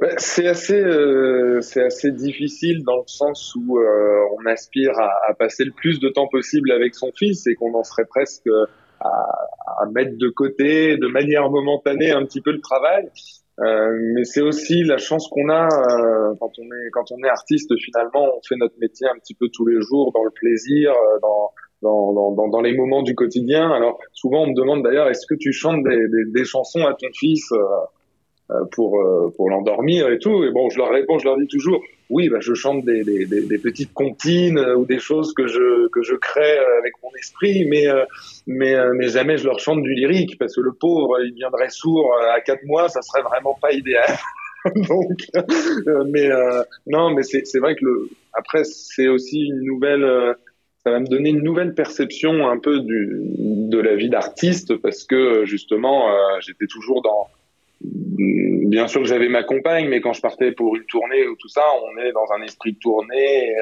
Ouais, 0.00 0.14
C'est 0.18 0.46
assez, 0.46 0.80
euh, 0.80 1.60
c'est 1.60 1.82
assez 1.82 2.12
difficile 2.12 2.82
dans 2.84 2.96
le 2.96 3.06
sens 3.06 3.54
où 3.54 3.78
euh, 3.78 4.24
on 4.38 4.46
aspire 4.46 4.98
à, 4.98 5.10
à 5.28 5.34
passer 5.34 5.64
le 5.64 5.72
plus 5.72 6.00
de 6.00 6.08
temps 6.08 6.28
possible 6.28 6.72
avec 6.72 6.94
son 6.94 7.10
fils 7.12 7.46
et 7.46 7.54
qu'on 7.54 7.74
en 7.74 7.84
serait 7.84 8.06
presque 8.06 8.48
à, 9.00 9.08
à 9.08 9.86
mettre 9.92 10.16
de 10.16 10.28
côté 10.28 10.96
de 10.96 11.06
manière 11.06 11.50
momentanée 11.50 12.10
un 12.10 12.24
petit 12.24 12.40
peu 12.40 12.52
le 12.52 12.60
travail. 12.60 13.08
Euh, 13.60 13.90
mais 14.14 14.24
c'est 14.24 14.40
aussi 14.40 14.84
la 14.84 14.96
chance 14.96 15.28
qu'on 15.28 15.50
a 15.50 15.66
euh, 15.66 16.34
quand 16.40 16.52
on 16.58 16.64
est 16.64 16.90
quand 16.92 17.12
on 17.12 17.22
est 17.22 17.28
artiste 17.28 17.76
finalement 17.76 18.24
on 18.34 18.40
fait 18.48 18.56
notre 18.56 18.78
métier 18.80 19.06
un 19.06 19.18
petit 19.18 19.34
peu 19.34 19.48
tous 19.52 19.66
les 19.66 19.82
jours 19.82 20.12
dans 20.14 20.24
le 20.24 20.30
plaisir 20.30 20.92
euh, 20.92 21.18
dans 21.20 21.50
dans, 21.82 22.32
dans, 22.32 22.48
dans, 22.48 22.60
les 22.62 22.74
moments 22.74 23.02
du 23.02 23.14
quotidien 23.14 23.70
alors 23.70 23.98
souvent 24.14 24.44
on 24.44 24.46
me 24.46 24.54
demande 24.54 24.82
d'ailleurs 24.82 25.08
est-ce 25.08 25.26
que 25.26 25.34
tu 25.34 25.52
chantes 25.52 25.82
des, 25.82 26.08
des, 26.08 26.30
des 26.32 26.44
chansons 26.44 26.86
à 26.86 26.94
ton 26.94 27.08
fils 27.14 27.52
euh, 27.52 27.58
pour 28.72 29.00
euh, 29.00 29.32
pour 29.36 29.50
l'endormir 29.50 30.08
et 30.10 30.18
tout. 30.18 30.44
Et 30.44 30.50
bon, 30.50 30.70
je 30.70 30.78
leur 30.78 30.90
réponds, 30.90 31.18
je 31.18 31.24
leur 31.24 31.36
dis 31.38 31.46
toujours, 31.46 31.82
oui, 32.08 32.28
bah, 32.28 32.38
je 32.40 32.54
chante 32.54 32.84
des, 32.84 33.02
des, 33.04 33.24
des, 33.26 33.58
petites 33.58 33.92
comptines 33.92 34.58
euh, 34.58 34.76
ou 34.76 34.84
des 34.84 34.98
choses 34.98 35.32
que 35.34 35.46
je 35.46 35.88
que 35.88 36.02
je 36.02 36.14
crée 36.14 36.58
euh, 36.58 36.78
avec 36.80 36.94
mon 37.02 37.10
esprit, 37.18 37.64
mais 37.68 37.86
euh, 37.86 38.04
mais 38.46 38.74
euh, 38.74 38.92
mais 38.94 39.08
jamais 39.08 39.36
je 39.38 39.46
leur 39.46 39.60
chante 39.60 39.82
du 39.82 39.94
lyrique 39.94 40.38
parce 40.38 40.56
que 40.56 40.60
le 40.60 40.72
pauvre, 40.72 41.16
il 41.24 41.34
viendrait 41.34 41.70
sourd 41.70 42.12
euh, 42.20 42.36
à 42.36 42.40
quatre 42.40 42.64
mois, 42.64 42.88
ça 42.88 43.02
serait 43.02 43.22
vraiment 43.22 43.56
pas 43.60 43.72
idéal. 43.72 44.16
Donc, 44.74 45.18
euh, 45.36 46.04
mais 46.10 46.30
euh, 46.30 46.62
non, 46.86 47.10
mais 47.14 47.22
c'est 47.22 47.46
c'est 47.46 47.60
vrai 47.60 47.74
que 47.76 47.84
le 47.84 48.08
après 48.32 48.64
c'est 48.64 49.08
aussi 49.08 49.40
une 49.46 49.62
nouvelle. 49.64 50.04
euh, 50.04 50.34
ça 50.82 50.90
va 50.92 51.00
me 51.00 51.06
donner 51.06 51.28
une 51.28 51.42
nouvelle 51.42 51.74
perception 51.74 52.48
un 52.48 52.58
peu 52.58 52.80
du, 52.80 53.20
de 53.36 53.78
la 53.78 53.96
vie 53.96 54.08
d'artiste 54.08 54.76
parce 54.76 55.04
que 55.04 55.44
justement 55.44 56.08
euh, 56.08 56.40
j'étais 56.40 56.66
toujours 56.66 57.02
dans 57.02 57.28
bien 57.80 58.86
sûr 58.88 59.00
que 59.02 59.06
j'avais 59.08 59.28
ma 59.28 59.42
compagne 59.42 59.88
mais 59.88 60.00
quand 60.00 60.12
je 60.12 60.20
partais 60.20 60.52
pour 60.52 60.76
une 60.76 60.84
tournée 60.84 61.26
ou 61.26 61.36
tout 61.36 61.48
ça 61.48 61.62
on 61.82 61.98
est 62.00 62.12
dans 62.12 62.30
un 62.36 62.42
esprit 62.42 62.72
de 62.72 62.78
tournée 62.78 63.48
et, 63.48 63.54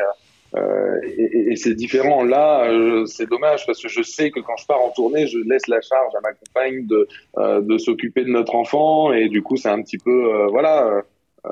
euh, 0.57 1.01
et, 1.05 1.53
et- 1.53 1.57
c'est 1.57 1.75
différent. 1.75 2.25
Là 2.25 2.69
euh, 2.71 3.05
c'est 3.07 3.29
dommage 3.29 3.67
parce 3.67 3.81
que 3.83 3.89
je 3.89 4.03
sais 4.03 4.31
que 4.31 4.41
quand 4.41 4.57
je 4.57 4.67
pars 4.67 4.81
en 4.83 4.91
tournée 4.91 5.27
je 5.27 5.39
laisse 5.39 5.67
la 5.69 5.81
charge 5.81 6.13
à 6.17 6.21
ma 6.23 6.33
compagne 6.33 6.87
de 6.87 7.07
euh, 7.39 7.61
de 7.61 7.79
s'occuper 7.79 8.25
de 8.25 8.31
notre 8.31 8.55
enfant 8.55 9.13
et 9.13 9.29
du 9.29 9.43
coup 9.43 9.57
c'est 9.57 9.69
un 9.69 9.83
petit 9.83 9.99
peu 9.99 10.11
euh, 10.35 10.47
voilà 10.49 10.87
euh, 10.87 11.03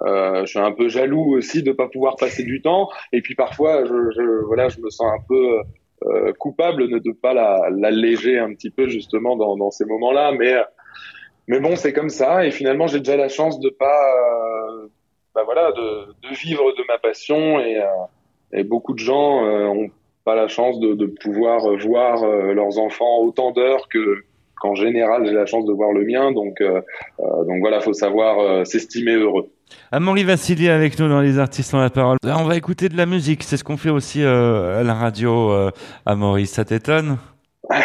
euh, 0.06 0.40
je 0.44 0.46
suis 0.50 0.58
un 0.58 0.72
peu 0.72 0.88
jaloux 0.88 1.36
aussi 1.36 1.62
de 1.62 1.72
pas 1.72 1.88
pouvoir 1.88 2.16
passer 2.16 2.42
du 2.42 2.60
temps 2.62 2.88
et 3.12 3.20
puis 3.22 3.34
parfois 3.34 3.84
je, 3.84 4.10
je 4.16 4.44
voilà 4.46 4.68
je 4.68 4.80
me 4.80 4.90
sens 4.90 5.06
un 5.12 5.22
peu 5.28 5.60
euh, 6.06 6.32
coupable 6.34 6.88
de 6.88 7.00
ne 7.08 7.12
pas 7.12 7.32
la- 7.32 7.68
l'alléger 7.70 8.38
un 8.38 8.52
petit 8.54 8.70
peu 8.70 8.88
justement 8.88 9.36
dans, 9.36 9.56
dans 9.56 9.70
ces 9.70 9.84
moments-là 9.84 10.32
mais 10.32 10.54
mais 11.48 11.60
bon 11.60 11.76
c'est 11.76 11.92
comme 11.92 12.08
ça 12.08 12.44
et 12.44 12.50
finalement 12.50 12.86
j'ai 12.86 12.98
déjà 12.98 13.16
la 13.16 13.28
chance 13.28 13.60
de 13.60 13.70
pas 13.70 14.14
euh, 14.14 14.88
bah 15.34 15.42
voilà 15.44 15.72
de, 15.72 16.34
vivre 16.34 16.72
de 16.72 16.84
ma 16.88 16.98
passion 16.98 17.60
et, 17.60 17.80
euh, 17.80 18.64
beaucoup 18.64 18.94
de 18.94 18.98
gens 18.98 19.44
euh, 19.44 19.66
ont 19.66 19.90
pas 20.24 20.34
la 20.34 20.48
chance 20.48 20.80
de, 20.80 21.06
pouvoir 21.06 21.60
voir 21.76 22.24
euh, 22.24 22.52
leurs 22.52 22.78
enfants 22.78 23.18
autant 23.20 23.52
d'heures 23.52 23.88
que 23.88 24.24
qu'en 24.60 24.74
général 24.74 25.26
j'ai 25.26 25.32
la 25.32 25.46
chance 25.46 25.64
de 25.66 25.72
voir 25.72 25.92
le 25.92 26.04
mien 26.04 26.32
donc 26.32 26.60
euh, 26.60 26.80
euh, 27.20 27.44
donc 27.44 27.60
voilà 27.60 27.80
faut 27.80 27.92
savoir 27.92 28.40
euh, 28.40 28.64
s'estimer 28.64 29.14
heureux 29.14 29.50
Amaury 29.92 30.24
Vassili 30.24 30.68
avec 30.68 30.98
nous 30.98 31.08
dans 31.08 31.20
Les 31.20 31.38
Artistes 31.38 31.74
ont 31.74 31.80
la 31.80 31.90
parole. 31.90 32.18
Là, 32.22 32.38
on 32.38 32.44
va 32.44 32.56
écouter 32.56 32.88
de 32.88 32.96
la 32.96 33.06
musique. 33.06 33.42
C'est 33.42 33.56
ce 33.56 33.64
qu'on 33.64 33.76
fait 33.76 33.90
aussi 33.90 34.22
euh, 34.22 34.80
à 34.80 34.82
la 34.84 34.94
radio, 34.94 35.50
euh, 35.50 35.70
Amaury. 36.04 36.46
Ça 36.46 36.64
t'étonne? 36.64 37.18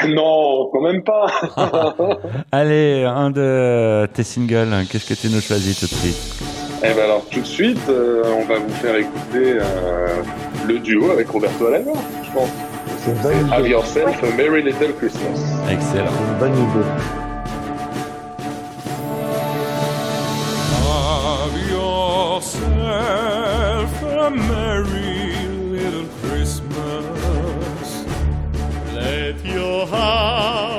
Non 0.10 0.70
quand 0.72 0.82
même 0.82 1.04
pas 1.04 1.28
Allez, 2.52 3.04
un 3.04 3.32
de 3.32 4.08
tes 4.14 4.24
singles. 4.24 4.86
Qu'est-ce 4.90 5.06
que 5.08 5.14
tu 5.14 5.30
nous 5.34 5.42
choisis 5.42 5.80
tout 5.80 5.88
de 5.88 6.00
suite? 6.00 6.44
Eh 6.84 6.94
ben 6.94 7.04
alors 7.04 7.24
tout 7.30 7.42
de 7.42 7.46
suite, 7.46 7.78
euh, 7.90 8.24
on 8.40 8.46
va 8.46 8.58
vous 8.58 8.74
faire 8.74 8.96
écouter 8.96 9.58
euh, 9.60 10.24
le 10.68 10.80
duo 10.80 11.12
avec 11.12 11.30
Roberto 11.30 11.68
Alagna, 11.68 11.92
je 12.24 12.32
pense. 12.32 12.50
C'est 12.98 13.12
une 13.12 13.18
bonne 13.18 13.54
Have 13.54 13.68
yourself 13.68 14.24
a 14.24 14.36
Merry 14.36 14.64
Little 14.64 14.94
Christmas. 14.98 15.40
Excellent. 15.70 16.10
C'est 16.12 16.24
une 16.34 16.40
bonne 16.40 16.58
idée. 16.58 16.88
Have 20.88 21.58
yourself 21.70 22.62
a 24.04 24.30
merry 24.32 25.21
Jehovah. 29.82 30.71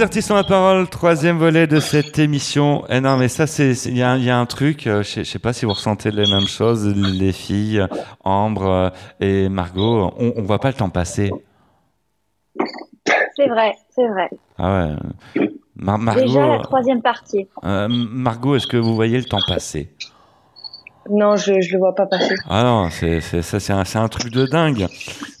Les 0.00 0.04
artistes 0.04 0.30
ont 0.30 0.34
la 0.34 0.44
parole, 0.44 0.88
troisième 0.88 1.36
volet 1.36 1.66
de 1.66 1.78
cette 1.78 2.18
émission. 2.18 2.84
Eh 2.88 3.02
non, 3.02 3.18
mais 3.18 3.28
ça, 3.28 3.46
c'est, 3.46 3.72
il 3.84 3.98
y 3.98 4.02
a, 4.02 4.16
y 4.16 4.30
a 4.30 4.38
un 4.38 4.46
truc, 4.46 4.86
euh, 4.86 5.02
je 5.02 5.08
sais- 5.10 5.24
je 5.24 5.30
sais 5.30 5.38
pas 5.38 5.52
si 5.52 5.66
vous 5.66 5.74
ressentez 5.74 6.10
les 6.10 6.24
mêmes 6.26 6.48
choses, 6.48 6.86
les 6.96 7.32
filles, 7.32 7.86
Ambre 8.24 8.66
euh, 8.66 8.88
et 9.20 9.50
Margot, 9.50 10.10
on, 10.18 10.32
on 10.38 10.42
voit 10.42 10.58
pas 10.58 10.68
le 10.68 10.74
temps 10.74 10.88
passer. 10.88 11.30
C'est 13.36 13.48
vrai, 13.48 13.74
c'est 13.94 14.08
vrai. 14.08 14.30
Ah 14.56 14.96
ouais. 15.36 15.42
Mar- 15.76 15.98
Margot, 15.98 16.20
Déjà 16.22 16.46
la 16.46 16.58
troisième 16.60 17.02
partie. 17.02 17.46
euh, 17.64 17.86
Margot, 17.90 18.56
est-ce 18.56 18.66
que 18.66 18.78
vous 18.78 18.94
voyez 18.94 19.18
le 19.18 19.24
temps 19.24 19.36
passer? 19.46 19.90
Non, 21.10 21.36
je 21.36 21.60
je 21.60 21.72
le 21.72 21.78
vois 21.78 21.94
pas 21.94 22.06
passer. 22.06 22.34
Ah 22.48 22.62
non, 22.62 22.88
c'est, 22.90 23.20
c'est, 23.20 23.42
ça, 23.42 23.58
c'est 23.60 23.72
un, 23.72 23.84
c'est 23.84 23.98
un 23.98 24.08
truc 24.08 24.30
de 24.32 24.46
dingue. 24.46 24.86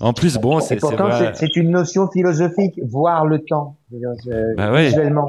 En 0.00 0.12
plus, 0.12 0.36
bon, 0.36 0.58
Et 0.58 0.62
c'est, 0.62 0.68
c'est 0.74 0.76
pourtant, 0.80 1.08
vrai. 1.08 1.32
c'est 1.34 1.46
c'est 1.46 1.56
une 1.56 1.70
notion 1.70 2.08
philosophique, 2.10 2.80
voir 2.88 3.24
le 3.26 3.38
temps, 3.40 3.76
je 3.92 4.56
Bah 4.56 4.70
oui. 4.72 4.86
visuellement. 4.86 5.26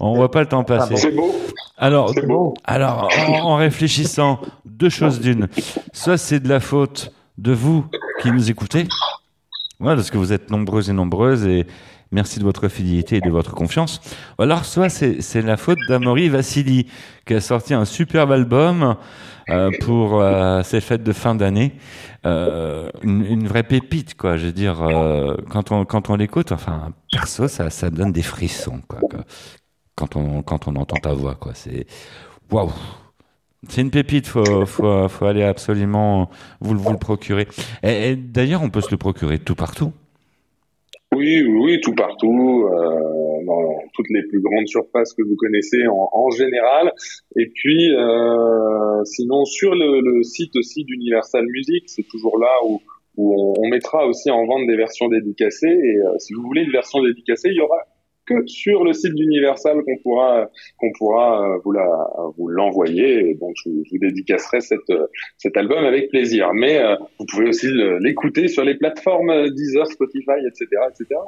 On 0.00 0.14
voit 0.14 0.30
pas 0.30 0.40
le 0.40 0.46
temps 0.46 0.64
passer. 0.64 0.96
C'est 0.96 1.10
beau. 1.12 1.30
Alors, 1.78 2.10
C'est 2.14 2.26
beau. 2.26 2.54
alors 2.64 3.08
en, 3.28 3.52
en 3.52 3.56
réfléchissant, 3.56 4.40
deux 4.64 4.88
choses 4.88 5.20
d'une. 5.20 5.48
Soit 5.92 6.16
c'est 6.18 6.40
de 6.40 6.48
la 6.48 6.60
faute 6.60 7.12
de 7.38 7.52
vous 7.52 7.84
qui 8.22 8.30
nous 8.30 8.50
écoutez, 8.50 8.84
ouais, 9.80 9.94
parce 9.94 10.10
que 10.10 10.16
vous 10.16 10.32
êtes 10.32 10.50
nombreuses 10.50 10.88
et 10.88 10.94
nombreuses 10.94 11.44
et 11.46 11.66
merci 12.16 12.38
de 12.38 12.44
votre 12.44 12.68
fidélité 12.68 13.16
et 13.16 13.20
de 13.20 13.30
votre 13.30 13.52
confiance. 13.52 14.00
Alors, 14.38 14.64
soit 14.64 14.88
c'est 14.88 15.42
la 15.42 15.58
faute 15.58 15.78
d'Amaury 15.86 16.30
Vassili 16.30 16.86
qui 17.26 17.34
a 17.34 17.42
sorti 17.42 17.74
un 17.74 17.84
superbe 17.84 18.32
album 18.32 18.96
euh, 19.50 19.70
pour 19.82 20.22
euh, 20.22 20.62
ses 20.62 20.80
fêtes 20.80 21.02
de 21.02 21.12
fin 21.12 21.34
d'année. 21.34 21.74
Euh, 22.24 22.90
une, 23.02 23.46
vraie 23.46 23.64
pépite, 23.64 24.16
quoi. 24.16 24.38
Je 24.38 24.46
veux 24.46 24.52
dire, 24.52 24.82
euh, 24.82 25.36
quand 25.50 25.72
on 25.72 25.84
quand 25.84 26.08
on 26.08 26.16
l'écoute, 26.16 26.52
enfin, 26.52 26.92
perso, 27.12 27.48
ça 27.48 27.68
ça 27.68 27.90
donne 27.90 28.12
des 28.12 28.22
frissons, 28.22 28.80
quoi. 28.88 29.00
Quand 29.94 30.16
on 30.16 30.42
quand 30.42 30.68
on 30.68 30.74
entend 30.76 30.96
ta 30.96 31.12
voix, 31.12 31.34
quoi. 31.34 31.52
C'est 31.54 31.86
waouh. 32.50 32.72
C'est 33.68 33.82
une 33.82 33.90
pépite, 33.90 34.26
faut, 34.26 34.64
faut, 34.64 35.08
faut 35.08 35.26
aller 35.26 35.42
absolument 35.42 36.30
vous, 36.60 36.78
vous 36.78 36.92
le 36.92 36.98
procurer. 36.98 37.46
Et, 37.82 38.10
et 38.10 38.16
d'ailleurs, 38.16 38.62
on 38.62 38.70
peut 38.70 38.80
se 38.80 38.90
le 38.90 38.96
procurer 38.96 39.38
tout 39.38 39.56
partout. 39.56 39.92
Oui, 41.16 41.42
oui, 41.42 41.80
tout 41.80 41.94
partout, 41.94 42.68
euh, 42.70 43.44
dans 43.46 43.78
toutes 43.94 44.10
les 44.10 44.22
plus 44.28 44.40
grandes 44.40 44.68
surfaces 44.68 45.14
que 45.14 45.22
vous 45.22 45.36
connaissez 45.36 45.78
en, 45.88 46.30
général. 46.30 46.92
Et 47.36 47.46
puis, 47.46 47.90
euh, 47.94 49.02
sinon, 49.04 49.46
sur 49.46 49.74
le, 49.74 50.22
site 50.22 50.54
aussi 50.56 50.84
d'Universal 50.84 51.46
Music, 51.46 51.84
c'est 51.86 52.06
toujours 52.06 52.38
là 52.38 52.52
où, 52.66 52.80
on 53.18 53.68
mettra 53.70 54.06
aussi 54.06 54.30
en 54.30 54.44
vente 54.44 54.66
des 54.66 54.76
versions 54.76 55.08
dédicacées. 55.08 55.68
Et 55.68 55.96
euh, 55.96 56.18
si 56.18 56.34
vous 56.34 56.42
voulez 56.42 56.64
une 56.64 56.72
version 56.72 57.02
dédicacée, 57.02 57.48
il 57.48 57.56
y 57.56 57.60
aura 57.60 57.78
que 58.26 58.46
sur 58.46 58.84
le 58.84 58.92
site 58.92 59.14
d'Universal 59.14 59.76
qu'on 59.84 59.96
pourra 60.02 60.46
qu'on 60.78 60.90
pourra 60.98 61.42
euh, 61.42 61.58
vous 61.64 61.72
la 61.72 61.86
vous 62.36 62.48
l'envoyer. 62.48 63.34
Donc, 63.40 63.54
je, 63.64 63.70
vous- 63.70 63.82
je 63.84 63.90
vous 63.92 63.98
dédicacerai 63.98 64.60
cette, 64.60 64.90
euh, 64.90 65.06
cet 65.38 65.56
album 65.56 65.84
avec 65.84 66.10
plaisir. 66.10 66.50
Mais 66.54 66.78
euh, 66.82 66.96
vous 67.18 67.26
pouvez 67.30 67.48
aussi 67.48 67.68
l'écouter 68.00 68.48
sur 68.48 68.64
les 68.64 68.74
plateformes 68.74 69.50
Deezer, 69.50 69.86
Spotify, 69.86 70.38
etc., 70.46 70.66
etc. 70.90 71.20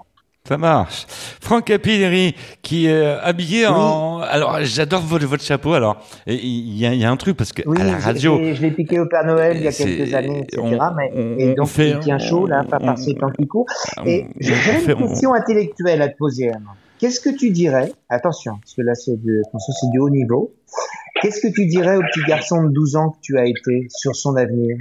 Ça 0.44 0.56
marche. 0.56 1.04
Franck 1.42 1.66
Capilleri, 1.66 2.34
qui 2.62 2.86
est 2.86 3.02
habillé 3.22 3.66
en... 3.66 4.20
Alors, 4.20 4.58
j'adore 4.62 5.02
votre, 5.02 5.26
votre 5.26 5.42
chapeau. 5.42 5.74
Alors, 5.74 5.98
il 6.26 6.78
y, 6.78 6.86
a, 6.86 6.94
il 6.94 7.00
y 7.00 7.04
a 7.04 7.10
un 7.10 7.16
truc, 7.18 7.36
parce 7.36 7.52
que 7.52 7.60
Oui, 7.66 7.76
à 7.78 7.84
la 7.84 7.98
radio... 7.98 8.40
je, 8.54 8.62
l'ai 8.62 8.70
piqué 8.70 8.98
au 8.98 9.04
Père 9.06 9.26
Noël 9.26 9.58
il 9.58 9.64
y 9.64 9.68
a 9.68 9.72
quelques 9.72 10.14
années, 10.14 10.44
etc. 10.44 10.62
on- 10.62 10.94
mais, 10.94 11.10
on- 11.14 11.38
et 11.38 11.50
on 11.50 11.54
donc, 11.54 11.66
fait- 11.68 11.90
il 11.90 11.98
tient 11.98 12.18
chaud, 12.18 12.46
là, 12.46 12.64
pas 12.64 12.78
on- 12.80 12.86
par 12.86 12.96
ces 12.98 13.12
temps 13.14 13.30
qui 13.30 13.46
courent. 13.46 13.66
Et 14.06 14.24
fait- 14.40 14.92
une 14.92 15.08
question 15.08 15.34
intellectuelle 15.34 16.00
à 16.00 16.08
te 16.08 16.16
poser. 16.16 16.50
Qu'est-ce 16.98 17.20
que 17.20 17.30
tu 17.30 17.50
dirais, 17.50 17.92
attention, 18.08 18.54
parce 18.60 18.74
que 18.74 18.82
là, 18.82 18.94
c'est 18.94 19.16
de, 19.16 19.42
c'est 19.58 19.90
du 19.90 19.98
haut 19.98 20.10
niveau. 20.10 20.54
Qu'est-ce 21.20 21.40
que 21.40 21.52
tu 21.52 21.66
dirais 21.66 21.96
au 21.96 22.00
petit 22.00 22.22
garçon 22.28 22.62
de 22.64 22.70
12 22.72 22.96
ans 22.96 23.10
que 23.10 23.20
tu 23.22 23.38
as 23.38 23.46
été 23.46 23.86
sur 23.88 24.14
son 24.14 24.36
avenir? 24.36 24.76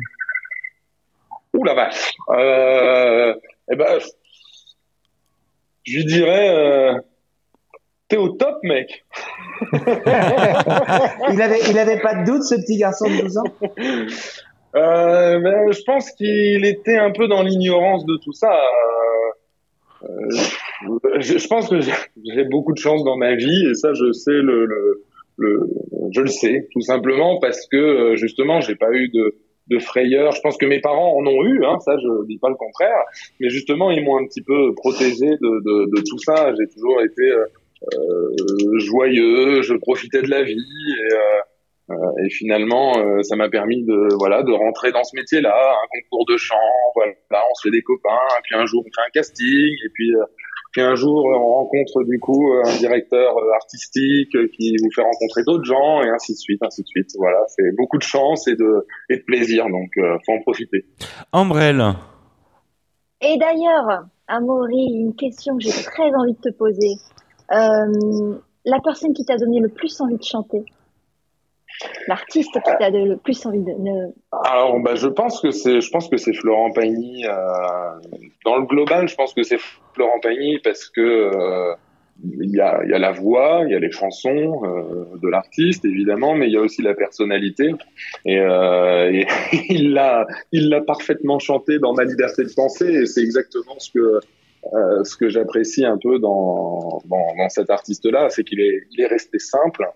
Ouh 1.53 1.63
la 1.63 1.73
vache. 1.73 2.13
Euh, 2.29 3.33
eh 3.71 3.75
ben, 3.75 3.99
je 5.83 5.97
lui 5.97 6.05
dirais, 6.05 6.49
euh, 6.49 6.99
t'es 8.07 8.17
au 8.17 8.29
top, 8.29 8.57
mec. 8.63 9.05
il 9.73 11.41
avait, 11.41 11.61
il 11.69 11.79
avait 11.79 11.99
pas 12.01 12.15
de 12.15 12.25
doute, 12.25 12.43
ce 12.43 12.55
petit 12.55 12.77
garçon 12.77 13.05
de 13.05 13.21
12 13.21 13.37
ans? 13.37 13.43
Euh, 14.75 15.39
ben, 15.39 15.71
je 15.71 15.81
pense 15.83 16.11
qu'il 16.11 16.65
était 16.65 16.97
un 16.97 17.11
peu 17.11 17.27
dans 17.27 17.41
l'ignorance 17.41 18.05
de 18.05 18.17
tout 18.17 18.33
ça. 18.33 18.51
Euh, 18.51 19.31
je, 21.19 21.37
je 21.37 21.47
pense 21.47 21.69
que 21.69 21.79
j'ai 21.81 22.43
beaucoup 22.45 22.73
de 22.73 22.77
chance 22.79 23.03
dans 23.03 23.17
ma 23.17 23.35
vie 23.35 23.67
et 23.69 23.73
ça, 23.73 23.93
je 23.93 24.11
sais 24.11 24.31
le, 24.31 24.65
le, 24.65 25.03
le 25.37 25.59
je 26.13 26.21
le 26.21 26.27
sais 26.27 26.67
tout 26.71 26.81
simplement 26.81 27.39
parce 27.39 27.67
que 27.67 27.77
euh, 27.77 28.15
justement, 28.15 28.61
j'ai 28.61 28.75
pas 28.75 28.91
eu 28.91 29.09
de 29.09 29.35
de 29.69 29.79
frayeur. 29.79 30.31
Je 30.31 30.39
pense 30.41 30.57
que 30.57 30.65
mes 30.65 30.79
parents 30.79 31.17
en 31.17 31.25
ont 31.27 31.43
eu, 31.43 31.65
hein, 31.65 31.77
ça 31.79 31.97
je 31.97 32.25
dis 32.27 32.37
pas 32.37 32.49
le 32.49 32.55
contraire, 32.55 33.03
mais 33.39 33.49
justement 33.49 33.91
ils 33.91 34.03
m'ont 34.03 34.17
un 34.17 34.25
petit 34.25 34.41
peu 34.41 34.73
protégé 34.75 35.25
de, 35.27 35.35
de, 35.35 35.95
de 35.95 36.03
tout 36.07 36.19
ça. 36.19 36.53
J'ai 36.57 36.67
toujours 36.73 37.01
été 37.01 37.23
euh, 37.23 37.45
euh, 37.93 38.79
joyeux, 38.79 39.61
je 39.61 39.73
profitais 39.75 40.21
de 40.21 40.29
la 40.29 40.43
vie 40.43 40.53
et, 40.53 41.13
euh, 41.13 41.17
euh, 41.17 41.41
et 41.89 42.29
finalement 42.29 42.97
euh, 42.97 43.21
ça 43.23 43.35
m'a 43.35 43.49
permis 43.49 43.83
de 43.83 44.13
voilà 44.19 44.43
de 44.43 44.51
rentrer 44.51 44.91
dans 44.91 45.03
ce 45.03 45.15
métier-là, 45.15 45.55
un 45.55 45.87
concours 46.01 46.25
de 46.27 46.37
chant, 46.37 46.55
voilà, 46.95 47.13
on 47.49 47.55
se 47.55 47.67
fait 47.67 47.71
des 47.71 47.81
copains, 47.81 48.27
puis 48.43 48.55
un 48.55 48.65
jour 48.65 48.83
on 48.85 48.89
fait 48.89 49.07
un 49.07 49.11
casting 49.13 49.73
et 49.85 49.89
puis 49.93 50.13
euh, 50.13 50.25
puis 50.73 50.81
un 50.81 50.95
jour 50.95 51.25
on 51.25 51.53
rencontre 51.55 52.03
du 52.03 52.19
coup 52.19 52.53
un 52.65 52.77
directeur 52.77 53.37
euh, 53.37 53.53
artistique 53.55 54.35
euh, 54.35 54.47
qui 54.55 54.75
vous 54.81 54.89
fait 54.93 55.01
rencontrer 55.01 55.43
d'autres 55.45 55.63
gens 55.63 56.01
et 56.01 56.09
ainsi 56.09 56.33
de 56.33 56.37
suite, 56.37 56.61
ainsi 56.61 56.81
de 56.81 56.87
suite. 56.87 57.09
Voilà, 57.17 57.39
c'est 57.47 57.75
beaucoup 57.77 57.97
de 57.97 58.03
chance 58.03 58.47
et 58.47 58.55
de 58.55 58.85
et 59.09 59.17
de 59.17 59.23
plaisir 59.23 59.65
donc 59.65 59.89
euh, 59.97 60.17
faut 60.25 60.33
en 60.33 60.41
profiter. 60.41 60.85
Ambrelle, 61.31 61.81
Et 63.21 63.37
d'ailleurs, 63.37 64.05
Amaury, 64.27 64.91
une 64.93 65.15
question 65.15 65.57
que 65.57 65.63
j'ai 65.63 65.83
très 65.83 66.13
envie 66.13 66.33
de 66.33 66.51
te 66.51 66.55
poser. 66.55 66.95
Euh, 67.51 68.35
la 68.65 68.79
personne 68.83 69.13
qui 69.13 69.23
t'a 69.23 69.37
donné 69.37 69.59
le 69.61 69.69
plus 69.69 70.01
envie 70.01 70.17
de 70.17 70.23
chanter, 70.23 70.65
l'artiste 72.07 72.53
qui 72.53 72.71
t'a 72.79 72.89
le 72.89 73.17
plus 73.17 73.45
envie 73.45 73.61
de... 73.61 73.73
Alors, 74.45 74.79
bah, 74.79 74.95
je 74.95 75.07
pense 75.07 75.41
que 75.41 75.51
c'est, 75.51 75.81
je 75.81 75.89
pense 75.89 76.09
que 76.09 76.17
c'est 76.17 76.33
Florent 76.33 76.71
Pagny. 76.71 77.25
euh, 77.25 77.31
dans 78.45 78.57
le 78.57 78.65
global, 78.65 79.07
je 79.07 79.15
pense 79.15 79.33
que 79.33 79.43
c'est 79.43 79.59
Florent 79.93 80.19
Pagny 80.21 80.59
parce 80.63 80.89
que 80.89 81.01
euh, 81.01 81.73
il 82.23 82.49
y 82.49 82.61
a, 82.61 82.83
y 82.85 82.93
a 82.93 82.99
la 82.99 83.11
voix, 83.11 83.61
il 83.65 83.71
y 83.71 83.75
a 83.75 83.79
les 83.79 83.91
chansons 83.91 84.61
euh, 84.63 85.17
de 85.21 85.27
l'artiste 85.27 85.85
évidemment, 85.85 86.33
mais 86.33 86.47
il 86.47 86.53
y 86.53 86.57
a 86.57 86.61
aussi 86.61 86.81
la 86.81 86.95
personnalité. 86.95 87.71
Et, 88.25 88.37
il 89.69 89.93
l'a, 89.93 90.25
il 90.51 90.69
l'a 90.69 90.81
parfaitement 90.81 91.39
chanté 91.39 91.79
dans 91.79 91.93
Ma 91.93 92.05
liberté 92.05 92.43
de 92.43 92.53
penser. 92.53 92.87
Et 92.87 93.05
c'est 93.05 93.21
exactement 93.21 93.77
ce 93.77 93.91
que 93.91 94.19
ce 95.03 95.15
que 95.15 95.29
j'apprécie 95.29 95.85
un 95.85 95.97
peu 95.97 96.19
dans, 96.19 97.01
dans, 97.05 97.35
dans 97.37 97.47
cet 97.47 97.69
artiste-là, 97.69 98.29
c'est 98.29 98.43
qu'il 98.43 98.59
est, 98.59 98.81
il 98.91 98.99
est 98.99 99.07
resté 99.07 99.39
simple. 99.39 99.87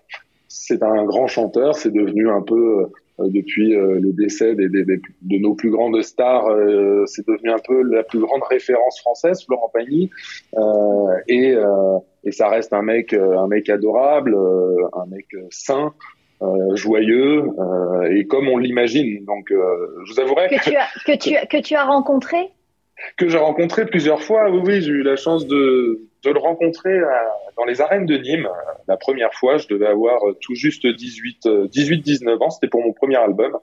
C'est 0.54 0.82
un 0.82 1.04
grand 1.06 1.26
chanteur, 1.28 1.74
c'est 1.76 1.92
devenu 1.92 2.28
un 2.28 2.42
peu 2.42 2.86
euh, 3.20 3.28
depuis 3.30 3.74
euh, 3.74 3.98
le 4.00 4.12
décès 4.12 4.54
des, 4.54 4.68
des- 4.68 4.84
des- 4.84 5.00
de 5.22 5.38
nos 5.38 5.54
plus 5.54 5.70
grandes 5.70 6.00
stars, 6.02 6.46
euh, 6.48 7.04
c'est 7.06 7.26
devenu 7.26 7.50
un 7.50 7.58
peu 7.66 7.82
la 7.82 8.02
plus 8.02 8.18
grande 8.20 8.42
référence 8.50 9.00
française, 9.00 9.42
Florent 9.46 9.70
Pagny, 9.72 10.10
Euh, 10.58 10.60
et, 11.26 11.54
euh, 11.54 11.98
et 12.24 12.32
ça 12.32 12.48
reste 12.50 12.72
un 12.74 12.82
mec, 12.82 13.14
un 13.14 13.46
mec 13.48 13.70
adorable, 13.70 14.36
un 14.92 15.06
mec 15.06 15.26
sain, 15.50 15.92
joyeux, 16.74 17.44
et 18.10 18.26
comme 18.26 18.48
on 18.48 18.58
l'imagine. 18.58 19.24
Donc, 19.24 19.46
je 19.50 20.12
vous 20.12 20.20
avouerai 20.20 20.48
Que 20.48 20.62
tu 20.70 20.76
as, 20.76 20.86
que 21.06 21.16
tu, 21.16 21.34
as- 21.36 21.46
que 21.46 21.60
tu 21.62 21.74
as 21.74 21.84
rencontré? 21.84 22.50
Que 23.16 23.28
j'ai 23.28 23.38
rencontré 23.38 23.86
plusieurs 23.86 24.22
fois. 24.22 24.50
Oui, 24.50 24.60
oui, 24.66 24.80
j'ai 24.82 24.92
eu 24.92 25.02
la 25.02 25.16
chance 25.16 25.46
de, 25.46 26.00
de 26.24 26.30
le 26.30 26.38
rencontrer 26.38 27.00
dans 27.56 27.64
les 27.64 27.80
arènes 27.80 28.06
de 28.06 28.16
Nîmes. 28.16 28.48
La 28.88 28.96
première 28.96 29.32
fois, 29.34 29.58
je 29.58 29.68
devais 29.68 29.86
avoir 29.86 30.20
tout 30.40 30.54
juste 30.54 30.86
18, 30.86 31.46
euh, 31.46 31.66
18-19 31.66 32.42
ans. 32.42 32.50
C'était 32.50 32.68
pour 32.68 32.82
mon 32.82 32.92
premier 32.92 33.16
album. 33.16 33.56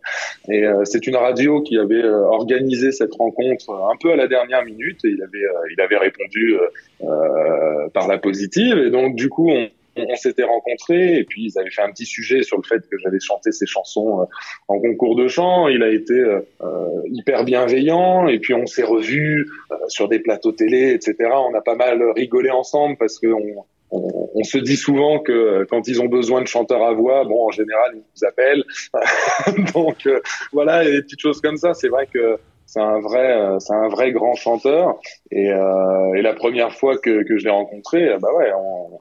Et 0.48 0.66
euh, 0.66 0.86
c'est 0.86 1.08
une 1.08 1.16
radio 1.16 1.62
qui 1.62 1.78
avait 1.78 2.04
euh, 2.04 2.24
organisé 2.26 2.92
cette 2.92 3.14
rencontre 3.16 3.72
un 3.72 3.96
peu 4.00 4.12
à 4.12 4.16
la 4.16 4.28
dernière 4.28 4.64
minute. 4.64 5.04
Et 5.06 5.10
il 5.10 5.22
avait, 5.22 5.44
euh, 5.44 5.74
il 5.74 5.82
avait 5.82 5.98
répondu 5.98 6.56
euh, 6.56 6.68
euh, 7.04 7.90
par 7.90 8.08
la 8.08 8.18
positive. 8.18 8.78
Et 8.78 8.90
donc, 8.90 9.16
du 9.16 9.30
coup, 9.30 9.50
on, 9.50 9.68
on 9.98 10.16
s'était 10.16 10.44
rencontrés 10.44 11.18
et 11.18 11.24
puis 11.24 11.46
ils 11.46 11.60
avaient 11.60 11.70
fait 11.70 11.82
un 11.82 11.92
petit 11.92 12.06
sujet 12.06 12.44
sur 12.44 12.58
le 12.58 12.64
fait 12.64 12.80
que 12.90 12.98
j'avais 13.04 13.20
chanté 13.20 13.52
ces 13.52 13.66
chansons 13.66 14.22
euh, 14.22 14.26
en 14.68 14.80
concours 14.80 15.16
de 15.16 15.28
chant. 15.28 15.68
Il 15.68 15.84
a 15.84 15.90
été 15.90 16.14
euh, 16.14 16.40
euh, 16.62 16.86
hyper 17.12 17.44
bienveillant 17.44 18.28
et 18.28 18.40
puis 18.40 18.54
on 18.54 18.66
s'est 18.66 18.84
revus 18.84 19.50
sur 19.88 20.08
des 20.08 20.20
plateaux 20.20 20.52
télé, 20.52 20.92
etc. 20.92 21.16
On 21.34 21.54
a 21.56 21.62
pas 21.62 21.76
mal 21.76 22.02
rigolé 22.16 22.50
ensemble 22.52 22.98
parce 22.98 23.20
que 23.20 23.28
on, 23.28 23.66
on, 23.92 24.30
on 24.36 24.44
se 24.44 24.58
dit 24.58 24.78
souvent 24.78 25.20
que 25.20 25.66
quand 25.70 25.88
ils 25.88 26.02
ont 26.02 26.06
besoin 26.08 26.42
de 26.42 26.48
chanteurs 26.48 26.84
à 26.84 26.94
voix, 26.94 27.24
bon, 27.26 27.48
en 27.48 27.52
général, 27.52 27.92
ils 27.96 27.98
nous 27.98 28.28
appellent. 28.28 28.64
Donc 29.74 30.06
euh, 30.06 30.20
voilà, 30.54 30.84
et 30.84 30.92
des 30.92 31.02
petites 31.02 31.22
choses 31.22 31.42
comme 31.42 31.58
ça. 31.58 31.74
C'est 31.74 31.90
vrai 31.90 32.08
que 32.14 32.38
c'est 32.66 32.82
un 32.82 33.00
vrai, 33.00 33.58
c'est 33.60 33.74
un 33.74 33.88
vrai 33.88 34.12
grand 34.12 34.36
chanteur. 34.36 35.00
Et, 35.32 35.52
euh, 35.52 36.14
et 36.14 36.22
la 36.22 36.34
première 36.34 36.72
fois 36.76 36.98
que, 37.00 37.24
que 37.24 37.38
je 37.38 37.46
l'ai 37.46 37.50
rencontré, 37.50 38.16
bah 38.22 38.30
ouais, 38.36 38.52
on- 38.56 39.00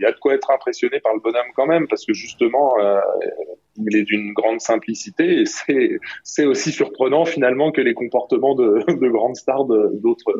y 0.00 0.06
a 0.06 0.12
de 0.12 0.18
quoi 0.18 0.34
être 0.34 0.50
impressionné 0.50 1.00
par 1.00 1.12
le 1.14 1.20
bonhomme 1.20 1.50
quand 1.54 1.66
même, 1.66 1.86
parce 1.88 2.04
que 2.06 2.12
justement, 2.12 2.74
euh, 2.80 3.00
il 3.76 3.96
est 3.96 4.04
d'une 4.04 4.32
grande 4.32 4.60
simplicité 4.60 5.40
et 5.40 5.46
c'est, 5.46 5.98
c'est 6.24 6.44
aussi 6.44 6.72
surprenant 6.72 7.24
finalement 7.24 7.70
que 7.72 7.80
les 7.80 7.94
comportements 7.94 8.54
de, 8.54 8.84
de 8.88 9.08
grandes 9.08 9.36
stars 9.36 9.64
d'autres 9.64 10.32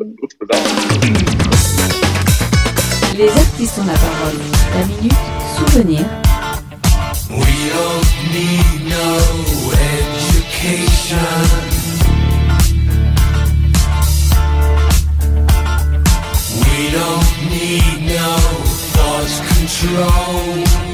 arts. 0.51 0.59
Les 3.17 3.29
artistes 3.29 3.77
ont 3.79 3.85
la 3.85 3.93
parole. 3.93 4.39
La 4.73 4.85
minute 4.85 5.13
souvenir. 5.57 6.05
We 7.29 7.69
don't 7.71 8.09
need 8.33 8.89
no 8.89 9.07
education. 9.93 11.17
We 16.61 16.91
don't 16.91 17.29
need 17.49 17.99
no 18.07 18.60
thought 18.93 19.41
control. 19.55 20.90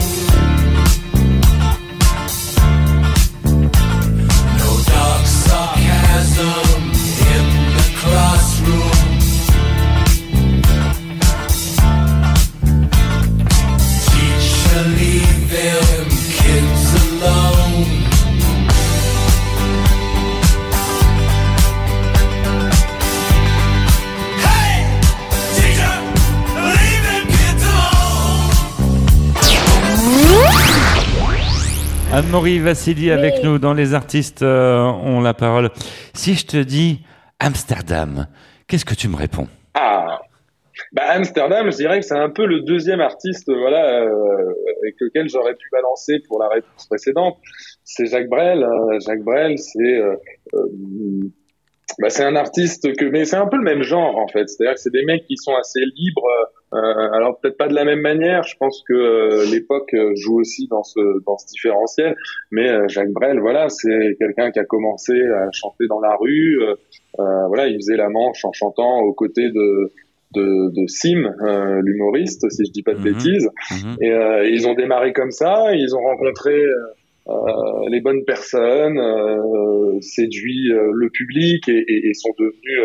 Anne-Marie 32.17 32.57
Vassili 32.57 33.11
avec 33.11 33.43
nous 33.43 33.59
dans 33.59 33.75
Les 33.75 33.93
Artistes 33.93 34.41
euh, 34.41 34.81
ont 34.81 35.21
la 35.21 35.35
parole. 35.35 35.69
Si 36.15 36.33
je 36.33 36.47
te 36.47 36.57
dis 36.57 37.01
Amsterdam, 37.37 38.25
qu'est-ce 38.67 38.85
que 38.85 38.95
tu 38.95 39.07
me 39.07 39.15
réponds? 39.15 39.47
Ah, 39.75 40.21
bah 40.93 41.03
Amsterdam, 41.09 41.69
je 41.69 41.77
dirais 41.77 41.99
que 41.99 42.05
c'est 42.07 42.17
un 42.17 42.31
peu 42.31 42.47
le 42.47 42.61
deuxième 42.61 43.01
artiste, 43.01 43.53
voilà, 43.53 44.01
euh, 44.01 44.51
avec 44.81 44.95
lequel 44.99 45.29
j'aurais 45.29 45.53
pu 45.53 45.69
balancer 45.71 46.13
pour 46.27 46.39
la 46.39 46.49
réponse 46.49 46.87
précédente. 46.87 47.37
C'est 47.83 48.07
Jacques 48.07 48.29
Brel. 48.29 48.63
Euh, 48.63 48.99
Jacques 49.05 49.21
Brel, 49.21 49.59
c'est 49.59 49.77
euh, 49.77 50.15
euh, 50.55 51.29
bah, 51.99 52.09
c'est 52.09 52.23
un 52.23 52.35
artiste 52.35 52.95
que, 52.95 53.05
mais 53.05 53.25
c'est 53.25 53.35
un 53.35 53.45
peu 53.45 53.57
le 53.57 53.63
même 53.63 53.83
genre 53.83 54.17
en 54.17 54.27
fait. 54.27 54.49
C'est-à-dire 54.49 54.73
que 54.73 54.81
c'est 54.81 54.91
des 54.91 55.05
mecs 55.05 55.27
qui 55.27 55.37
sont 55.37 55.53
assez 55.53 55.81
libres. 55.95 56.27
Euh, 56.73 56.77
alors 57.13 57.39
peut-être 57.39 57.57
pas 57.57 57.67
de 57.67 57.73
la 57.75 57.85
même 57.85 58.01
manière. 58.01 58.43
Je 58.43 58.55
pense 58.59 58.83
que 58.87 58.93
euh, 58.93 59.45
l'époque 59.51 59.93
euh, 59.93 60.11
joue 60.15 60.39
aussi 60.39 60.67
dans 60.67 60.83
ce 60.83 60.99
dans 61.25 61.37
ce 61.37 61.47
différentiel. 61.47 62.15
Mais 62.51 62.69
euh, 62.69 62.87
Jacques 62.87 63.11
Brel, 63.11 63.39
voilà, 63.39 63.69
c'est 63.69 64.15
quelqu'un 64.19 64.51
qui 64.51 64.59
a 64.59 64.65
commencé 64.65 65.13
à 65.13 65.47
chanter 65.53 65.87
dans 65.87 65.99
la 66.01 66.15
rue. 66.19 66.59
voilà, 67.17 67.67
il 67.67 67.75
faisait 67.77 67.97
la 67.97 68.09
manche 68.09 68.43
en 68.45 68.51
chantant 68.51 68.99
aux 68.99 69.13
côtés 69.13 69.49
de 69.49 69.91
de, 70.33 70.69
de 70.75 70.87
Sim, 70.87 71.23
euh, 71.41 71.79
l'humoriste, 71.83 72.49
si 72.51 72.65
je 72.65 72.71
dis 72.71 72.83
pas 72.83 72.93
de 72.93 72.97
bêtises. 73.13 73.49
Et 74.01 74.11
euh, 74.11 74.45
ils 74.49 74.67
ont 74.67 74.73
démarré 74.73 75.13
comme 75.13 75.31
ça. 75.31 75.73
Ils 75.73 75.95
ont 75.95 76.01
rencontré 76.01 76.51
euh, 77.29 77.33
les 77.89 78.01
bonnes 78.01 78.25
personnes, 78.25 78.99
euh, 78.99 79.99
séduit 80.01 80.71
euh, 80.73 80.91
le 80.93 81.09
public 81.09 81.69
et, 81.69 81.77
et- 81.87 82.09
et 82.09 82.13
sont 82.13 82.33
devenus 82.37 82.79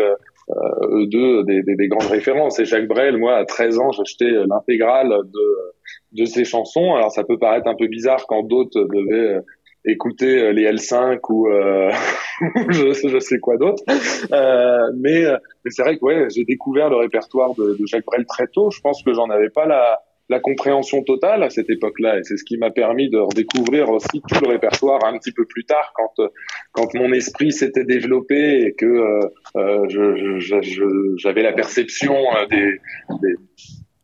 eux 0.49 1.07
deux 1.07 1.43
des, 1.43 1.63
des, 1.63 1.75
des 1.75 1.87
grandes 1.87 2.09
références. 2.09 2.59
Et 2.59 2.65
Jacques 2.65 2.87
Brel, 2.87 3.17
moi, 3.17 3.35
à 3.35 3.45
13 3.45 3.79
ans, 3.79 3.91
j'achetais 3.91 4.29
l'intégrale 4.47 5.09
de, 5.09 6.21
de 6.21 6.25
ses 6.25 6.45
chansons. 6.45 6.93
Alors 6.95 7.11
ça 7.11 7.23
peut 7.23 7.37
paraître 7.37 7.67
un 7.67 7.75
peu 7.75 7.87
bizarre 7.87 8.25
quand 8.27 8.43
d'autres 8.43 8.81
devaient 8.81 9.35
euh, 9.35 9.41
écouter 9.85 10.41
euh, 10.41 10.51
les 10.51 10.71
L5 10.71 11.19
ou 11.29 11.47
euh, 11.47 11.91
je, 12.69 13.07
je 13.07 13.19
sais 13.19 13.39
quoi 13.39 13.57
d'autre. 13.57 13.83
Euh, 14.31 14.91
mais 14.97 15.25
euh, 15.25 15.37
mais 15.63 15.71
c'est 15.71 15.83
vrai 15.83 15.97
que 15.97 16.05
ouais, 16.05 16.27
j'ai 16.33 16.45
découvert 16.45 16.89
le 16.89 16.97
répertoire 16.97 17.53
de, 17.55 17.75
de 17.79 17.85
Jacques 17.85 18.05
Brel 18.05 18.25
très 18.25 18.47
tôt. 18.47 18.69
Je 18.71 18.81
pense 18.81 19.03
que 19.03 19.13
j'en 19.13 19.29
avais 19.29 19.49
pas 19.49 19.65
la 19.65 19.99
la 20.29 20.39
compréhension 20.39 21.03
totale 21.03 21.43
à 21.43 21.49
cette 21.49 21.69
époque-là 21.69 22.17
et 22.19 22.23
c'est 22.23 22.37
ce 22.37 22.43
qui 22.45 22.57
m'a 22.57 22.71
permis 22.71 23.09
de 23.09 23.17
redécouvrir 23.19 23.89
aussi 23.89 24.21
tout 24.27 24.39
le 24.41 24.47
répertoire 24.47 25.03
un 25.05 25.17
petit 25.17 25.31
peu 25.33 25.45
plus 25.45 25.65
tard 25.65 25.91
quand 25.95 26.13
euh, 26.19 26.29
quand 26.71 26.93
mon 26.93 27.11
esprit 27.11 27.51
s'était 27.51 27.83
développé 27.83 28.61
et 28.65 28.73
que 28.73 28.85
euh, 28.85 29.19
euh, 29.57 29.85
je- 29.89 30.39
je- 30.39 30.61
je- 30.61 31.13
j'avais 31.17 31.43
la 31.43 31.51
perception 31.53 32.15
euh, 32.15 32.45
des, 32.47 32.79
des 33.21 33.35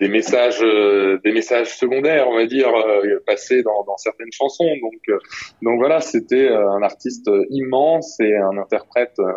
des 0.02 0.08
messages 0.10 0.60
euh, 0.62 1.20
des 1.26 1.32
messages 1.32 1.78
secondaires 1.78 2.28
on 2.30 2.36
va 2.36 2.46
dire 2.46 2.70
euh, 2.70 3.20
passés 3.26 3.64
dans, 3.64 3.84
dans 3.86 3.98
certaines 3.98 4.32
chansons 4.32 4.70
donc 4.82 5.00
euh, 5.10 5.18
donc 5.62 5.78
voilà 5.80 6.00
c'était 6.02 6.50
un 6.50 6.82
artiste 6.82 7.30
immense 7.50 8.20
et 8.20 8.36
un 8.36 8.58
interprète 8.58 9.14
euh, 9.20 9.32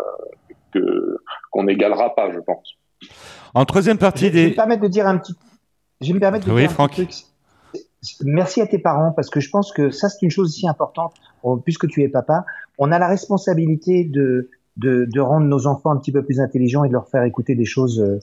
que 0.74 1.16
qu'on 1.51 1.64
n'égalera 1.64 2.14
pas 2.14 2.30
je 2.33 2.39
pense 2.41 2.74
En 3.55 3.64
troisième 3.64 3.99
partie 3.99 4.26
Je 4.26 4.33
vais 4.33 4.43
me 4.45 4.49
des... 4.51 4.55
permettre 4.55 4.83
de 4.83 4.89
dire 4.89 5.07
un 5.07 5.18
petit. 5.18 5.35
Je 6.03 6.09
vais 6.09 6.14
me 6.14 6.20
permettre 6.20 6.46
de 6.46 6.53
Oui, 6.53 6.62
dire 6.62 6.70
un 6.70 6.74
Franck. 6.74 6.92
petit 6.96 7.07
truc. 7.07 7.14
Merci 8.24 8.61
à 8.61 8.66
tes 8.66 8.78
parents 8.78 9.12
parce 9.12 9.30
que 9.30 9.38
je 9.40 9.48
pense 9.48 9.72
que 9.72 9.90
ça 9.90 10.09
c'est 10.09 10.22
une 10.22 10.30
chose 10.30 10.48
aussi 10.48 10.68
importante. 10.68 11.14
Puisque 11.64 11.86
tu 11.88 12.03
es 12.03 12.09
papa, 12.09 12.44
on 12.78 12.90
a 12.92 12.98
la 12.98 13.07
responsabilité 13.09 14.05
de, 14.05 14.50
de 14.76 15.07
de 15.12 15.20
rendre 15.20 15.46
nos 15.46 15.66
enfants 15.66 15.90
un 15.92 15.96
petit 15.98 16.12
peu 16.12 16.24
plus 16.24 16.40
intelligents 16.40 16.84
et 16.84 16.88
de 16.88 16.92
leur 16.92 17.09
faire 17.09 17.22
écouter 17.22 17.55
des 17.55 17.64
choses 17.64 18.00
euh, 18.00 18.18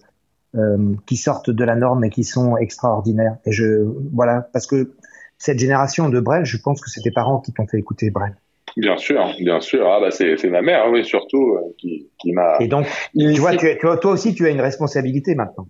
euh, 0.60 0.94
qui 1.06 1.16
sortent 1.16 1.50
de 1.50 1.64
la 1.64 1.76
norme 1.76 2.04
et 2.04 2.10
qui 2.10 2.24
sont 2.24 2.58
extraordinaires. 2.58 3.38
Et 3.46 3.52
je 3.54 3.86
voilà 4.14 4.50
parce 4.54 4.68
que 4.68 4.92
cette 5.38 5.60
génération 5.60 6.10
de 6.10 6.20
Brel, 6.20 6.44
je 6.44 6.58
pense 6.58 6.82
que 6.82 6.90
c'est 6.90 7.02
tes 7.02 7.12
parents 7.12 7.40
qui 7.40 7.54
t'ont 7.54 7.66
fait 7.68 7.78
écouter 7.80 8.10
Brel. 8.12 8.36
bien 8.76 8.98
sûr 8.98 9.34
bien 9.40 9.62
sûr 9.62 9.88
ah 9.90 10.00
bah 10.02 10.12
c'est 10.12 10.50
ma 10.50 10.62
mère 10.62 10.90
oui 10.92 11.06
surtout 11.06 11.56
euh, 11.56 11.74
qui 11.78 12.10
qui 12.20 12.34
m'a 12.34 12.58
Et 12.60 12.68
donc, 12.68 12.86
tu 13.18 13.34
vois, 13.36 13.56
tu 13.56 13.68
toi 13.80 14.12
aussi, 14.12 14.36
tu 14.36 14.46
as 14.46 14.50
une 14.50 14.62
responsabilité 14.62 15.36
maintenant. 15.36 15.68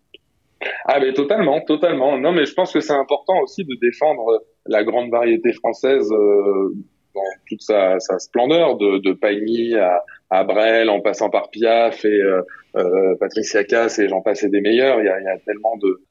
Ah 0.85 0.99
mais 0.99 1.13
totalement, 1.13 1.61
totalement. 1.61 2.17
Non 2.17 2.31
mais 2.31 2.45
je 2.45 2.53
pense 2.53 2.73
que 2.73 2.79
c'est 2.79 2.93
important 2.93 3.39
aussi 3.41 3.63
de 3.63 3.75
défendre 3.81 4.43
la 4.65 4.83
grande 4.83 5.09
variété 5.09 5.53
française 5.53 6.11
euh, 6.11 6.73
dans 7.15 7.21
toute 7.47 7.61
sa, 7.61 7.99
sa 7.99 8.19
splendeur, 8.19 8.77
de, 8.77 8.99
de 8.99 9.77
à, 9.77 10.03
à 10.29 10.43
Brel, 10.43 10.89
en 10.89 11.01
passant 11.01 11.29
par 11.29 11.49
Piaf 11.49 12.05
et 12.05 12.21
euh, 12.21 12.41
euh, 12.75 13.15
Patricia 13.19 13.63
Cass 13.63 13.97
et 13.97 14.07
j'en 14.07 14.21
passe 14.21 14.43
et 14.43 14.49
des 14.49 14.61
meilleurs. 14.61 14.99
Il 15.01 15.05
y 15.05 15.09
a, 15.09 15.19
il 15.19 15.23
y 15.23 15.27
a 15.27 15.37
tellement 15.39 15.75
de. 15.77 16.01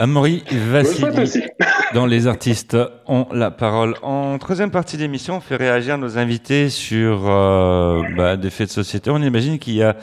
Souhaite 0.85 1.15
Vassili 1.15 1.47
dans 1.95 2.07
Les 2.07 2.27
Artistes 2.27 2.77
ont 3.07 3.27
la 3.33 3.51
parole. 3.51 3.95
En 4.03 4.39
troisième 4.39 4.71
partie 4.71 4.97
d'émission, 4.97 5.37
on 5.37 5.41
fait 5.41 5.57
réagir 5.57 5.99
nos 5.99 6.19
invités 6.19 6.69
sur 6.69 7.31
euh, 7.31 8.03
bah, 8.17 8.37
des 8.37 8.51
faits 8.51 8.69
de 8.69 8.73
société. 8.73 9.11
On 9.11 9.23
imagine 9.23 9.59
qu'il 9.61 9.75
y 9.75 9.83
a 9.83 9.97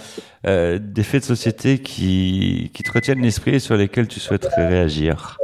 euh, 0.47 0.79
des 0.81 1.03
faits 1.03 1.21
de 1.21 1.25
société 1.25 1.79
qui, 1.79 2.71
qui 2.73 2.83
te 2.83 2.91
retiennent 2.91 3.21
l'esprit 3.21 3.55
et 3.55 3.59
sur 3.59 3.75
lesquels 3.75 4.07
tu 4.07 4.21
souhaiterais 4.21 4.67
réagir. 4.67 5.37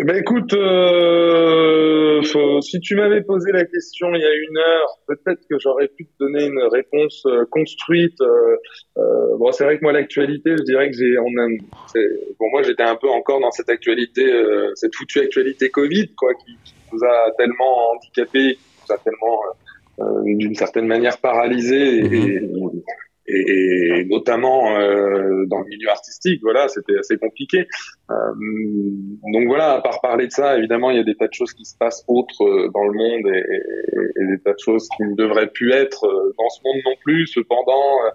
Eh 0.00 0.04
Ben 0.04 0.14
écoute, 0.16 0.52
euh, 0.52 2.22
faut- 2.22 2.60
si 2.60 2.78
tu 2.78 2.94
m'avais 2.94 3.20
posé 3.22 3.50
la 3.50 3.64
question 3.64 4.14
il 4.14 4.20
y 4.20 4.24
a 4.24 4.32
une 4.32 4.56
heure, 4.58 4.88
peut-être 5.08 5.40
que 5.50 5.56
j'aurais 5.58 5.88
pu 5.88 6.06
te 6.06 6.10
donner 6.20 6.46
une 6.46 6.62
réponse 6.72 7.24
euh, 7.26 7.44
construite. 7.50 8.20
euh, 8.20 8.56
euh, 8.98 9.36
bon, 9.38 9.50
c'est 9.50 9.64
vrai 9.64 9.76
que 9.76 9.82
moi 9.82 9.92
l'actualité, 9.92 10.50
je 10.56 10.62
dirais 10.62 10.88
que 10.90 10.96
j'ai, 10.96 11.18
on 11.18 11.26
a, 11.42 11.48
c'est- 11.92 12.36
pour 12.38 12.48
moi 12.50 12.62
j'étais 12.62 12.84
un 12.84 12.94
peu 12.94 13.08
encore 13.08 13.40
dans 13.40 13.50
cette 13.50 13.70
actualité, 13.70 14.24
euh, 14.32 14.70
cette 14.76 14.94
foutue 14.94 15.18
actualité 15.18 15.68
Covid, 15.70 16.14
quoi, 16.16 16.32
qui, 16.34 16.56
qui 16.64 16.74
nous 16.92 17.02
a 17.04 17.32
tellement 17.36 17.90
handicapés, 17.90 18.54
qui 18.54 18.60
nous 18.88 18.94
a 18.94 18.98
tellement, 18.98 19.40
euh, 20.00 20.22
d'une 20.24 20.54
certaine 20.54 20.86
manière 20.86 21.18
paralysés 21.18 21.96
et, 21.98 22.04
et, 22.36 22.40
et 23.28 24.04
notamment 24.06 24.76
euh, 24.78 25.44
dans 25.46 25.60
le 25.60 25.66
milieu 25.68 25.88
artistique, 25.90 26.40
voilà, 26.42 26.68
c'était 26.68 26.96
assez 26.98 27.16
compliqué. 27.18 27.66
Euh, 28.10 28.14
donc 29.32 29.46
voilà, 29.46 29.72
à 29.74 29.80
part 29.82 30.00
parler 30.00 30.26
de 30.26 30.32
ça, 30.32 30.56
évidemment, 30.58 30.90
il 30.90 30.96
y 30.96 31.00
a 31.00 31.04
des 31.04 31.14
tas 31.14 31.28
de 31.28 31.34
choses 31.34 31.52
qui 31.52 31.64
se 31.64 31.76
passent 31.76 32.04
autres 32.08 32.42
euh, 32.42 32.68
dans 32.72 32.84
le 32.84 32.92
monde 32.92 33.26
et, 33.34 33.38
et- 33.38 34.22
et 34.22 34.26
des 34.26 34.38
tas 34.42 34.52
de 34.54 34.58
choses 34.58 34.88
qui 34.96 35.02
ne 35.04 35.14
devraient 35.14 35.50
plus 35.50 35.72
être 35.72 36.04
euh, 36.06 36.34
dans 36.38 36.48
ce 36.48 36.60
monde 36.64 36.80
non 36.84 36.94
plus. 37.04 37.26
Cependant, 37.26 37.84
euh, 38.04 38.10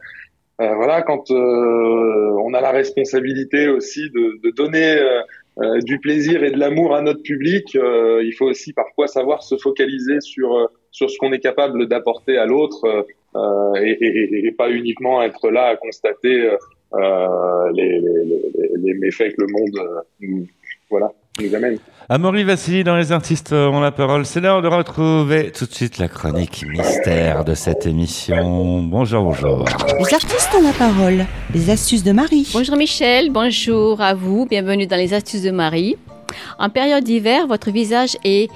euh, 0.66 0.76
voilà, 0.76 1.01
quand 1.01 1.30
on 1.32 2.53
a 2.53 2.61
la 2.61 2.72
responsabilité 2.72 3.68
aussi 3.70 4.09
de, 4.11 4.39
de 4.43 4.51
donner 4.51 4.99
euh, 5.62 5.80
du 5.82 5.99
plaisir 5.99 6.43
et 6.43 6.51
de 6.51 6.58
l'amour 6.60 6.95
à 6.95 7.01
notre 7.01 7.22
public, 7.22 7.76
euh, 7.76 8.22
il 8.24 8.34
faut 8.34 8.45
aussi 8.45 8.74
parfois 8.74 9.08
savoir 9.08 9.43
se 9.43 9.56
focaliser 9.58 10.20
sur 10.22 10.56
euh, 10.58 10.66
sur 10.91 11.10
ce 11.10 11.18
qu'on 11.18 11.32
est 11.34 11.39
capable 11.39 11.88
d'apporter 11.88 12.38
à 12.38 12.45
l'autre 12.45 12.84
euh, 12.86 13.01
euh, 13.36 13.76
et, 13.84 13.91
et- 13.99 14.45
et- 14.47 14.51
pas 14.51 14.70
uniquement 14.72 15.22
être 15.24 15.49
là 15.49 15.66
à 15.68 15.76
constater 15.76 16.56
les, 17.74 17.99
les, 17.99 17.99
les, 17.99 18.41
les 18.78 18.93
méfaits 18.95 19.36
que 19.36 19.41
le 19.41 19.47
monde 19.47 20.04
voilà, 20.91 21.12
nous 21.41 21.55
amène. 21.55 21.77
Amaury 22.09 22.43
Vassili 22.43 22.84
dans 22.84 22.95
Les 22.95 23.11
Artistes 23.11 23.53
ont 23.53 23.79
la 23.79 23.91
parole. 23.91 24.25
C'est 24.25 24.41
l'heure 24.41 24.61
de 24.61 24.67
retrouver 24.67 25.51
tout 25.51 25.65
de 25.65 25.73
suite 25.73 25.97
la 25.97 26.07
chronique 26.07 26.65
mystère 26.67 27.45
de 27.45 27.55
cette 27.55 27.86
émission. 27.86 28.84
Bonjour, 28.84 29.23
bonjour. 29.23 29.65
Les 29.99 30.13
artistes 30.13 30.49
ont 30.57 30.61
la 30.61 30.73
parole. 30.73 31.25
Les 31.53 31.69
astuces 31.69 32.03
de 32.03 32.11
Marie. 32.11 32.49
Bonjour 32.53 32.75
Michel, 32.75 33.31
bonjour 33.31 34.01
à 34.01 34.13
vous, 34.13 34.45
bienvenue 34.45 34.86
dans 34.86 34.97
les 34.97 35.13
astuces 35.13 35.43
de 35.43 35.51
Marie. 35.51 35.95
En 36.59 36.69
période 36.69 37.03
d'hiver, 37.03 37.47
votre 37.47 37.71
visage 37.71 38.17
est 38.23 38.49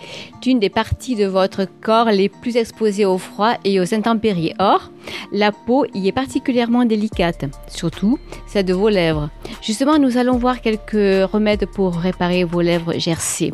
une 0.46 0.60
des 0.60 0.70
parties 0.70 1.16
de 1.16 1.26
votre 1.26 1.68
corps 1.82 2.10
les 2.10 2.30
plus 2.30 2.56
exposées 2.56 3.06
au 3.06 3.18
froid 3.18 3.56
et 3.66 3.82
aux 3.82 3.94
intempéries. 3.94 4.54
Or, 4.60 4.92
la 5.34 5.52
peau 5.52 5.86
y 5.94 6.08
est 6.08 6.14
particulièrement 6.14 6.86
délicate, 6.86 7.46
surtout 7.68 8.18
celle 8.48 8.66
de 8.66 8.74
vos 8.74 8.88
lèvres. 8.88 9.30
Justement, 9.62 10.00
nous 10.00 10.18
allons 10.18 10.38
voir 10.38 10.62
quelques 10.62 11.30
remèdes 11.30 11.66
pour 11.66 11.96
réparer 11.96 12.46
vos 12.46 12.62
lèvres 12.62 12.98
gercées. 12.98 13.52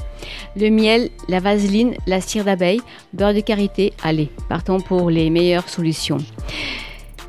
Le 0.55 0.69
miel, 0.69 1.09
la 1.27 1.39
vaseline, 1.39 1.95
la 2.05 2.21
cire 2.21 2.45
d'abeille, 2.45 2.81
beurre 3.13 3.33
de 3.33 3.39
karité. 3.39 3.93
Allez, 4.03 4.29
partons 4.49 4.79
pour 4.79 5.09
les 5.09 5.29
meilleures 5.31 5.69
solutions. 5.69 6.17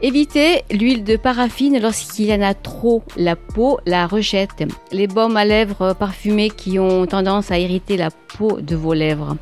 Évitez 0.04 0.64
l'huile 0.70 1.02
de 1.02 1.16
paraffine 1.16 1.80
lorsqu'il 1.80 2.26
y 2.26 2.34
en 2.34 2.42
a 2.42 2.52
trop. 2.52 3.02
La 3.16 3.36
peau 3.36 3.78
la 3.86 4.06
rejette. 4.06 4.62
Les 4.92 5.06
baumes 5.06 5.38
à 5.38 5.46
lèvres 5.46 5.94
parfumés 5.94 6.50
qui 6.50 6.78
ont 6.78 7.06
tendance 7.06 7.50
à 7.50 7.58
irriter 7.58 7.96
la 7.96 8.10
peau 8.10 8.60
de 8.60 8.76
vos 8.76 8.92
lèvres. 8.92 9.38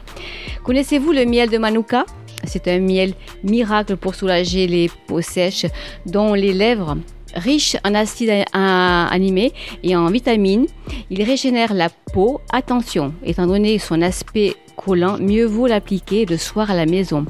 Connaissez-vous 0.63 1.11
le 1.11 1.25
miel 1.25 1.51
de 1.51 1.59
Manuka? 1.59 2.07
C'est 2.45 2.69
un 2.69 2.79
miel 2.79 3.15
miracle 3.43 3.97
pour 3.97 4.15
soulager 4.15 4.69
les 4.69 4.89
peaux 5.09 5.21
sèches 5.21 5.67
dont 6.07 6.33
les 6.35 6.53
lèvres 6.53 6.97
Riche 7.35 7.77
en 7.85 7.95
acides 7.95 8.45
animés 8.53 9.53
et 9.83 9.97
en 9.97 10.07
vitamines, 10.11 10.67
il 11.11 11.23
régénère 11.23 11.73
la 11.75 11.89
peau. 11.89 12.41
Attention, 12.53 13.15
étant 13.25 13.47
donné 13.47 13.79
son 13.79 14.03
aspect 14.03 14.55
collant, 14.77 15.19
mieux 15.19 15.45
vaut 15.45 15.67
l'appliquer 15.67 16.27
le 16.27 16.37
soir 16.37 16.71
à 16.71 16.75
la 16.75 16.87
maison. 16.87 17.25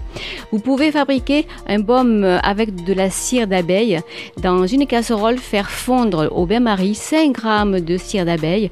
Vous 0.51 0.59
pouvez 0.59 0.93
fabriquer 0.93 1.47
un 1.67 1.81
baume 1.81 2.25
avec 2.43 2.85
de 2.85 2.93
la 2.93 3.11
cire 3.11 3.47
d'abeille. 3.47 4.01
Dans 4.43 4.67
une 4.67 4.87
casserole, 4.87 5.39
faire 5.39 5.71
fondre 5.71 6.31
au 6.35 6.47
bain-marie 6.47 6.95
5 6.95 7.37
g 7.37 7.81
de 7.81 7.97
cire 7.97 8.25
d'abeille 8.25 8.71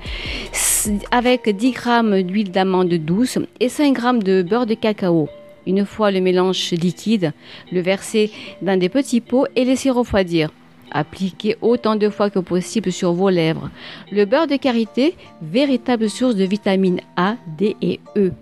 avec 1.11 1.49
10 1.49 1.75
g 1.75 2.23
d'huile 2.23 2.51
d'amande 2.51 2.89
douce 2.89 3.39
et 3.61 3.68
5 3.68 4.01
g 4.01 4.18
de 4.25 4.43
beurre 4.43 4.66
de 4.66 4.75
cacao. 4.75 5.29
Une 5.66 5.85
fois 5.85 6.11
le 6.11 6.21
mélange 6.21 6.71
liquide, 6.73 7.33
le 7.71 7.81
verser 7.81 8.31
dans 8.62 8.79
des 8.79 8.89
petits 8.89 9.21
pots 9.21 9.47
et 9.57 9.64
laisser 9.64 9.91
refroidir. 9.91 10.51
Appliquez 10.91 11.57
autant 11.61 11.97
de 11.97 12.09
fois 12.09 12.31
que 12.31 12.41
possible 12.41 12.91
sur 12.91 13.12
vos 13.12 13.31
lèvres. 13.31 13.71
Le 14.11 14.25
beurre 14.25 14.49
de 14.49 14.57
karité, 14.57 15.14
véritable 15.41 16.11
source 16.11 16.35
de 16.35 16.45
vitamines 16.45 17.01
A, 17.16 17.37
D 17.59 17.77
et 17.81 18.01
E. 18.16 18.33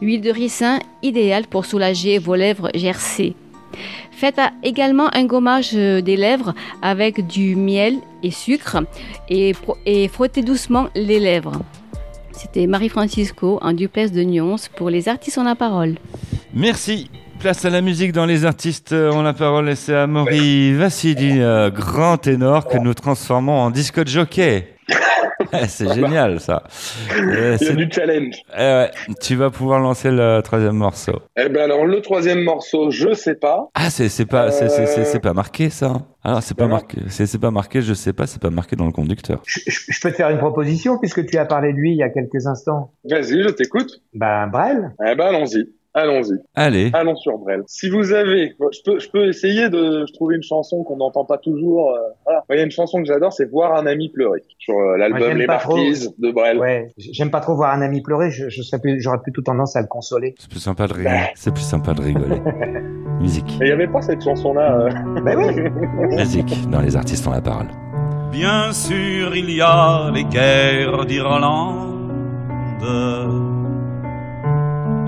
Huile 0.00 0.20
de 0.20 0.30
ricin, 0.30 0.78
idéale 1.02 1.46
pour 1.46 1.66
soulager 1.66 2.18
vos 2.18 2.34
lèvres 2.34 2.70
gercées. 2.74 3.34
Faites 4.10 4.40
également 4.64 5.14
un 5.14 5.24
gommage 5.24 5.70
euh, 5.74 6.00
des 6.00 6.16
lèvres 6.16 6.54
avec 6.82 7.26
du 7.26 7.54
miel 7.54 7.94
et 8.22 8.32
sucre 8.32 8.78
et 9.28 9.52
frottez 10.08 10.42
doucement 10.42 10.88
les 10.96 11.20
lèvres. 11.20 11.62
C'était 12.32 12.66
Marie-Francisco 12.66 13.58
en 13.62 13.72
duplex 13.72 14.10
de 14.12 14.22
Nyons 14.22 14.56
pour 14.76 14.90
les 14.90 15.08
artistes 15.08 15.38
en 15.38 15.44
la 15.44 15.54
parole. 15.54 15.96
Merci. 16.52 17.10
Place 17.38 17.64
à 17.64 17.70
la 17.70 17.80
musique 17.80 18.10
dans 18.10 18.26
Les 18.26 18.44
Artistes 18.44 18.92
ont 18.92 19.22
la 19.22 19.32
parole 19.32 19.68
et 19.68 19.76
c'est 19.76 19.94
Amaury 19.94 20.72
Vassili, 20.72 21.40
euh, 21.40 21.70
grand 21.70 22.16
ténor 22.16 22.66
que 22.66 22.78
nous 22.78 22.94
transformons 22.94 23.56
en 23.60 23.70
disco 23.70 24.02
de 24.02 24.08
jockey. 24.08 24.77
C'est 25.68 25.92
génial 25.94 26.40
ça. 26.40 26.62
Euh, 27.16 27.22
Il 27.28 27.38
y 27.50 27.54
a 27.54 27.58
c'est- 27.58 27.74
du 27.76 27.88
challenge. 27.90 28.36
Eh 28.58 28.86
tu 29.20 29.36
vas 29.36 29.50
pouvoir 29.50 29.80
lancer 29.80 30.10
le 30.10 30.40
troisième 30.42 30.76
morceau. 30.76 31.20
Eh 31.36 31.48
ben 31.48 31.62
alors 31.62 31.84
le 31.86 32.00
troisième 32.00 32.42
morceau, 32.42 32.90
je 32.90 33.14
sais 33.14 33.34
pas. 33.34 33.68
Ah, 33.74 33.90
c'est 33.90 34.08
c'est 34.08 34.26
pas 34.26 34.50
c'est 34.50 34.68
c'est- 34.68 34.86
c'est- 34.86 35.00
Euh, 35.00 35.04
c'est 35.04 35.20
pas 35.20 35.32
marqué 35.34 35.70
ça. 35.70 35.92
Alors 36.24 36.42
c'est 36.42 36.56
pas 36.56 36.66
marqué, 36.66 36.98
c'est 37.08 37.26
c'est 37.26 37.38
pas 37.38 37.50
marqué, 37.50 37.80
je 37.82 37.94
sais 37.94 38.12
pas, 38.12 38.26
c'est 38.26 38.40
pas 38.42 38.50
marqué 38.50 38.76
dans 38.76 38.86
le 38.86 38.92
conducteur. 38.92 39.40
Je, 39.46 39.60
je 39.66 40.00
peux 40.00 40.10
te 40.10 40.16
faire 40.16 40.30
une 40.30 40.38
proposition 40.38 40.98
puisque 40.98 41.24
tu 41.26 41.38
as 41.38 41.44
parlé 41.46 41.72
de 41.72 41.78
lui 41.78 41.92
il 41.92 41.96
y 41.98 42.02
a 42.02 42.08
quelques 42.10 42.46
instants. 42.46 42.92
Vas-y, 43.08 43.42
je 43.42 43.48
t'écoute. 43.50 44.00
Ben, 44.14 44.46
Brel. 44.48 44.90
Eh 45.06 45.14
ben 45.14 45.26
allons-y. 45.26 45.68
Allons-y. 45.94 46.38
Allez. 46.54 46.90
Allons 46.92 47.16
sur 47.16 47.38
Brel. 47.38 47.62
Si 47.66 47.88
vous 47.90 48.12
avez, 48.12 48.54
je 48.72 48.78
peux, 48.84 48.98
je 49.00 49.08
peux 49.10 49.28
essayer 49.28 49.68
de 49.68 50.04
trouver 50.14 50.36
une 50.36 50.42
chanson 50.42 50.84
qu'on 50.84 50.96
n'entend 50.98 51.24
pas 51.24 51.38
toujours. 51.38 51.90
euh, 51.92 51.98
voilà. 52.24 52.44
Il 52.50 52.56
y 52.56 52.60
a 52.60 52.64
une 52.64 52.70
chanson 52.70 52.98
que 53.02 53.06
j'adore, 53.06 53.32
c'est 53.32 53.46
Voir 53.50 53.74
un 53.74 53.86
ami 53.86 54.10
pleurer 54.10 54.42
sur 54.58 54.74
euh, 54.78 54.96
l'album 54.96 55.22
j'aime 55.28 55.38
Les 55.38 55.46
pas 55.46 55.56
trop. 55.56 55.76
Marquises 55.76 56.14
de 56.18 56.30
Brel. 56.30 56.58
Ouais, 56.58 56.92
j'aime 56.98 57.30
pas 57.30 57.40
trop 57.40 57.54
voir 57.56 57.72
un 57.74 57.80
ami 57.82 58.02
pleurer. 58.02 58.30
Je, 58.30 58.46
plus, 58.78 59.00
j'aurais 59.00 59.18
plutôt 59.22 59.42
tendance 59.42 59.74
à 59.76 59.80
le 59.80 59.86
consoler. 59.88 60.34
C'est 60.38 60.50
plus 60.50 60.60
sympa 60.60 60.86
de 60.86 60.92
rigoler. 60.94 61.20
C'est 61.34 61.52
plus 61.52 61.62
sympa 61.64 61.94
de 61.94 62.02
rigoler. 62.02 62.40
Musique. 63.20 63.56
Mais 63.58 63.66
il 63.66 63.68
n'y 63.68 63.72
avait 63.72 63.88
pas 63.88 64.02
cette 64.02 64.22
chanson-là. 64.22 64.78
euh. 64.80 65.20
Ben 65.24 65.36
oui. 65.36 65.54
Musique 66.16 66.70
dans 66.70 66.80
Les 66.80 66.94
Artistes 66.96 67.26
ont 67.26 67.32
la 67.32 67.40
parole. 67.40 67.66
Bien 68.30 68.72
sûr, 68.72 69.34
il 69.34 69.50
y 69.50 69.60
a 69.62 70.10
les 70.14 70.24
guerres 70.24 71.06
d'Irlande 71.06 71.96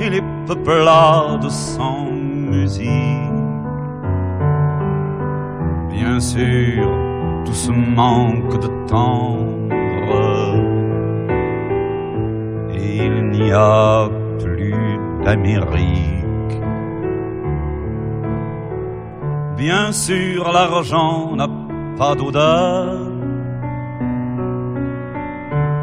et 0.01 0.09
les 0.09 0.23
peuplades 0.47 1.51
sans 1.51 2.11
musique. 2.11 2.89
Bien 5.91 6.19
sûr, 6.19 6.89
tout 7.45 7.53
ce 7.53 7.71
manque 7.71 8.59
de 8.61 8.69
tendre 8.87 9.61
il 12.73 13.31
n'y 13.31 13.53
a 13.53 14.09
plus 14.39 14.99
d'Amérique. 15.25 16.61
Bien 19.57 19.93
sûr, 19.93 20.51
l'argent 20.53 21.37
n'a 21.37 21.49
pas 21.99 22.15
d'odeur, 22.15 22.99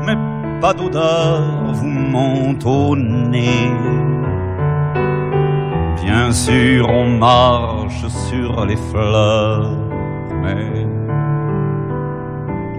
mais 0.05 0.17
pas 0.59 0.73
d'odeur 0.73 1.43
vous 1.73 1.87
monte 1.87 2.65
au 2.65 2.95
nez. 2.95 4.06
Bien 6.03 6.31
sûr, 6.31 6.89
on 6.89 7.09
marche 7.17 8.07
sur 8.29 8.65
les 8.65 8.77
fleurs, 8.91 9.71
mais, 10.41 10.85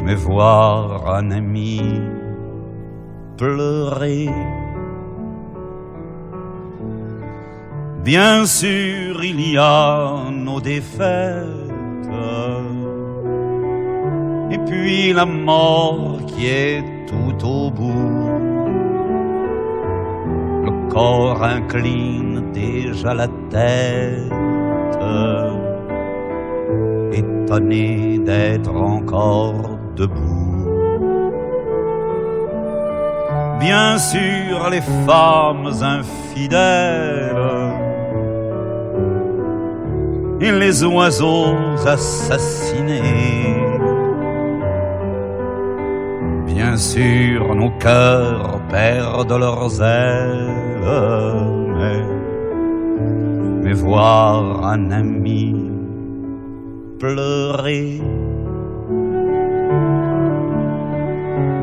mais 0.04 0.14
voir 0.14 1.14
un 1.14 1.30
ami 1.30 2.00
pleurer. 3.36 4.28
Bien 8.04 8.46
sûr, 8.46 9.22
il 9.22 9.52
y 9.52 9.58
a 9.58 10.30
nos 10.30 10.60
défaites. 10.60 11.68
Et 14.50 14.58
puis 14.66 15.12
la 15.12 15.26
mort 15.26 16.18
qui 16.26 16.46
est 16.46 16.82
tout 17.06 17.46
au 17.46 17.70
bout. 17.70 18.27
Corps 20.90 21.42
incline 21.42 22.50
déjà 22.52 23.14
la 23.14 23.28
tête. 23.50 24.32
Étonné 27.12 28.18
d'être 28.18 28.74
encore 28.74 29.78
debout. 29.96 30.38
Bien 33.58 33.98
sûr, 33.98 34.70
les 34.70 34.82
femmes 35.06 35.70
infidèles 35.82 37.34
et 40.40 40.52
les 40.52 40.84
oiseaux 40.84 41.56
assassinés. 41.84 43.47
Bien 46.58 46.76
sûr, 46.76 47.54
nos 47.54 47.70
cœurs 47.78 48.58
perdent 48.68 49.38
leurs 49.38 49.80
ailes, 49.80 50.50
mais, 51.78 52.02
mais 53.62 53.72
voir 53.74 54.66
un 54.66 54.90
ami 54.90 55.54
pleurer. 56.98 58.02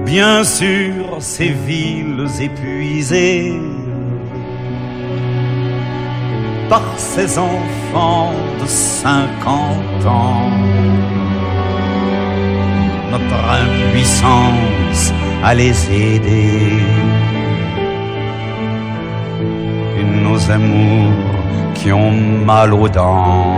Bien 0.06 0.46
sûr, 0.46 1.04
ces 1.20 1.50
villes 1.50 2.28
épuisées 2.40 3.60
par 6.70 6.88
ces 6.96 7.38
enfants 7.38 8.32
de 8.62 8.66
cinquante 8.66 10.06
ans. 10.06 11.05
Notre 13.18 13.46
impuissance 13.64 15.14
à 15.42 15.54
les 15.54 15.78
aider. 15.90 16.60
Et 19.98 20.04
nos 20.26 20.52
amours 20.52 21.36
qui 21.76 21.94
ont 21.94 22.12
mal 22.12 22.74
aux 22.74 22.90
dents. 22.90 23.56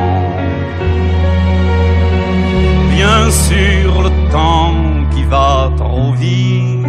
Bien 2.96 3.32
sûr, 3.32 4.04
le 4.04 4.12
temps 4.32 4.76
qui 5.10 5.24
va 5.24 5.72
trop 5.76 6.12
vite 6.14 6.88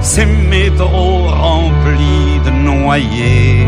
ces 0.00 0.26
métros 0.26 1.26
remplis 1.44 2.38
de 2.44 2.50
noyés. 2.50 3.66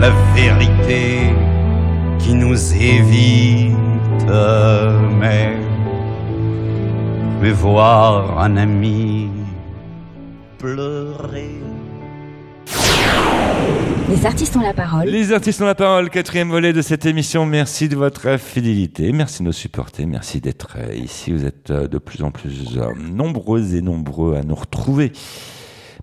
La 0.00 0.10
vérité 0.36 1.32
qui 2.24 2.32
nous 2.32 2.74
évite, 2.74 3.76
mais, 5.20 5.52
mais 7.42 7.50
voir 7.50 8.38
un 8.38 8.56
ami 8.56 9.28
pleurer. 10.56 11.50
Les 14.08 14.24
artistes 14.24 14.56
ont 14.56 14.60
la 14.60 14.72
parole. 14.72 15.06
Les 15.06 15.32
artistes 15.32 15.60
ont 15.60 15.66
la 15.66 15.74
parole, 15.74 16.08
quatrième 16.08 16.48
volet 16.48 16.72
de 16.72 16.80
cette 16.80 17.04
émission. 17.04 17.44
Merci 17.44 17.90
de 17.90 17.96
votre 17.96 18.38
fidélité, 18.38 19.12
merci 19.12 19.40
de 19.40 19.48
nous 19.48 19.52
supporter, 19.52 20.06
merci 20.06 20.40
d'être 20.40 20.78
euh, 20.78 20.94
ici. 20.94 21.30
Vous 21.30 21.44
êtes 21.44 21.70
euh, 21.70 21.88
de 21.88 21.98
plus 21.98 22.22
en 22.22 22.30
plus 22.30 22.78
euh, 22.78 22.86
nombreux 22.98 23.74
et 23.74 23.82
nombreux 23.82 24.36
à 24.36 24.42
nous 24.42 24.54
retrouver. 24.54 25.12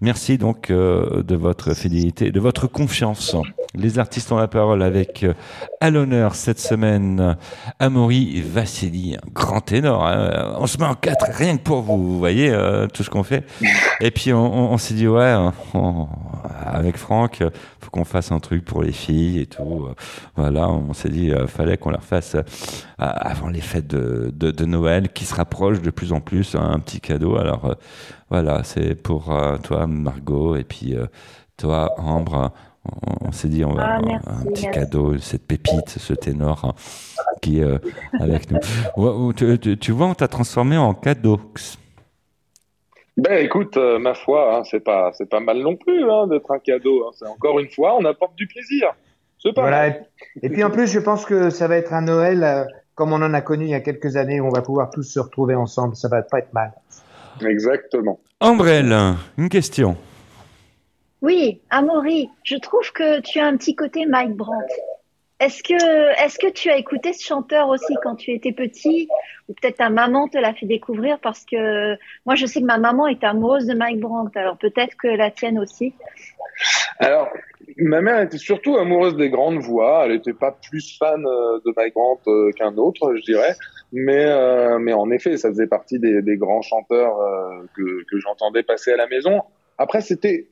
Merci 0.01 0.38
donc 0.38 0.72
de 0.72 1.36
votre 1.36 1.76
fidélité, 1.76 2.32
de 2.32 2.39
votre 2.39 2.65
confiance. 2.65 3.36
Les 3.74 3.99
artistes 3.99 4.30
ont 4.34 4.38
la 4.38 4.49
parole 4.49 4.84
avec 4.84 5.24
euh, 5.24 5.34
à 5.80 5.89
l'honneur 5.89 6.36
cette 6.36 6.59
semaine 6.59 7.38
Amaury 7.80 8.41
Vassili, 8.41 9.15
un 9.15 9.30
grand 9.34 9.61
ténor. 9.61 10.05
hein. 10.05 10.55
On 10.59 10.67
se 10.67 10.78
met 10.78 10.84
en 10.86 10.93
quatre 10.95 11.26
rien 11.32 11.55
que 11.55 11.63
pour 11.63 11.82
vous, 11.82 11.97
vous 11.97 12.19
voyez 12.19 12.49
euh, 12.49 12.88
tout 12.88 13.03
ce 13.03 13.09
qu'on 13.09 13.24
fait. 13.24 13.45
Et 14.01 14.11
puis 14.11 14.34
on, 14.34 14.39
on- 14.45 14.74
on 14.74 14.78
s'est 14.78 14.93
dit 14.93 15.07
ouais, 15.07 15.24
hein, 15.30 15.53
on- 15.74 16.07
avec 16.65 16.97
Franck, 16.97 17.43
faut 17.80 17.89
qu'on 17.91 18.03
fasse 18.03 18.32
un 18.34 18.39
truc 18.39 18.65
pour 18.65 18.84
les 18.84 18.91
filles 18.91 19.39
et 19.39 19.45
tout. 19.45 19.88
Voilà, 20.36 20.67
on 20.69 20.93
s'est 20.93 21.09
dit 21.09 21.32
euh, 21.32 21.47
fallait 21.47 21.78
qu'on 21.78 21.91
leur 21.91 22.03
fasse 22.03 22.36
euh, 22.36 22.43
avant 22.97 23.47
les 23.47 23.61
fêtes 23.61 23.88
de, 23.88 24.32
de, 24.36 24.51
de 24.51 24.65
Noël 24.65 25.09
qui 25.09 25.24
se 25.26 25.34
rapprochent 25.36 25.82
de 25.82 25.91
plus 25.91 26.11
en 26.11 26.19
plus 26.19 26.55
hein, 26.55 26.72
un 26.74 26.80
petit 26.80 26.99
cadeau. 26.99 27.38
Alors 27.38 27.76
voilà, 28.30 28.63
c'est 28.63 28.95
pour 28.95 29.34
toi 29.63 29.88
Margot 29.88 30.55
et 30.57 30.63
puis 30.65 30.95
toi 31.57 31.93
Ambre. 31.97 32.51
On, 32.84 33.27
on 33.27 33.32
s'est 33.32 33.47
dit 33.47 33.63
on 33.63 33.73
va 33.73 33.84
Ah, 33.86 33.97
un- 33.97 34.01
merci, 34.01 34.27
un 34.27 34.51
petit 34.51 34.65
merci. 34.65 34.79
cadeau, 34.79 35.17
cette 35.19 35.45
pépite, 35.45 35.89
ce 35.89 36.13
ténor 36.13 36.61
hein, 36.65 36.73
qui 37.41 37.59
est 37.59 37.63
euh, 37.63 37.77
avec 38.19 38.49
nous. 38.49 38.59
Ouais, 38.97 39.34
tu, 39.36 39.59
tu- 39.59 39.77
tu 39.77 39.91
vois, 39.91 40.07
on 40.07 40.13
t'a 40.15 40.27
transformé 40.27 40.77
en 40.77 40.93
cadeau. 40.95 41.39
Ben 43.17 43.43
écoute, 43.43 43.77
euh, 43.77 43.99
ma 43.99 44.13
foi, 44.13 44.55
hein, 44.57 44.63
c'est 44.63 44.79
pas 44.79 45.11
c'est 45.13 45.29
pas 45.29 45.39
mal 45.41 45.59
non 45.59 45.75
plus 45.75 46.09
hein, 46.09 46.27
d'être 46.27 46.49
un 46.51 46.59
cadeau. 46.59 47.05
hein. 47.07 47.11
C'est 47.13 47.27
encore 47.27 47.59
une 47.59 47.69
fois, 47.69 47.95
on 47.99 48.05
apporte 48.05 48.36
du 48.36 48.47
plaisir. 48.47 48.88
C'est 49.38 49.53
pas 49.53 49.61
Voilà. 49.61 49.77
mal. 49.89 50.05
Et 50.41 50.49
puis 50.49 50.63
en 50.63 50.69
plus, 50.71 50.88
je 50.88 50.99
pense 50.99 51.25
que 51.25 51.49
ça 51.49 51.67
va 51.67 51.77
être 51.77 51.93
un 51.93 52.01
Noël 52.01 52.43
euh, 52.43 52.63
comme 52.95 53.11
on 53.13 53.21
en 53.21 53.34
a 53.34 53.41
connu 53.41 53.65
il 53.65 53.71
y 53.71 53.75
a 53.75 53.79
quelques 53.79 54.15
années, 54.15 54.39
où 54.39 54.45
on 54.47 54.51
va 54.51 54.61
pouvoir 54.61 54.89
tous 54.91 55.03
se 55.03 55.19
retrouver 55.19 55.55
ensemble. 55.55 55.95
Ça 55.95 56.07
va 56.07 56.21
pas 56.21 56.39
être 56.39 56.53
mal. 56.53 56.71
Exactement. 57.45 58.19
Ambrelle, 58.39 58.95
une 59.38 59.49
question. 59.49 59.97
Oui, 61.22 61.61
Amaury, 61.69 62.30
je 62.43 62.55
trouve 62.55 62.91
que 62.93 63.22
tu 63.22 63.39
as 63.39 63.45
un 63.45 63.55
petit 63.55 63.76
côté 63.76 64.05
Mike 64.07 64.36
Brandt. 64.36 64.74
Est-ce 65.39 65.63
que, 65.63 66.24
est-ce 66.24 66.38
que 66.38 66.51
tu 66.51 66.69
as 66.69 66.78
écouté 66.78 67.13
ce 67.13 67.24
chanteur 67.26 67.69
aussi 67.69 67.95
quand 68.03 68.15
tu 68.15 68.32
étais 68.32 68.51
petit? 68.51 69.07
Ou 69.47 69.53
peut-être 69.53 69.78
ta 69.78 69.89
maman 69.89 70.28
te 70.28 70.38
l'a 70.38 70.53
fait 70.53 70.67
découvrir 70.67 71.19
parce 71.19 71.45
que 71.45 71.95
moi 72.26 72.36
je 72.36 72.45
sais 72.45 72.59
que 72.59 72.65
ma 72.65 72.78
maman 72.78 73.07
est 73.07 73.24
amoureuse 73.24 73.65
de 73.65 73.74
Mike 73.74 73.99
Brandt, 73.99 74.39
alors 74.39 74.57
peut-être 74.57 74.95
que 74.97 75.07
la 75.07 75.32
tienne 75.32 75.57
aussi. 75.57 75.93
Alors, 76.99 77.28
ma 77.78 78.01
mère 78.01 78.22
était 78.22 78.38
surtout 78.38 78.78
amoureuse 78.78 79.15
des 79.15 79.30
grandes 79.30 79.59
voix. 79.59 80.05
Elle 80.05 80.13
n'était 80.13 80.34
pas 80.34 80.51
plus 80.51 80.97
fan 80.97 81.26
euh, 81.26 81.59
de 81.65 81.74
Mike 81.76 81.93
Brandt 81.93 82.22
euh, 82.28 82.51
qu'un 82.51 82.78
autre, 82.78 83.15
je 83.15 83.22
dirais. 83.24 83.55
Mais, 83.91 84.26
euh, 84.26 84.78
mais 84.78 84.93
en 84.93 85.09
effet, 85.09 85.38
ça 85.38 85.49
faisait 85.49 85.67
partie 85.67 85.99
des, 85.99 86.38
grands 86.38 86.61
chanteurs 86.61 87.17
que 87.76 88.19
j'entendais 88.19 88.63
passer 88.63 88.91
à 88.91 88.97
la 88.97 89.07
maison. 89.07 89.41
Après, 89.78 90.01
c'était, 90.01 90.47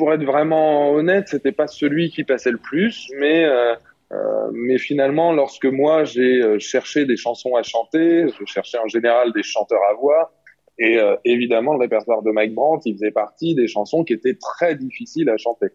pour 0.00 0.14
être 0.14 0.24
vraiment 0.24 0.92
honnête, 0.92 1.28
c'était 1.28 1.52
pas 1.52 1.66
celui 1.66 2.08
qui 2.08 2.24
passait 2.24 2.52
le 2.52 2.56
plus, 2.56 3.10
mais 3.18 3.44
euh, 3.44 3.74
euh, 4.12 4.50
mais 4.50 4.78
finalement, 4.78 5.30
lorsque 5.30 5.66
moi 5.66 6.04
j'ai 6.04 6.40
euh, 6.40 6.58
cherché 6.58 7.04
des 7.04 7.18
chansons 7.18 7.54
à 7.54 7.62
chanter, 7.62 8.24
je 8.26 8.44
cherchais 8.46 8.78
en 8.78 8.88
général 8.88 9.30
des 9.34 9.42
chanteurs 9.42 9.82
à 9.90 9.92
voix. 9.92 10.32
Et 10.78 10.96
évidemment, 11.26 11.74
le 11.74 11.80
répertoire 11.80 12.22
de 12.22 12.30
Mike 12.30 12.54
Brandt, 12.54 12.88
il 12.88 12.94
faisait 12.94 13.10
partie 13.10 13.54
des 13.54 13.68
chansons 13.68 14.02
qui 14.02 14.14
étaient 14.14 14.38
très 14.40 14.74
difficiles 14.74 15.28
à 15.28 15.36
chanter. 15.36 15.66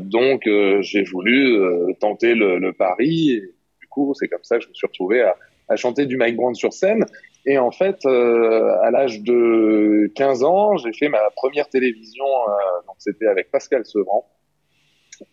Donc, 0.00 0.42
j'ai 0.80 1.04
voulu 1.04 1.58
tenter 2.00 2.34
le, 2.34 2.58
le 2.58 2.74
pari. 2.74 3.30
Et 3.30 3.40
du 3.80 3.86
coup, 3.88 4.12
c'est 4.12 4.28
comme 4.28 4.42
ça 4.42 4.58
que 4.58 4.64
je 4.64 4.68
me 4.68 4.74
suis 4.74 4.86
retrouvé 4.86 5.22
à, 5.22 5.36
à 5.70 5.76
chanter 5.76 6.04
du 6.04 6.18
Mike 6.18 6.36
Brandt 6.36 6.58
sur 6.58 6.74
scène. 6.74 7.06
Et 7.46 7.58
en 7.58 7.70
fait, 7.70 7.96
euh, 8.06 8.70
à 8.82 8.90
l'âge 8.90 9.22
de 9.22 10.10
15 10.14 10.44
ans, 10.44 10.76
j'ai 10.76 10.92
fait 10.92 11.08
ma 11.08 11.30
première 11.36 11.68
télévision. 11.68 12.24
euh, 12.24 12.52
donc, 12.86 12.96
c'était 12.98 13.26
avec 13.26 13.50
Pascal 13.50 13.84
Sevran. 13.86 14.26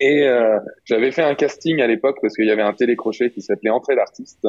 Et 0.00 0.28
euh, 0.28 0.58
j'avais 0.84 1.10
fait 1.12 1.22
un 1.22 1.34
casting 1.34 1.80
à 1.80 1.86
l'époque 1.86 2.18
parce 2.20 2.34
qu'il 2.34 2.44
y 2.44 2.50
avait 2.50 2.62
un 2.62 2.74
télécrochet 2.74 3.30
qui 3.30 3.40
s'appelait 3.40 3.70
Entrée 3.70 3.96
d'artiste. 3.96 4.46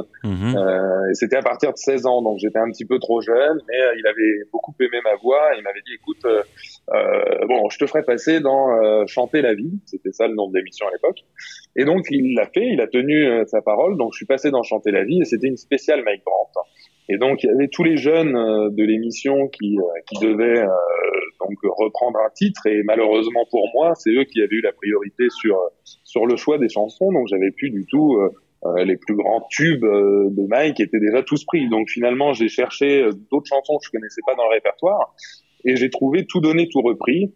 Euh, 0.58 1.10
et 1.10 1.14
c'était 1.14 1.38
à 1.38 1.42
partir 1.42 1.72
de 1.72 1.78
16 1.78 2.06
ans, 2.08 2.22
donc 2.22 2.40
j'étais 2.40 2.60
un 2.60 2.70
petit 2.70 2.86
peu 2.86 3.00
trop 3.00 3.22
jeune, 3.22 3.62
mais 3.68 3.82
euh, 3.82 3.94
il 3.98 4.06
avait 4.06 4.44
beaucoup 4.52 4.74
aimé 4.82 5.00
ma 5.04 5.16
voix. 5.16 5.52
Il 5.58 5.64
m'avait 5.64 5.82
dit, 5.86 5.94
écoute, 5.94 6.26
euh, 6.26 7.46
bon, 7.48 7.70
je 7.70 7.78
te 7.78 7.86
ferai 7.86 8.04
passer 8.04 8.42
dans 8.42 8.70
euh, 8.84 9.06
Chanter 9.08 9.42
la 9.42 9.54
vie, 9.54 9.80
c'était 9.86 10.12
ça 10.12 10.28
le 10.28 10.36
nom 10.36 10.50
de 10.50 10.58
l'émission 10.58 10.88
à 10.88 10.92
l'époque. 10.92 11.20
Et 11.78 11.86
donc 11.86 12.08
il 12.10 12.36
l'a 12.36 12.46
fait, 12.46 12.68
il 12.68 12.82
a 12.82 12.88
tenu 12.88 13.46
sa 13.48 13.62
parole, 13.62 13.98
donc 13.98 14.12
je 14.14 14.18
suis 14.18 14.26
passé 14.26 14.52
dans 14.52 14.64
Chanter 14.64 14.92
la 14.92 15.06
vie 15.06 15.22
et 15.22 15.26
c'était 15.26 15.48
une 15.48 15.58
spéciale 15.58 16.04
Mike 16.04 16.24
Brandt. 16.26 16.52
Et 17.10 17.18
donc 17.18 17.44
il 17.44 17.48
y 17.48 17.50
avait 17.50 17.68
tous 17.68 17.84
les 17.84 17.98
jeunes 17.98 18.36
euh, 18.36 18.70
de 18.70 18.84
l'émission 18.84 19.48
qui, 19.48 19.78
euh, 19.78 20.02
qui 20.08 20.20
devaient 20.20 20.62
euh, 20.62 20.68
donc 21.40 21.58
reprendre 21.64 22.20
un 22.20 22.30
titre 22.30 22.68
et 22.68 22.84
malheureusement 22.84 23.46
pour 23.50 23.68
moi, 23.74 23.94
c'est 23.96 24.12
eux 24.12 24.26
qui 24.26 24.42
avaient 24.42 24.58
eu 24.58 24.62
la 24.62 24.72
priorité 24.72 25.28
sur 25.30 25.58
sur 26.04 26.28
le 26.28 26.36
choix 26.36 26.60
des 26.60 26.70
chansons, 26.70 27.12
donc 27.12 27.28
j'avais 27.28 27.52
plus 27.52 27.72
du 27.72 27.86
tout 27.86 28.20
les 28.84 28.98
plus 28.98 29.16
grands 29.16 29.48
tubes 29.50 29.86
de 29.86 30.48
Mike 30.48 30.80
étaient 30.82 31.00
déjà 31.00 31.24
tous 31.24 31.46
pris. 31.46 31.70
Donc 31.70 31.90
finalement, 31.90 32.34
j'ai 32.34 32.50
cherché 32.50 33.08
d'autres 33.32 33.48
chansons 33.48 33.78
que 33.78 33.86
je 33.86 33.92
connaissais 33.92 34.22
pas 34.26 34.36
dans 34.36 34.44
le 34.44 34.50
répertoire 34.50 35.16
et 35.66 35.78
j'ai 35.78 35.90
trouvé 35.90 36.26
tout 36.26 36.42
donné, 36.42 36.68
tout 36.70 36.82
repris. 36.82 37.34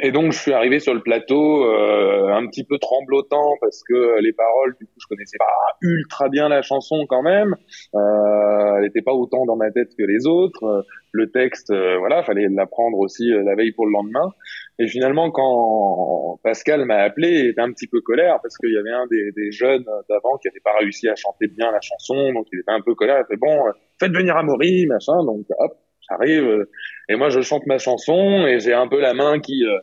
Et 0.00 0.10
donc 0.10 0.32
je 0.32 0.38
suis 0.38 0.52
arrivé 0.52 0.78
sur 0.78 0.94
le 0.94 1.02
plateau 1.02 1.64
euh, 1.64 2.28
un 2.32 2.46
petit 2.46 2.64
peu 2.64 2.78
tremblotant 2.78 3.56
parce 3.60 3.82
que 3.86 3.94
euh, 3.94 4.20
les 4.20 4.32
paroles, 4.32 4.74
du 4.80 4.86
coup, 4.86 4.92
je 4.98 5.06
connaissais 5.06 5.36
pas 5.38 5.44
ultra 5.82 6.28
bien 6.30 6.48
la 6.48 6.62
chanson 6.62 7.04
quand 7.06 7.22
même. 7.22 7.54
Euh, 7.94 8.76
elle 8.76 8.84
n'était 8.84 9.02
pas 9.02 9.12
autant 9.12 9.44
dans 9.44 9.56
ma 9.56 9.70
tête 9.70 9.90
que 9.98 10.04
les 10.04 10.26
autres. 10.26 10.64
Euh, 10.64 10.82
Le 11.14 11.30
texte, 11.30 11.70
euh, 11.70 11.98
voilà, 11.98 12.22
fallait 12.22 12.48
l'apprendre 12.48 12.98
aussi 12.98 13.30
euh, 13.30 13.42
la 13.42 13.54
veille 13.54 13.72
pour 13.72 13.84
le 13.84 13.92
lendemain. 13.92 14.32
Et 14.78 14.86
finalement, 14.88 15.30
quand 15.30 16.40
Pascal 16.42 16.86
m'a 16.86 17.02
appelé, 17.02 17.28
il 17.28 17.46
était 17.48 17.60
un 17.60 17.70
petit 17.70 17.86
peu 17.86 18.00
colère 18.00 18.38
parce 18.42 18.56
qu'il 18.56 18.72
y 18.72 18.78
avait 18.78 18.90
un 18.92 19.06
des, 19.06 19.52
jeunes 19.52 19.84
d'avant 20.08 20.38
qui 20.38 20.48
n'avait 20.48 20.64
pas 20.64 20.72
réussi 20.80 21.08
à 21.08 21.14
chanter 21.14 21.48
bien 21.48 21.70
la 21.70 21.82
chanson, 21.82 22.32
donc 22.32 22.46
il 22.50 22.60
était 22.60 22.72
un 22.72 22.80
peu 22.80 22.94
colère. 22.94 23.18
Il 23.20 23.26
fait 23.26 23.38
bon, 23.38 23.62
faites 24.00 24.12
venir 24.12 24.34
Amaury, 24.36 24.86
machin. 24.86 25.22
Donc 25.24 25.44
hop, 25.58 25.72
j'arrive 26.08 26.44
euh, 26.44 26.70
et 27.08 27.16
moi 27.16 27.30
je 27.30 27.40
chante 27.40 27.66
ma 27.66 27.78
chanson 27.78 28.46
et 28.46 28.60
j'ai 28.60 28.74
un 28.74 28.88
peu 28.88 29.00
la 29.00 29.14
main 29.14 29.40
qui 29.40 29.64
euh, 29.64 29.78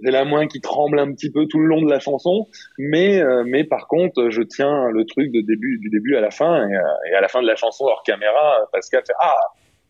j'ai 0.00 0.10
la 0.10 0.24
main 0.24 0.46
qui 0.46 0.60
tremble 0.60 0.98
un 0.98 1.12
petit 1.12 1.30
peu 1.30 1.46
tout 1.46 1.60
le 1.60 1.66
long 1.66 1.80
de 1.80 1.88
la 1.88 2.00
chanson, 2.00 2.48
mais 2.78 3.22
euh, 3.22 3.44
mais 3.46 3.64
par 3.64 3.86
contre 3.86 4.30
je 4.30 4.42
tiens 4.42 4.90
le 4.90 5.04
truc 5.04 5.30
de 5.30 5.40
début 5.40 5.78
du 5.78 5.88
début 5.88 6.16
à 6.16 6.20
la 6.20 6.30
fin 6.30 6.68
et, 6.68 7.14
à 7.14 7.20
la 7.20 7.28
fin 7.28 7.40
de 7.42 7.46
la 7.46 7.56
chanson 7.56 7.84
hors 7.84 8.02
caméra, 8.02 8.68
Pascal 8.72 9.02
fait 9.06 9.14
ah 9.20 9.34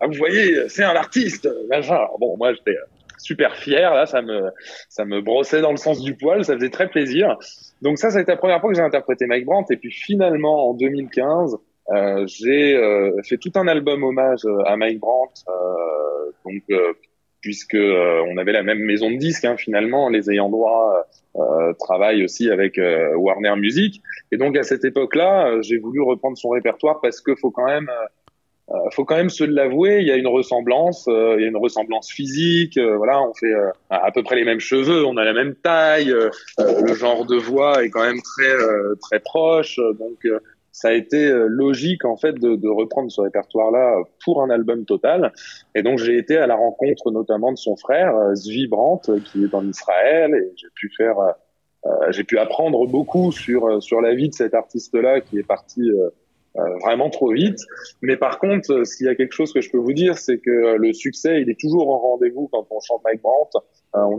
ah, 0.01 0.07
vous 0.07 0.15
voyez, 0.15 0.69
c'est 0.69 0.83
un 0.83 0.97
artiste, 0.97 1.49
machin. 1.69 2.01
Bon, 2.19 2.37
moi 2.37 2.53
j'étais 2.53 2.77
super 3.19 3.57
fier, 3.57 3.95
là, 3.95 4.07
ça 4.07 4.23
me, 4.23 4.51
ça 4.89 5.05
me 5.05 5.21
brossait 5.21 5.61
dans 5.61 5.71
le 5.71 5.77
sens 5.77 6.01
du 6.01 6.15
poil, 6.15 6.45
ça 6.45 6.55
faisait 6.55 6.71
très 6.71 6.89
plaisir. 6.89 7.37
Donc 7.81 7.99
ça, 7.99 8.11
ça 8.11 8.19
a 8.19 8.23
été 8.23 8.33
la 8.33 8.37
première 8.37 8.61
fois 8.61 8.71
que 8.71 8.77
j'ai 8.77 8.83
interprété 8.83 9.27
Mike 9.27 9.47
Brandt. 9.47 9.73
Et 9.73 9.77
puis 9.77 9.91
finalement, 9.91 10.71
en 10.71 10.75
2015, 10.75 11.57
euh, 11.91 12.27
j'ai 12.27 12.77
euh, 12.77 13.21
fait 13.23 13.37
tout 13.37 13.53
un 13.57 13.69
album 13.69 14.05
hommage 14.05 14.45
euh, 14.47 14.65
à 14.65 14.77
Mike 14.77 15.01
Brandt, 15.01 15.43
euh, 15.49 16.31
donc 16.45 16.63
euh, 16.71 16.95
puisque 17.41 17.77
on 17.77 18.39
avait 18.39 18.53
la 18.53 18.63
même 18.63 18.79
maison 18.79 19.11
de 19.11 19.17
disques, 19.17 19.45
hein, 19.45 19.59
finalement, 19.59 20.09
les 20.09 20.31
ayants 20.31 20.49
droit 20.49 21.07
travaillent 21.79 22.25
aussi 22.25 22.51
avec 22.51 22.81
Warner 23.17 23.55
Music. 23.57 24.01
Et 24.33 24.39
donc 24.39 24.57
à 24.57 24.63
cette 24.63 24.83
époque-là, 24.83 25.61
j'ai 25.61 25.77
voulu 25.77 26.01
reprendre 26.01 26.39
son 26.39 26.49
répertoire 26.49 27.03
parce 27.03 27.21
que 27.21 27.35
faut 27.35 27.51
quand 27.51 27.67
même 27.67 27.91
faut 28.95 29.05
quand 29.05 29.17
même 29.17 29.29
se 29.29 29.45
l'avouer, 29.45 29.99
il 30.01 30.09
y 30.09 30.11
a 30.11 30.17
une 30.17 30.27
ressemblance, 30.27 31.05
il 31.07 31.43
y 31.43 31.45
a 31.45 31.49
une 31.49 31.59
ressemblance 31.59 32.11
physique. 32.11 32.79
voilà, 32.79 33.21
on 33.21 33.35
fait 33.35 33.53
à 33.91 34.11
peu 34.11 34.23
près 34.23 34.37
les 34.37 34.45
mêmes 34.47 34.61
cheveux, 34.61 35.05
on 35.05 35.19
a 35.19 35.25
la 35.25 35.35
même 35.35 35.55
taille, 35.55 36.15
le 36.59 36.95
genre 36.95 37.27
de 37.27 37.37
voix 37.37 37.85
est 37.85 37.91
quand 37.91 38.05
même 38.05 38.23
très 38.23 38.57
très 39.03 39.21
proche. 39.21 39.79
donc 39.99 40.27
ça 40.75 40.89
a 40.89 40.93
été 40.93 41.25
euh, 41.29 41.47
logique 41.49 42.05
en 42.05 42.17
fait 42.17 42.33
de, 42.35 42.57
de 42.57 42.69
reprendre 42.69 43.09
ce 43.11 43.21
répertoire-là 43.21 43.97
pour 44.25 44.43
un 44.43 44.51
album 44.51 44.85
total. 44.85 45.33
Et 45.77 45.83
donc 45.85 45.99
j'ai 45.99 46.19
été 46.19 46.37
à 46.37 46.49
la 46.49 46.57
rencontre 46.57 47.13
notamment 47.13 47.53
de 47.53 47.57
son 47.57 47.77
frère 47.77 48.15
euh, 48.17 48.35
Zvi 48.35 48.67
Brandt, 48.67 49.09
euh, 49.11 49.21
qui 49.21 49.45
est 49.45 49.55
en 49.55 49.65
Israël, 49.69 50.35
et 50.35 50.53
j'ai 50.57 50.67
pu 50.75 50.91
faire, 50.97 51.17
euh, 51.21 51.91
j'ai 52.11 52.25
pu 52.25 52.39
apprendre 52.39 52.87
beaucoup 52.89 53.31
sur 53.31 53.81
sur 53.81 54.01
la 54.01 54.15
vie 54.15 54.29
de 54.29 54.35
cet 54.35 54.53
artiste-là 54.53 55.21
qui 55.21 55.39
est 55.39 55.47
parti. 55.47 55.81
euh, 55.83 56.11
vraiment 56.85 57.11
trop 57.11 57.33
vite. 57.33 57.59
Mais 58.01 58.17
par 58.17 58.39
contre, 58.39 58.85
s'il 58.87 59.07
y 59.07 59.09
a 59.09 59.17
quelque 59.17 59.33
chose 59.33 59.53
que 59.53 59.61
je 59.61 59.71
peux 59.73 59.79
vous 59.79 59.93
dire, 59.93 60.19
c'est 60.19 60.39
que 60.39 60.77
le 60.77 60.93
succès, 60.93 61.41
il 61.43 61.51
est 61.51 61.59
toujours 61.59 61.89
en 61.91 61.99
rendez-vous 61.99 62.49
quand 62.53 62.65
on 62.71 62.81
chante 62.81 63.03
Mike 63.05 63.23
Brandt. 63.23 63.59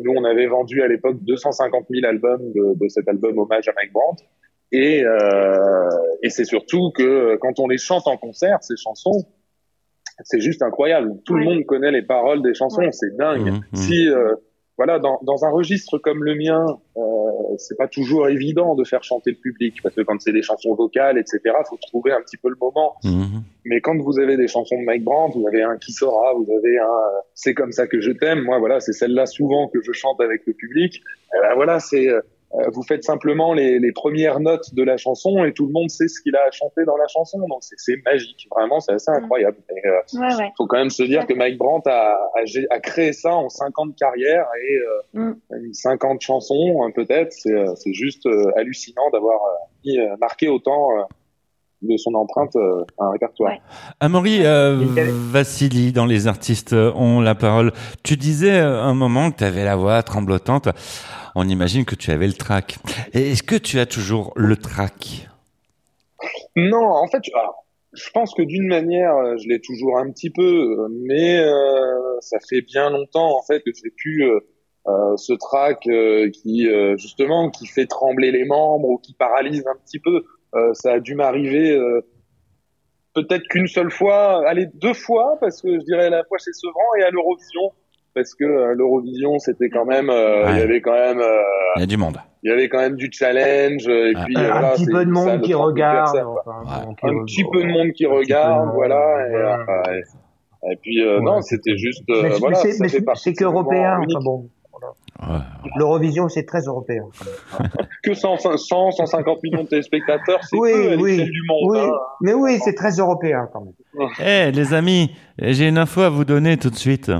Nous, 0.04 0.12
on 0.20 0.24
avait 0.26 0.48
vendu 0.48 0.82
à 0.82 0.88
l'époque 0.88 1.18
250 1.22 1.86
000 1.90 2.06
albums 2.06 2.52
de, 2.54 2.74
de 2.82 2.88
cet 2.90 3.08
album 3.08 3.38
hommage 3.40 3.68
à 3.70 3.74
Mike 3.78 3.94
Brandt. 3.94 4.24
Et, 4.72 5.04
euh, 5.04 5.90
et 6.24 6.30
c'est 6.30 6.46
surtout 6.46 6.92
que 6.92 7.36
quand 7.38 7.60
on 7.60 7.68
les 7.68 7.78
chante 7.78 8.08
en 8.08 8.18
concert, 8.18 8.58
ces 8.62 8.76
chansons, 8.78 9.26
c'est 10.24 10.40
juste 10.40 10.62
incroyable. 10.62 11.14
Tout 11.26 11.36
le 11.36 11.46
monde 11.46 11.66
connaît 11.66 11.92
les 11.92 12.02
paroles 12.02 12.42
des 12.42 12.54
chansons, 12.54 12.92
c'est 12.92 13.16
dingue. 13.18 13.52
Mhm, 13.52 13.62
mhm. 13.72 13.76
Si 13.76 14.10
euh, 14.10 14.36
voilà, 14.78 15.00
dans, 15.00 15.20
dans 15.24 15.46
un 15.46 15.50
registre 15.50 15.98
comme 15.98 16.24
le 16.24 16.36
mien, 16.36 16.66
euh, 16.98 17.02
c'est 17.58 17.78
pas 17.78 17.88
toujours 17.88 18.28
évident 18.28 18.76
de 18.76 18.84
faire 18.84 19.04
chanter 19.04 19.32
le 19.32 19.38
public 19.38 19.82
parce 19.82 19.96
que 19.96 20.02
quand 20.02 20.20
c'est 20.20 20.34
des 20.34 20.42
chansons 20.42 20.74
vocales, 20.76 21.18
etc., 21.18 21.40
faut 21.68 21.78
trouver 21.78 22.12
un 22.12 22.22
petit 22.22 22.38
peu 22.38 22.50
le 22.50 22.58
moment. 22.60 22.96
Mhm. 23.04 23.44
Mais 23.66 23.80
quand 23.80 23.98
vous 23.98 24.20
avez 24.20 24.36
des 24.36 24.48
chansons 24.48 24.78
de 24.80 24.86
Mike 24.86 25.04
Brandt, 25.04 25.38
vous 25.38 25.48
avez 25.48 25.64
un 25.64 25.78
qui 25.78 25.94
saura, 25.94 26.34
vous 26.34 26.48
avez 26.52 26.78
un 26.78 26.84
euh, 26.84 27.20
c'est 27.34 27.54
comme 27.54 27.72
ça 27.72 27.88
que 27.88 28.02
je 28.02 28.12
t'aime. 28.12 28.42
Moi, 28.42 28.60
voilà, 28.60 28.80
c'est 28.80 28.94
celle-là 28.94 29.26
souvent 29.26 29.68
que 29.70 29.82
je 29.82 29.92
chante 29.94 30.20
avec 30.20 30.46
le 30.46 30.54
public. 30.54 31.02
Eh 31.34 31.42
ben, 31.42 31.56
voilà, 31.56 31.80
c'est 31.80 32.10
euh, 32.10 32.22
vous 32.74 32.84
faites 32.84 33.04
simplement 33.04 33.54
les, 33.54 33.80
les 33.80 33.92
premières 33.92 34.40
notes 34.40 34.74
de 34.74 34.84
la 34.84 34.98
chanson 34.98 35.44
et 35.44 35.54
tout 35.54 35.66
le 35.68 35.74
monde 35.74 35.90
sait 35.90 36.08
ce 36.08 36.22
qu'il 36.22 36.36
a 36.36 36.40
à 36.48 36.52
chanter 36.52 36.86
dans 36.86 36.98
la 36.98 37.08
chanson. 37.08 37.40
Donc 37.40 37.60
c'est- 37.62 37.76
c'est 37.78 37.98
magique, 38.06 38.48
vraiment, 38.56 38.80
c'est 38.80 38.94
assez 38.94 39.12
incroyable. 39.12 39.58
Et, 39.70 39.88
euh, 39.88 40.20
Ouais, 40.20 40.36
ouais. 40.36 40.52
faut 40.58 40.66
quand 40.68 40.78
même 40.78 40.90
se 40.90 41.04
dire 41.04 41.26
que 41.28 41.34
Mike 41.34 41.58
Brandt 41.58 41.90
a, 41.90 42.14
a, 42.36 42.44
gé- 42.46 42.68
a 42.70 42.80
créé 42.80 43.12
ça 43.14 43.34
en 43.36 43.50
5 43.50 43.78
ans 43.80 43.86
de 43.88 43.94
carrière 43.96 44.46
et 44.62 44.76
euh, 45.20 45.32
Mm. 45.32 45.74
50 45.74 46.22
chansons 46.22 46.82
hein, 46.84 46.92
peut-être. 46.96 47.32
C'est 47.34 47.52
euh, 47.54 47.74
c'est 47.76 47.94
juste 47.94 48.26
euh, 48.26 48.52
hallucinant 48.56 49.10
d'avoir 49.12 49.36
euh, 49.42 49.56
mis, 49.86 50.00
euh, 50.00 50.16
marqué 50.20 50.48
autant 50.48 50.90
euh, 50.98 51.02
de 51.82 51.98
son 51.98 52.14
empreinte 52.16 52.56
euh, 52.56 52.84
un 53.00 53.12
répertoire. 53.12 53.54
Amaury 54.00 54.40
euh, 54.46 54.84
Vassili, 55.32 55.92
dans 55.92 56.06
Les 56.06 56.28
artistes 56.28 56.74
ont 56.74 57.20
la 57.22 57.36
parole. 57.36 57.74
Tu 58.04 58.18
disais 58.18 58.60
euh, 58.60 58.82
un 58.82 58.94
moment 58.94 59.30
que 59.32 59.38
tu 59.38 59.44
avais 59.44 59.64
la 59.66 59.76
voix 59.76 60.02
tremblotante. 60.04 60.70
On 61.36 61.48
imagine 61.50 61.86
que 61.86 61.96
tu 61.96 62.12
avais 62.12 62.28
le 62.28 62.34
trac. 62.34 62.78
Est-ce 63.14 63.44
que 63.44 63.56
tu 63.56 63.80
as 63.80 63.86
toujours 63.86 64.32
le 64.36 64.56
trac? 64.56 65.28
Non, 66.56 66.86
en 66.88 67.08
fait, 67.08 67.22
je- 67.94 68.10
pense 68.14 68.34
que 68.34 68.42
d'une 68.42 68.68
manière, 68.68 69.16
euh, 69.18 69.36
je 69.38 69.48
l'ai 69.50 69.60
toujours 69.60 69.98
un 70.00 70.10
petit 70.12 70.30
peu, 70.30 70.42
euh, 70.80 70.88
mais 70.92 71.40
euh, 71.40 72.20
ça 72.22 72.38
fait 72.50 72.62
bien 72.62 72.90
longtemps 72.90 73.38
en 73.38 73.42
fait 73.44 73.60
que 73.62 73.72
j'ai 73.74 73.92
pu 73.92 74.24
euh, 74.24 75.18
ce 75.18 75.34
trac 75.34 75.82
qui 75.82 76.68
justement 76.98 77.50
qui 77.50 77.66
fait 77.68 77.86
trembler 77.88 78.32
les 78.32 78.46
membres 78.46 78.88
ou 78.88 78.98
qui 78.98 79.14
paralyse 79.14 79.66
un 79.68 79.76
petit 79.86 80.00
peu. 80.00 80.24
Ça 80.74 80.94
a 80.94 81.00
dû 81.00 81.16
m'arriver 81.16 81.78
peut-être 83.14 83.44
qu'une 83.50 83.68
seule 83.68 83.92
fois, 83.92 84.48
allez 84.48 84.68
deux 84.76 84.94
fois 84.94 85.38
parce 85.42 85.62
que 85.62 85.74
je 85.80 85.84
dirais 85.86 86.06
à 86.06 86.10
la 86.12 86.24
fois 86.26 86.38
chez 86.38 86.54
Sevran 86.54 86.96
et 87.00 87.04
à 87.04 87.10
l'Eurovision 87.10 87.74
parce 88.16 88.34
que 88.34 88.46
euh, 88.46 88.74
l'Eurovision 88.74 89.38
c'était 89.40 89.70
quand 89.70 89.86
même, 89.86 90.10
euh, 90.10 90.46
il 90.52 90.58
y 90.58 90.62
avait 90.62 90.82
quand 90.82 90.94
même. 90.94 91.20
euh, 91.20 91.42
Il 91.76 91.82
y 91.82 91.84
a 91.84 91.86
du 91.88 91.98
monde. 91.98 92.18
il 92.44 92.50
y 92.50 92.54
avait 92.54 92.70
quand 92.70 92.80
même 92.80 92.96
du 92.96 93.10
challenge 93.12 93.88
et 93.88 94.14
Ah. 94.16 94.24
puis 94.26 94.36
Un 94.38 94.52
voilà, 94.52 94.72
petit 94.72 94.86
peu 94.88 95.06
de 95.06 95.12
monde 95.12 95.42
qui 95.42 95.52
30 95.52 95.62
000 95.62 95.62
regarde, 95.64 96.14
personnes, 96.14 96.34
enfin, 96.46 96.90
un 97.04 97.26
petit 97.26 97.44
peu 97.52 97.62
de 97.62 97.68
monde 97.68 97.92
qui 97.92 98.06
regarde, 98.08 98.72
voilà. 98.74 99.28
Et, 99.28 99.32
voilà. 99.32 99.58
euh, 99.60 99.94
et- 99.94 100.04
et 100.72 100.78
puis 100.82 101.06
euh, 101.06 101.20
non, 101.22 101.42
c'était 101.42 101.78
juste 101.78 102.04
euh, 102.10 102.24
Mais, 102.24 102.30
voilà, 102.40 102.56
c'est- 102.56 103.34
qu'européen. 103.34 104.00
Enfin 104.00 104.20
bon. 104.24 104.50
L'Eurovision, 105.78 106.28
c'est 106.28 106.44
très 106.46 106.62
européen. 106.62 107.04
Que 108.04 108.14
100, 108.14 108.38
100, 108.58 108.92
150 108.92 109.42
millions 109.44 109.64
de 109.64 109.68
téléspectateurs, 109.70 110.44
c'est 110.44 110.58
Oui, 110.58 110.72
peu 110.74 110.96
oui, 111.02 111.24
du 111.24 111.42
monde. 111.48 111.70
oui. 111.72 111.80
hein. 111.80 111.90
Mais 112.22 112.34
oui, 112.34 112.58
c'est 112.64 112.74
très 112.74 112.92
européen 112.92 113.48
quand 113.54 113.62
même. 113.62 114.10
Eh 114.24 114.52
les 114.52 114.74
amis, 114.74 115.12
j'ai 115.40 115.68
une 115.70 115.78
info 115.78 116.02
à 116.02 116.10
vous 116.10 116.26
donner 116.26 116.58
tout 116.58 116.70
de 116.70 116.76
suite. 116.76 117.12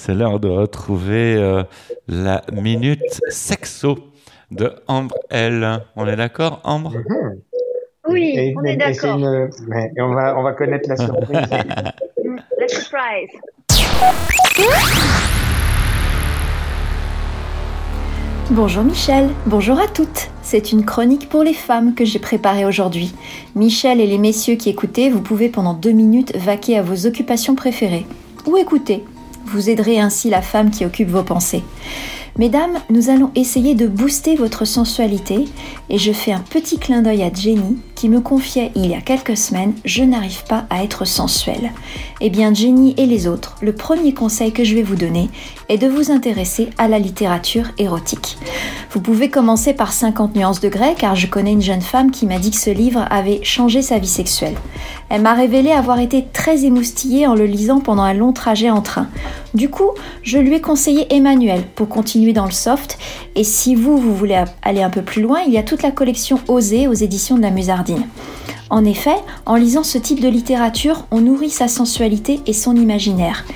C'est 0.00 0.14
l'heure 0.14 0.38
de 0.38 0.46
retrouver 0.48 1.34
euh, 1.34 1.64
la 2.06 2.42
minute 2.52 3.20
sexo 3.30 3.98
de 4.52 4.72
Ambre 4.86 5.16
L. 5.28 5.80
On 5.96 6.06
est 6.06 6.14
d'accord, 6.14 6.60
Ambre? 6.62 6.92
Oui, 8.08 8.32
Et- 8.36 8.54
on 8.56 8.62
est 8.62 8.76
d'accord. 8.76 9.18
une- 9.18 9.50
ouais, 9.68 9.92
et 9.96 10.00
on 10.00 10.14
va, 10.14 10.38
on 10.38 10.44
va 10.44 10.52
connaître 10.52 10.88
la 10.88 10.96
surprise. 10.96 11.36
La 12.60 12.68
surprise. 12.68 13.30
Bonjour 18.52 18.84
Michel, 18.84 19.30
bonjour 19.46 19.80
à 19.80 19.88
toutes. 19.88 20.30
C'est 20.42 20.70
une 20.70 20.84
chronique 20.84 21.28
pour 21.28 21.42
les 21.42 21.52
femmes 21.54 21.94
que 21.96 22.04
j'ai 22.04 22.20
préparée 22.20 22.64
aujourd'hui. 22.64 23.12
Michel 23.56 24.00
et 24.00 24.06
les 24.06 24.18
messieurs 24.18 24.54
qui 24.54 24.70
écoutez, 24.70 25.10
vous 25.10 25.20
pouvez 25.22 25.48
pendant 25.48 25.74
deux 25.74 25.90
minutes 25.92 26.36
vaquer 26.36 26.78
à 26.78 26.82
vos 26.82 27.06
occupations 27.06 27.56
préférées. 27.56 28.06
Ou 28.46 28.56
écouter. 28.56 29.02
Vous 29.50 29.70
aiderez 29.70 29.98
ainsi 29.98 30.28
la 30.28 30.42
femme 30.42 30.70
qui 30.70 30.84
occupe 30.84 31.08
vos 31.08 31.22
pensées. 31.22 31.64
Mesdames, 32.38 32.78
nous 32.88 33.10
allons 33.10 33.32
essayer 33.34 33.74
de 33.74 33.88
booster 33.88 34.36
votre 34.36 34.64
sensualité 34.64 35.46
et 35.90 35.98
je 35.98 36.12
fais 36.12 36.30
un 36.30 36.38
petit 36.38 36.78
clin 36.78 37.02
d'œil 37.02 37.24
à 37.24 37.32
Jenny 37.32 37.78
qui 37.96 38.08
me 38.08 38.20
confiait 38.20 38.70
il 38.76 38.86
y 38.86 38.94
a 38.94 39.00
quelques 39.00 39.36
semaines 39.36 39.72
Je 39.84 40.04
n'arrive 40.04 40.44
pas 40.44 40.64
à 40.70 40.84
être 40.84 41.04
sensuelle. 41.04 41.72
Eh 42.20 42.30
bien, 42.30 42.54
Jenny 42.54 42.94
et 42.96 43.06
les 43.06 43.26
autres, 43.26 43.56
le 43.60 43.74
premier 43.74 44.14
conseil 44.14 44.52
que 44.52 44.62
je 44.62 44.76
vais 44.76 44.84
vous 44.84 44.94
donner 44.94 45.30
est 45.68 45.78
de 45.78 45.88
vous 45.88 46.12
intéresser 46.12 46.70
à 46.78 46.86
la 46.86 47.00
littérature 47.00 47.72
érotique. 47.76 48.38
Vous 48.92 49.00
pouvez 49.00 49.30
commencer 49.30 49.74
par 49.74 49.92
50 49.92 50.36
nuances 50.36 50.60
de 50.60 50.68
grès 50.68 50.94
car 50.96 51.16
je 51.16 51.26
connais 51.26 51.52
une 51.52 51.60
jeune 51.60 51.80
femme 51.80 52.12
qui 52.12 52.24
m'a 52.24 52.38
dit 52.38 52.52
que 52.52 52.56
ce 52.56 52.70
livre 52.70 53.04
avait 53.10 53.42
changé 53.42 53.82
sa 53.82 53.98
vie 53.98 54.06
sexuelle. 54.06 54.54
Elle 55.08 55.22
m'a 55.22 55.34
révélé 55.34 55.72
avoir 55.72 55.98
été 55.98 56.24
très 56.32 56.64
émoustillée 56.64 57.26
en 57.26 57.34
le 57.34 57.46
lisant 57.46 57.80
pendant 57.80 58.04
un 58.04 58.14
long 58.14 58.32
trajet 58.32 58.70
en 58.70 58.80
train. 58.80 59.08
Du 59.54 59.70
coup, 59.70 59.90
je 60.22 60.38
lui 60.38 60.54
ai 60.54 60.60
conseillé 60.60 61.06
Emmanuel 61.14 61.62
pour 61.74 61.88
continuer 61.88 62.32
dans 62.32 62.44
le 62.44 62.50
soft 62.50 62.98
et 63.34 63.44
si 63.44 63.74
vous, 63.74 63.96
vous 63.96 64.14
voulez 64.14 64.44
aller 64.62 64.82
un 64.82 64.90
peu 64.90 65.02
plus 65.02 65.22
loin, 65.22 65.40
il 65.46 65.52
y 65.52 65.58
a 65.58 65.62
toute 65.62 65.82
la 65.82 65.90
collection 65.90 66.38
Oser 66.48 66.86
aux 66.86 66.92
éditions 66.92 67.36
de 67.36 67.42
la 67.42 67.50
Musardine. 67.50 68.06
En 68.70 68.84
effet, 68.84 69.16
en 69.46 69.54
lisant 69.54 69.82
ce 69.82 69.96
type 69.96 70.20
de 70.20 70.28
littérature, 70.28 71.06
on 71.10 71.20
nourrit 71.20 71.50
sa 71.50 71.68
sensualité 71.68 72.40
et 72.46 72.52
son 72.52 72.76
imaginaire. 72.76 73.46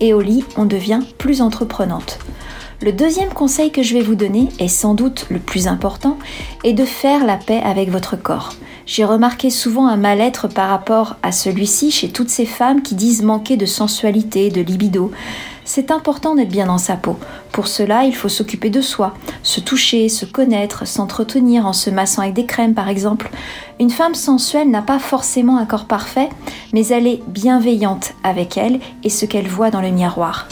Et 0.00 0.14
au 0.14 0.22
lit, 0.22 0.44
on 0.56 0.64
devient 0.64 1.00
plus 1.18 1.42
entreprenante. 1.42 2.18
Le 2.80 2.92
deuxième 2.92 3.32
conseil 3.32 3.70
que 3.70 3.82
je 3.82 3.94
vais 3.94 4.02
vous 4.02 4.14
donner, 4.14 4.48
et 4.58 4.68
sans 4.68 4.94
doute 4.94 5.26
le 5.28 5.38
plus 5.38 5.68
important, 5.68 6.18
est 6.64 6.72
de 6.72 6.84
faire 6.84 7.24
la 7.24 7.36
paix 7.36 7.60
avec 7.62 7.90
votre 7.90 8.16
corps. 8.16 8.54
J'ai 8.84 9.04
remarqué 9.04 9.50
souvent 9.50 9.86
un 9.86 9.96
mal-être 9.96 10.48
par 10.48 10.68
rapport 10.68 11.16
à 11.22 11.30
celui-ci 11.30 11.90
chez 11.90 12.08
toutes 12.08 12.30
ces 12.30 12.46
femmes 12.46 12.82
qui 12.82 12.94
disent 12.94 13.22
manquer 13.22 13.56
de 13.56 13.66
sensualité, 13.66 14.50
de 14.50 14.60
libido. 14.60 15.12
C'est 15.64 15.92
important 15.92 16.34
d'être 16.34 16.48
bien 16.48 16.66
dans 16.66 16.78
sa 16.78 16.96
peau. 16.96 17.16
Pour 17.52 17.68
cela, 17.68 18.04
il 18.04 18.14
faut 18.14 18.28
s'occuper 18.28 18.70
de 18.70 18.80
soi, 18.80 19.14
se 19.44 19.60
toucher, 19.60 20.08
se 20.08 20.24
connaître, 20.24 20.86
s'entretenir 20.86 21.66
en 21.66 21.72
se 21.72 21.90
massant 21.90 22.22
avec 22.22 22.34
des 22.34 22.46
crèmes 22.46 22.74
par 22.74 22.88
exemple. 22.88 23.30
Une 23.78 23.90
femme 23.90 24.16
sensuelle 24.16 24.70
n'a 24.70 24.82
pas 24.82 24.98
forcément 24.98 25.58
un 25.58 25.66
corps 25.66 25.86
parfait, 25.86 26.28
mais 26.72 26.86
elle 26.88 27.06
est 27.06 27.22
bienveillante 27.28 28.14
avec 28.24 28.56
elle 28.56 28.80
et 29.04 29.10
ce 29.10 29.26
qu'elle 29.26 29.48
voit 29.48 29.70
dans 29.70 29.80
le 29.80 29.90
miroir. 29.90 30.48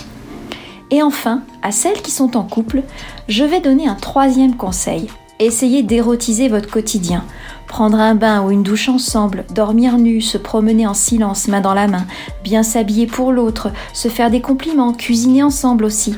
Et 0.93 1.03
enfin, 1.03 1.43
à 1.63 1.73
celles 1.73 2.03
qui 2.03 2.11
sont 2.11 2.37
en 2.37 2.45
couple, 2.45 2.83
je 3.29 3.45
vais 3.45 3.61
donner 3.61 3.89
un 3.89 3.95
troisième 3.95 4.57
conseil. 4.57 5.09
Essayez 5.39 5.83
d'érotiser 5.83 6.49
votre 6.49 6.71
quotidien. 6.71 7.25
Prendre 7.71 8.01
un 8.01 8.17
bain 8.17 8.43
ou 8.43 8.51
une 8.51 8.65
douche 8.65 8.89
ensemble, 8.89 9.45
dormir 9.55 9.97
nu, 9.97 10.21
se 10.21 10.37
promener 10.37 10.89
en 10.89 10.93
silence, 10.93 11.47
main 11.47 11.61
dans 11.61 11.73
la 11.73 11.87
main, 11.87 12.05
bien 12.43 12.65
s'habiller 12.65 13.07
pour 13.07 13.31
l'autre, 13.31 13.71
se 13.95 14.09
faire 14.09 14.29
des 14.29 14.41
compliments, 14.41 14.93
cuisiner 14.93 15.45
ensemble 15.45 15.85
aussi. 15.85 16.17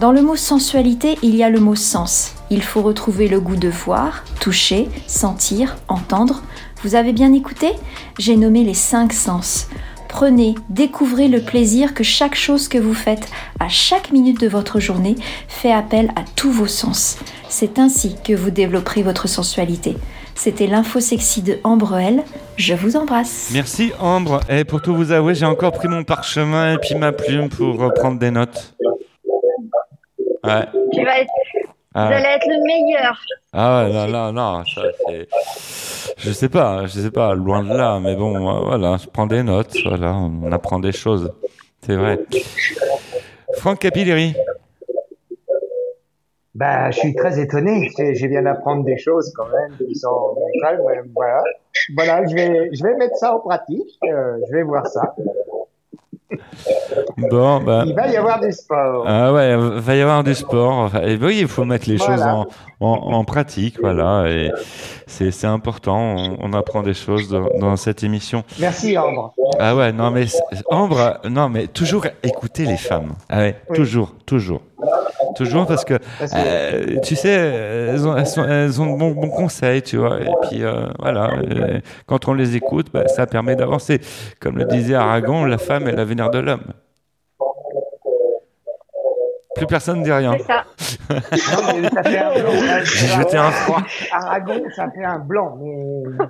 Dans 0.00 0.10
le 0.10 0.22
mot 0.22 0.34
sensualité, 0.34 1.16
il 1.22 1.36
y 1.36 1.44
a 1.44 1.50
le 1.50 1.60
mot 1.60 1.76
sens. 1.76 2.34
Il 2.50 2.64
faut 2.64 2.82
retrouver 2.82 3.28
le 3.28 3.38
goût 3.38 3.54
de 3.54 3.68
voir, 3.68 4.24
toucher, 4.40 4.88
sentir, 5.06 5.76
entendre. 5.86 6.42
Vous 6.82 6.96
avez 6.96 7.12
bien 7.12 7.32
écouté? 7.32 7.70
J'ai 8.18 8.36
nommé 8.36 8.64
les 8.64 8.74
cinq 8.74 9.12
sens. 9.12 9.68
Prenez, 10.08 10.56
découvrez 10.68 11.28
le 11.28 11.40
plaisir 11.40 11.94
que 11.94 12.02
chaque 12.02 12.34
chose 12.34 12.66
que 12.66 12.78
vous 12.78 12.94
faites 12.94 13.28
à 13.60 13.68
chaque 13.68 14.10
minute 14.10 14.40
de 14.40 14.48
votre 14.48 14.80
journée 14.80 15.14
fait 15.46 15.72
appel 15.72 16.10
à 16.16 16.24
tous 16.34 16.50
vos 16.50 16.66
sens. 16.66 17.18
C'est 17.48 17.78
ainsi 17.78 18.16
que 18.24 18.32
vous 18.32 18.50
développerez 18.50 19.04
votre 19.04 19.28
sensualité. 19.28 19.96
C'était 20.38 20.68
l'info 20.68 21.00
sexy 21.00 21.42
de 21.42 21.58
Ambre 21.64 21.96
L. 21.98 22.22
Je 22.56 22.72
vous 22.72 22.96
embrasse. 22.96 23.50
Merci 23.52 23.90
Ambre. 23.98 24.38
Et 24.48 24.64
pour 24.64 24.80
tout 24.80 24.94
vous 24.94 25.10
avouer, 25.10 25.34
j'ai 25.34 25.44
encore 25.46 25.72
pris 25.72 25.88
mon 25.88 26.04
parchemin 26.04 26.74
et 26.74 26.78
puis 26.78 26.94
ma 26.94 27.10
plume 27.10 27.48
pour 27.48 27.82
euh, 27.82 27.88
prendre 27.90 28.20
des 28.20 28.30
notes. 28.30 28.76
Ouais. 30.44 30.64
Tu 30.94 31.04
vas 31.04 31.18
être, 31.20 31.30
Ah 31.92 32.04
vous 32.04 32.10
ouais. 32.10 32.14
allez 32.14 32.36
être 32.36 32.46
le 32.46 32.64
meilleur. 32.66 33.20
Ah 33.52 33.84
ouais, 33.84 33.92
non, 33.92 34.06
non, 34.06 34.32
non, 34.32 34.64
ça 34.64 34.82
c'est... 35.08 35.28
Je 36.18 36.30
sais 36.30 36.48
pas, 36.48 36.86
je 36.86 37.00
sais 37.00 37.10
pas, 37.10 37.34
loin 37.34 37.64
de 37.64 37.76
là, 37.76 37.98
mais 38.00 38.14
bon, 38.14 38.64
voilà, 38.64 38.96
je 38.96 39.08
prends 39.08 39.26
des 39.26 39.42
notes, 39.42 39.76
voilà, 39.84 40.14
on 40.14 40.52
apprend 40.52 40.78
des 40.78 40.92
choses, 40.92 41.32
c'est 41.84 41.96
vrai. 41.96 42.20
Franck 43.58 43.80
Capilleri, 43.80 44.34
Bah, 46.58 46.90
je 46.90 46.98
suis 46.98 47.14
très 47.14 47.38
étonné. 47.38 47.88
Je 47.96 48.26
viens 48.26 48.42
d'apprendre 48.42 48.82
des 48.84 48.98
choses 48.98 49.32
quand 49.36 49.46
même 49.46 49.76
qui 49.78 49.94
sont 49.94 50.34
voilà. 51.14 51.42
Voilà, 51.96 52.26
je 52.26 52.34
vais, 52.34 52.68
je 52.72 52.82
vais 52.82 52.96
mettre 52.96 53.16
ça 53.16 53.34
en 53.36 53.38
pratique. 53.38 53.96
euh, 54.04 54.36
je 54.48 54.56
vais 54.56 54.62
voir 54.64 54.86
ça. 54.88 55.14
Bon, 57.16 57.60
bah. 57.60 57.84
Il 57.86 57.94
va 57.94 58.08
y 58.08 58.16
avoir 58.16 58.40
du 58.40 58.52
sport. 58.52 59.04
Ah 59.06 59.32
ouais, 59.32 59.56
va 59.56 59.94
y 59.96 60.00
avoir 60.02 60.22
du 60.24 60.34
sport. 60.34 60.90
Et 61.02 61.16
oui, 61.16 61.38
il 61.40 61.48
faut 61.48 61.64
mettre 61.64 61.88
les 61.88 61.96
Voilà. 61.96 62.16
choses 62.16 62.22
en, 62.26 62.46
en, 62.86 63.12
en 63.14 63.24
pratique, 63.24 63.78
voilà. 63.80 64.26
Et 64.28 64.50
c'est 65.06 65.46
important. 65.46 65.98
On, 66.16 66.36
on 66.40 66.52
apprend 66.52 66.82
des 66.82 66.92
choses 66.94 67.28
dans, 67.30 67.48
dans 67.58 67.76
cette 67.76 68.02
émission. 68.02 68.42
Merci 68.60 68.98
Ambre. 68.98 69.32
Ah 69.58 69.74
ouais, 69.74 69.92
non 69.92 70.10
mais 70.10 70.26
Ambre, 70.70 71.18
non 71.28 71.48
mais 71.48 71.66
toujours 71.66 72.06
écouter 72.22 72.64
les 72.66 72.76
femmes. 72.76 73.14
Ah 73.30 73.38
ouais, 73.38 73.56
Oui. 73.70 73.76
toujours, 73.76 74.14
toujours, 74.26 74.60
toujours 75.38 75.66
parce 75.66 75.84
que 75.84 75.94
Parce 76.18 76.32
que- 76.32 76.36
euh, 76.38 77.00
tu 77.02 77.16
sais, 77.16 77.30
elles 77.30 78.06
ont, 78.06 78.16
elles 78.16 78.26
sont- 78.26 78.44
elles 78.44 78.80
ont 78.82 78.92
de 78.92 78.98
bons, 78.98 79.12
bons 79.12 79.30
conseils, 79.30 79.82
tu 79.82 79.96
vois. 79.96 80.20
Et 80.20 80.28
puis 80.48 80.62
euh, 80.62 80.86
voilà, 80.98 81.30
euh, 81.34 81.80
quand 82.06 82.28
on 82.28 82.34
les 82.34 82.56
écoute, 82.56 82.88
bah, 82.92 83.08
ça 83.08 83.26
permet 83.26 83.56
d'avancer. 83.56 84.00
Comme 84.40 84.58
le 84.58 84.64
disait 84.66 84.94
Aragon, 84.94 85.44
la 85.44 85.58
femme 85.58 85.88
est 85.88 85.92
l'avenir 85.92 86.30
de 86.30 86.38
l'homme. 86.38 86.64
Plus 89.58 89.66
personne 89.66 89.98
ne 90.00 90.04
dit 90.04 90.12
rien. 90.12 90.34
C'est 90.38 90.44
ça. 90.44 90.64
Non, 91.10 91.80
mais 91.80 91.88
ça 91.90 92.02
fait 92.02 92.18
un 92.18 92.32
blanc. 92.32 92.52
J'ai 92.84 93.06
jeté 93.08 93.36
un 93.36 93.50
froid. 93.50 93.82
Aragon, 94.12 94.62
ça 94.74 94.86
fait 94.90 95.04
un 95.04 95.18
blanc. 95.18 95.56
Mais... 95.60 96.26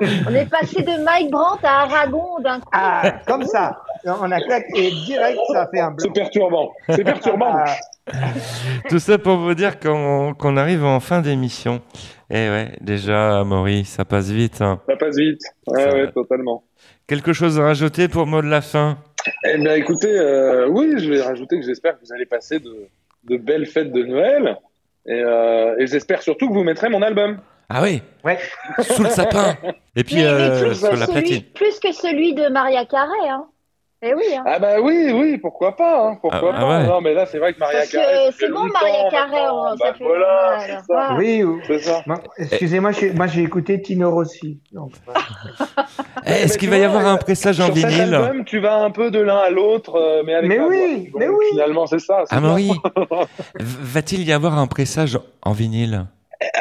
On 0.28 0.34
est 0.34 0.46
passé 0.50 0.82
de 0.82 1.04
Mike 1.04 1.30
Brandt 1.30 1.66
à 1.66 1.82
Aragon 1.82 2.38
d'un 2.42 2.60
coup. 2.60 2.68
Ah, 2.72 3.02
comme 3.26 3.44
ça. 3.44 3.80
On 4.04 4.30
a 4.30 4.40
claqué 4.40 4.86
et 4.88 4.90
direct, 5.06 5.38
ça 5.52 5.68
fait 5.72 5.80
un 5.80 5.88
blanc. 5.90 5.98
C'est 6.00 6.12
perturbant. 6.12 6.70
C'est 6.88 7.04
perturbant. 7.04 7.54
Ah, 7.56 8.18
Tout 8.88 8.98
ça 8.98 9.18
pour 9.18 9.36
vous 9.38 9.54
dire 9.54 9.78
qu'on 9.80 10.56
arrive 10.56 10.84
en 10.84 11.00
fin 11.00 11.20
d'émission. 11.20 11.80
Et 12.30 12.48
ouais, 12.48 12.76
déjà, 12.80 13.42
Maury, 13.44 13.84
ça 13.84 14.04
passe 14.04 14.28
vite. 14.28 14.60
hein. 14.62 14.80
Ça 14.88 14.96
passe 14.96 15.16
vite. 15.16 15.40
Ouais, 15.66 15.92
ouais, 15.92 16.12
totalement. 16.12 16.62
Quelque 17.06 17.32
chose 17.32 17.58
à 17.58 17.64
rajouter 17.64 18.08
pour 18.08 18.26
mot 18.26 18.40
de 18.40 18.46
la 18.48 18.60
fin? 18.60 18.98
Eh 19.44 19.58
bien, 19.58 19.74
écoutez, 19.74 20.08
euh, 20.18 20.66
oui, 20.68 20.94
je 20.98 21.10
vais 21.10 21.22
rajouter 21.22 21.58
que 21.60 21.66
j'espère 21.66 21.98
que 21.98 22.04
vous 22.04 22.12
allez 22.12 22.26
passer 22.26 22.58
de, 22.60 22.88
de 23.24 23.36
belles 23.36 23.66
fêtes 23.66 23.92
de 23.92 24.02
Noël. 24.02 24.56
Et, 25.06 25.12
euh, 25.22 25.76
et 25.78 25.86
j'espère 25.86 26.22
surtout 26.22 26.48
que 26.48 26.54
vous 26.54 26.64
mettrez 26.64 26.88
mon 26.88 27.02
album. 27.02 27.38
Ah 27.68 27.82
oui? 27.82 28.02
Ouais. 28.24 28.38
Sous 28.80 29.02
le 29.02 29.08
sapin 29.10 29.56
Et 29.96 30.02
puis 30.04 30.16
Mais- 30.16 30.22
mais 30.22 30.28
euh, 30.28 30.60
plus, 30.66 30.74
sur 30.74 30.90
que 30.90 30.96
la 30.96 31.06
celui, 31.06 31.20
platine. 31.20 31.42
plus 31.54 31.78
que 31.80 31.92
celui 31.92 32.34
de 32.34 32.48
Maria 32.48 32.84
Carré, 32.84 33.28
hein. 33.28 33.46
Eh 34.02 34.14
oui, 34.14 34.22
hein. 34.34 34.42
Ah 34.46 34.58
bah 34.58 34.80
oui, 34.80 35.12
oui, 35.12 35.36
pourquoi 35.36 35.76
pas, 35.76 36.08
hein, 36.08 36.18
pourquoi 36.22 36.52
Ah, 36.54 36.56
ah 36.56 36.60
pas. 36.62 36.78
ouais. 36.80 36.86
Non, 36.86 37.00
mais 37.02 37.12
là, 37.12 37.26
c'est 37.26 37.38
vrai 37.38 37.52
que 37.52 37.58
Maria 37.58 37.80
Parce 37.80 37.90
Carré, 37.90 38.30
c'est 38.38 38.48
bon, 38.50 38.60
Maria 38.72 39.10
Carré, 39.10 39.36
ça 39.36 39.74
Bah 39.78 39.94
fait 39.98 40.04
voilà, 40.04 40.56
mal. 40.56 40.60
c'est 40.66 40.92
ça. 40.92 41.06
Ah. 41.10 41.16
Oui, 41.18 41.42
ou- 41.42 41.60
C'est 41.66 41.78
ça. 41.80 42.02
Bon, 42.06 42.14
excusez-moi, 42.38 42.92
j'ai- 42.92 43.12
moi 43.12 43.26
j'ai 43.26 43.42
écouté 43.42 43.82
Tino 43.82 44.10
Rossi. 44.10 44.58
Donc, 44.72 44.92
Eh, 46.26 46.30
Est-ce 46.30 46.56
qu'il 46.56 46.70
va 46.70 46.78
y 46.78 46.84
avoir 46.84 47.06
un 47.06 47.16
pressage 47.18 47.60
en 47.60 47.66
Sur 47.66 47.76
cet 47.76 47.86
vinyle 47.86 48.14
album, 48.14 48.44
tu 48.46 48.58
vas 48.58 48.76
un 48.76 48.90
peu 48.90 49.10
de 49.10 49.18
l'un 49.20 49.36
à 49.38 49.50
l'autre, 49.50 49.96
euh, 49.96 50.22
mais 50.24 50.34
avec 50.34 50.48
Mais 50.48 50.56
la 50.56 50.66
oui, 50.66 51.08
voix. 51.10 51.20
mais 51.20 51.28
oui. 51.28 51.44
Finalement, 51.50 51.86
c'est 51.86 51.98
ça. 51.98 52.22
c'est 52.26 52.34
Ah 52.34 52.36
ça. 52.36 52.40
Maury, 52.40 52.70
v- 53.54 53.78
va-t-il 53.82 54.22
y 54.24 54.32
avoir 54.32 54.58
un 54.58 54.66
pressage 54.66 55.18
en 55.42 55.52
vinyle? 55.52 56.06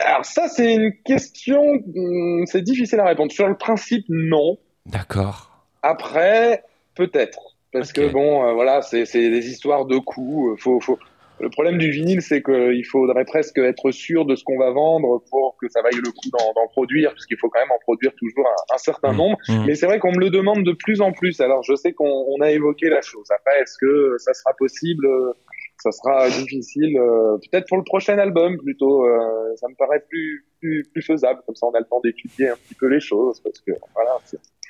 Alors 0.06 0.26
ça, 0.26 0.50
c'est 0.50 0.74
une 0.74 0.92
question, 1.06 1.62
hum, 1.96 2.44
c'est 2.48 2.62
difficile 2.64 3.00
à 3.00 3.06
répondre. 3.06 3.32
Sur 3.32 3.48
le 3.48 3.56
principe, 3.56 4.04
non. 4.10 4.58
D'accord. 4.86 5.52
Après, 5.84 6.64
peut-être. 7.00 7.40
Parce 7.72 7.92
que 7.94 8.12
bon, 8.12 8.44
euh, 8.46 8.54
voilà, 8.54 8.82
c'est 8.82 9.06
des 9.14 9.48
histoires 9.50 9.86
de 9.86 9.98
coûts. 10.00 10.52
euh, 10.52 10.56
Faut, 10.58 10.80
faut... 10.80 10.98
Le 11.42 11.50
problème 11.50 11.78
du 11.78 11.90
vinyle, 11.90 12.22
c'est 12.22 12.42
qu'il 12.44 12.86
faudrait 12.86 13.24
presque 13.24 13.60
être 13.60 13.92
sûr 13.92 14.26
de 14.26 14.36
ce 14.36 14.44
qu'on 14.44 14.58
va 14.60 14.72
vendre 14.72 15.24
pour 15.30 15.56
que 15.60 15.70
ça 15.70 15.82
vaille 15.82 16.02
le 16.04 16.12
coup 16.12 16.30
d'en 16.34 16.68
produire, 16.68 17.14
puisqu'il 17.14 17.38
faut 17.38 17.48
quand 17.50 17.62
même 17.62 17.72
en 17.72 17.80
produire 17.80 18.12
toujours 18.18 18.46
un, 18.46 18.76
un 18.76 18.78
certain 18.78 19.14
Mmh, 19.14 19.18
nombre. 19.22 19.38
mmh. 19.48 19.64
Mais 19.66 19.76
c'est 19.76 19.86
vrai 19.86 20.00
qu'on 20.00 20.12
me 20.12 20.20
le 20.20 20.32
demande 20.32 20.64
de 20.66 20.74
plus 20.74 21.00
en 21.00 21.14
plus. 21.14 21.40
Alors, 21.40 21.64
je 21.64 21.76
sais 21.76 21.94
qu'on 21.94 22.26
on 22.28 22.42
a 22.42 22.52
évoqué 22.52 22.90
la 22.90 23.02
chose. 23.02 23.26
Après, 23.32 23.62
est-ce 23.62 23.78
que 23.80 24.18
ça 24.18 24.34
sera 24.34 24.52
possible 24.58 25.06
euh, 25.06 25.32
Ça 25.78 25.92
sera 25.92 26.28
difficile. 26.30 26.98
euh, 27.00 27.38
Peut-être 27.50 27.68
pour 27.70 27.78
le 27.78 27.84
prochain 27.86 28.18
album, 28.18 28.58
plutôt. 28.58 29.06
euh, 29.06 29.56
ça 29.56 29.68
me 29.70 29.76
paraît 29.76 30.04
plus, 30.10 30.46
plus, 30.60 30.84
plus 30.92 31.02
faisable. 31.04 31.40
Comme 31.46 31.56
ça, 31.56 31.68
on 31.68 31.72
a 31.72 31.80
le 31.80 31.86
temps 31.86 32.02
d'étudier 32.04 32.50
un 32.50 32.56
petit 32.58 32.76
peu 32.76 32.88
les 32.88 33.00
choses, 33.00 33.40
parce 33.42 33.62
que 33.62 33.72
voilà. 33.96 34.12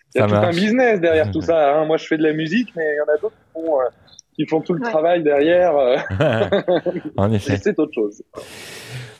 C'est- 0.10 0.20
Il 0.20 0.22
y 0.22 0.24
a 0.24 0.28
Ça 0.30 0.40
tout 0.42 0.46
un 0.48 0.50
business 0.52 1.00
derrière 1.02 1.32
tout 1.32 1.42
ça. 1.42 1.76
Hein. 1.76 1.86
Moi, 1.86 1.98
je 1.98 2.06
fais 2.08 2.18
de 2.18 2.24
la 2.24 2.34
musique, 2.34 2.70
mais 2.76 2.84
il 2.94 2.98
y 2.98 3.02
en 3.02 3.14
a 3.14 3.18
d'autres 3.22 3.36
qui 3.36 3.52
font, 3.54 3.80
euh, 3.80 3.84
qui 4.34 4.46
font 4.48 4.62
tout 4.62 4.74
le 4.74 4.82
travail 4.82 5.24
derrière. 5.24 5.76
euh, 5.76 5.98
en 7.18 7.32
et 7.32 7.36
effet. 7.36 7.58
c'est 7.62 7.78
autre 7.80 7.94
chose. 7.94 8.22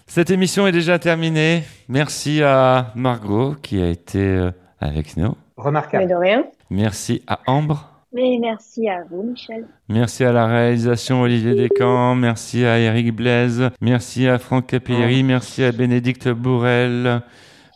Cette 0.08 0.32
émission 0.32 0.66
est 0.66 0.72
déjà 0.72 0.98
terminée. 0.98 1.64
Merci 1.88 2.42
à 2.44 2.92
Margot 2.96 3.56
qui 3.62 3.82
a 3.82 3.90
été 3.90 4.20
euh, 4.20 4.52
avec 4.80 5.16
nous. 5.18 5.36
Mais 5.58 5.64
remarquable. 5.64 6.08
de 6.08 6.16
rien. 6.16 6.44
Merci 6.70 7.22
à 7.28 7.40
Ambre. 7.48 7.86
Mais 8.12 8.40
merci 8.42 8.90
à 8.90 9.04
vous, 9.12 9.22
Michel. 9.22 9.66
Merci 9.88 10.24
à 10.24 10.32
la 10.32 10.48
réalisation 10.48 11.22
Olivier 11.22 11.54
Descamps, 11.54 12.16
merci 12.16 12.66
à 12.66 12.80
Eric 12.80 13.16
Blaise, 13.16 13.70
merci 13.82 14.28
à 14.28 14.40
Franck 14.40 14.66
Capilleri, 14.66 15.22
merci 15.22 15.64
à 15.64 15.72
Bénédicte 15.72 16.28
Bourrel, 16.30 17.22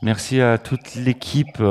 merci 0.02 0.42
à 0.42 0.58
toute 0.58 0.96
l'équipe, 0.96 1.62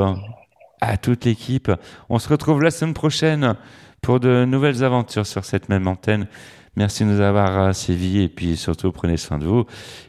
à 0.83 0.97
toute 0.97 1.25
l'équipe. 1.25 1.71
On 2.11 2.19
se 2.19 2.29
retrouve 2.29 2.61
la 2.61 2.71
semaine 2.71 2.93
prochaine 2.93 3.55
pour 4.03 4.21
de 4.21 4.45
nouvelles 4.45 4.83
aventures 4.83 5.27
sur 5.27 5.45
cette 5.45 5.69
même 5.69 5.87
antenne. 5.87 6.27
Merci 6.75 7.05
de 7.05 7.11
nous 7.11 7.21
avoir 7.21 7.59
euh, 7.59 7.73
sévis 7.73 8.23
et 8.23 8.29
puis 8.29 8.57
surtout 8.57 8.91
prenez 8.93 9.17
soin 9.17 9.39
de 9.39 9.45
vous. 9.45 9.65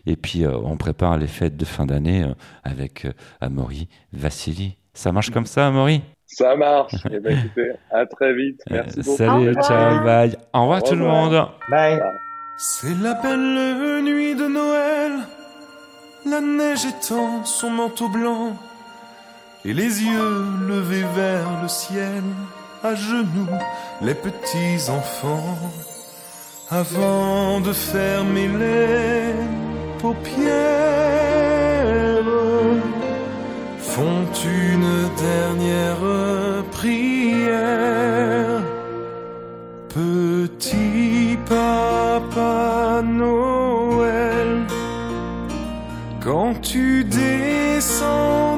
Et 0.05 0.15
puis 0.15 0.43
euh, 0.43 0.57
on 0.63 0.78
prépare 0.78 1.17
les 1.17 1.28
fêtes 1.28 1.57
de 1.57 1.65
fin 1.65 1.86
d'année 1.86 2.24
euh, 2.24 2.34
avec 2.63 3.05
euh, 3.05 3.11
Amaury 3.39 3.88
Vassili. 4.13 4.78
Ça 4.93 5.11
marche 5.11 5.30
comme 5.30 5.45
ça, 5.45 5.67
Amaury? 5.67 6.01
Ça 6.26 6.55
marche. 6.55 6.95
Eh 7.11 7.19
ben, 7.19 7.38
écoutez, 7.38 7.71
à 7.91 8.05
très 8.05 8.34
vite. 8.34 8.61
Merci 8.69 9.01
beaucoup. 9.01 9.17
Salut, 9.17 9.53
ciao, 9.55 10.03
bye. 10.03 10.36
Au 10.53 10.61
revoir 10.61 10.84
Au 10.84 10.88
tout 10.88 10.95
le 10.95 11.05
monde. 11.05 11.47
Bye. 11.69 12.01
C'est 12.57 12.95
la 13.01 13.13
belle 13.15 14.03
nuit 14.03 14.36
de 14.36 14.47
Noël, 14.47 15.11
la 16.26 16.39
neige 16.39 16.86
étend 16.86 17.43
son 17.45 17.69
manteau 17.69 18.09
blanc, 18.09 18.53
et 19.66 19.74
les 19.74 20.03
yeux 20.03 20.45
levés 20.68 21.05
vers 21.16 21.61
le 21.61 21.68
ciel, 21.68 22.24
à 22.84 22.95
genoux, 22.95 23.47
les 24.01 24.14
petits 24.14 24.89
enfants, 24.89 25.57
avant 26.70 27.61
de 27.61 27.72
fermer 27.72 28.49
les 28.49 29.34
paupières, 29.99 30.53
font 33.80 34.28
une 34.45 35.09
dernière 35.30 36.03
prière. 36.72 38.61
Petit 39.88 41.38
papa 41.47 43.01
Noël, 43.03 44.66
quand 46.20 46.59
tu 46.61 47.05
descendras 47.05 48.53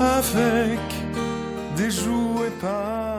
avec 0.00 0.80
des 1.76 1.90
jouets 1.90 2.56
par 2.60 3.09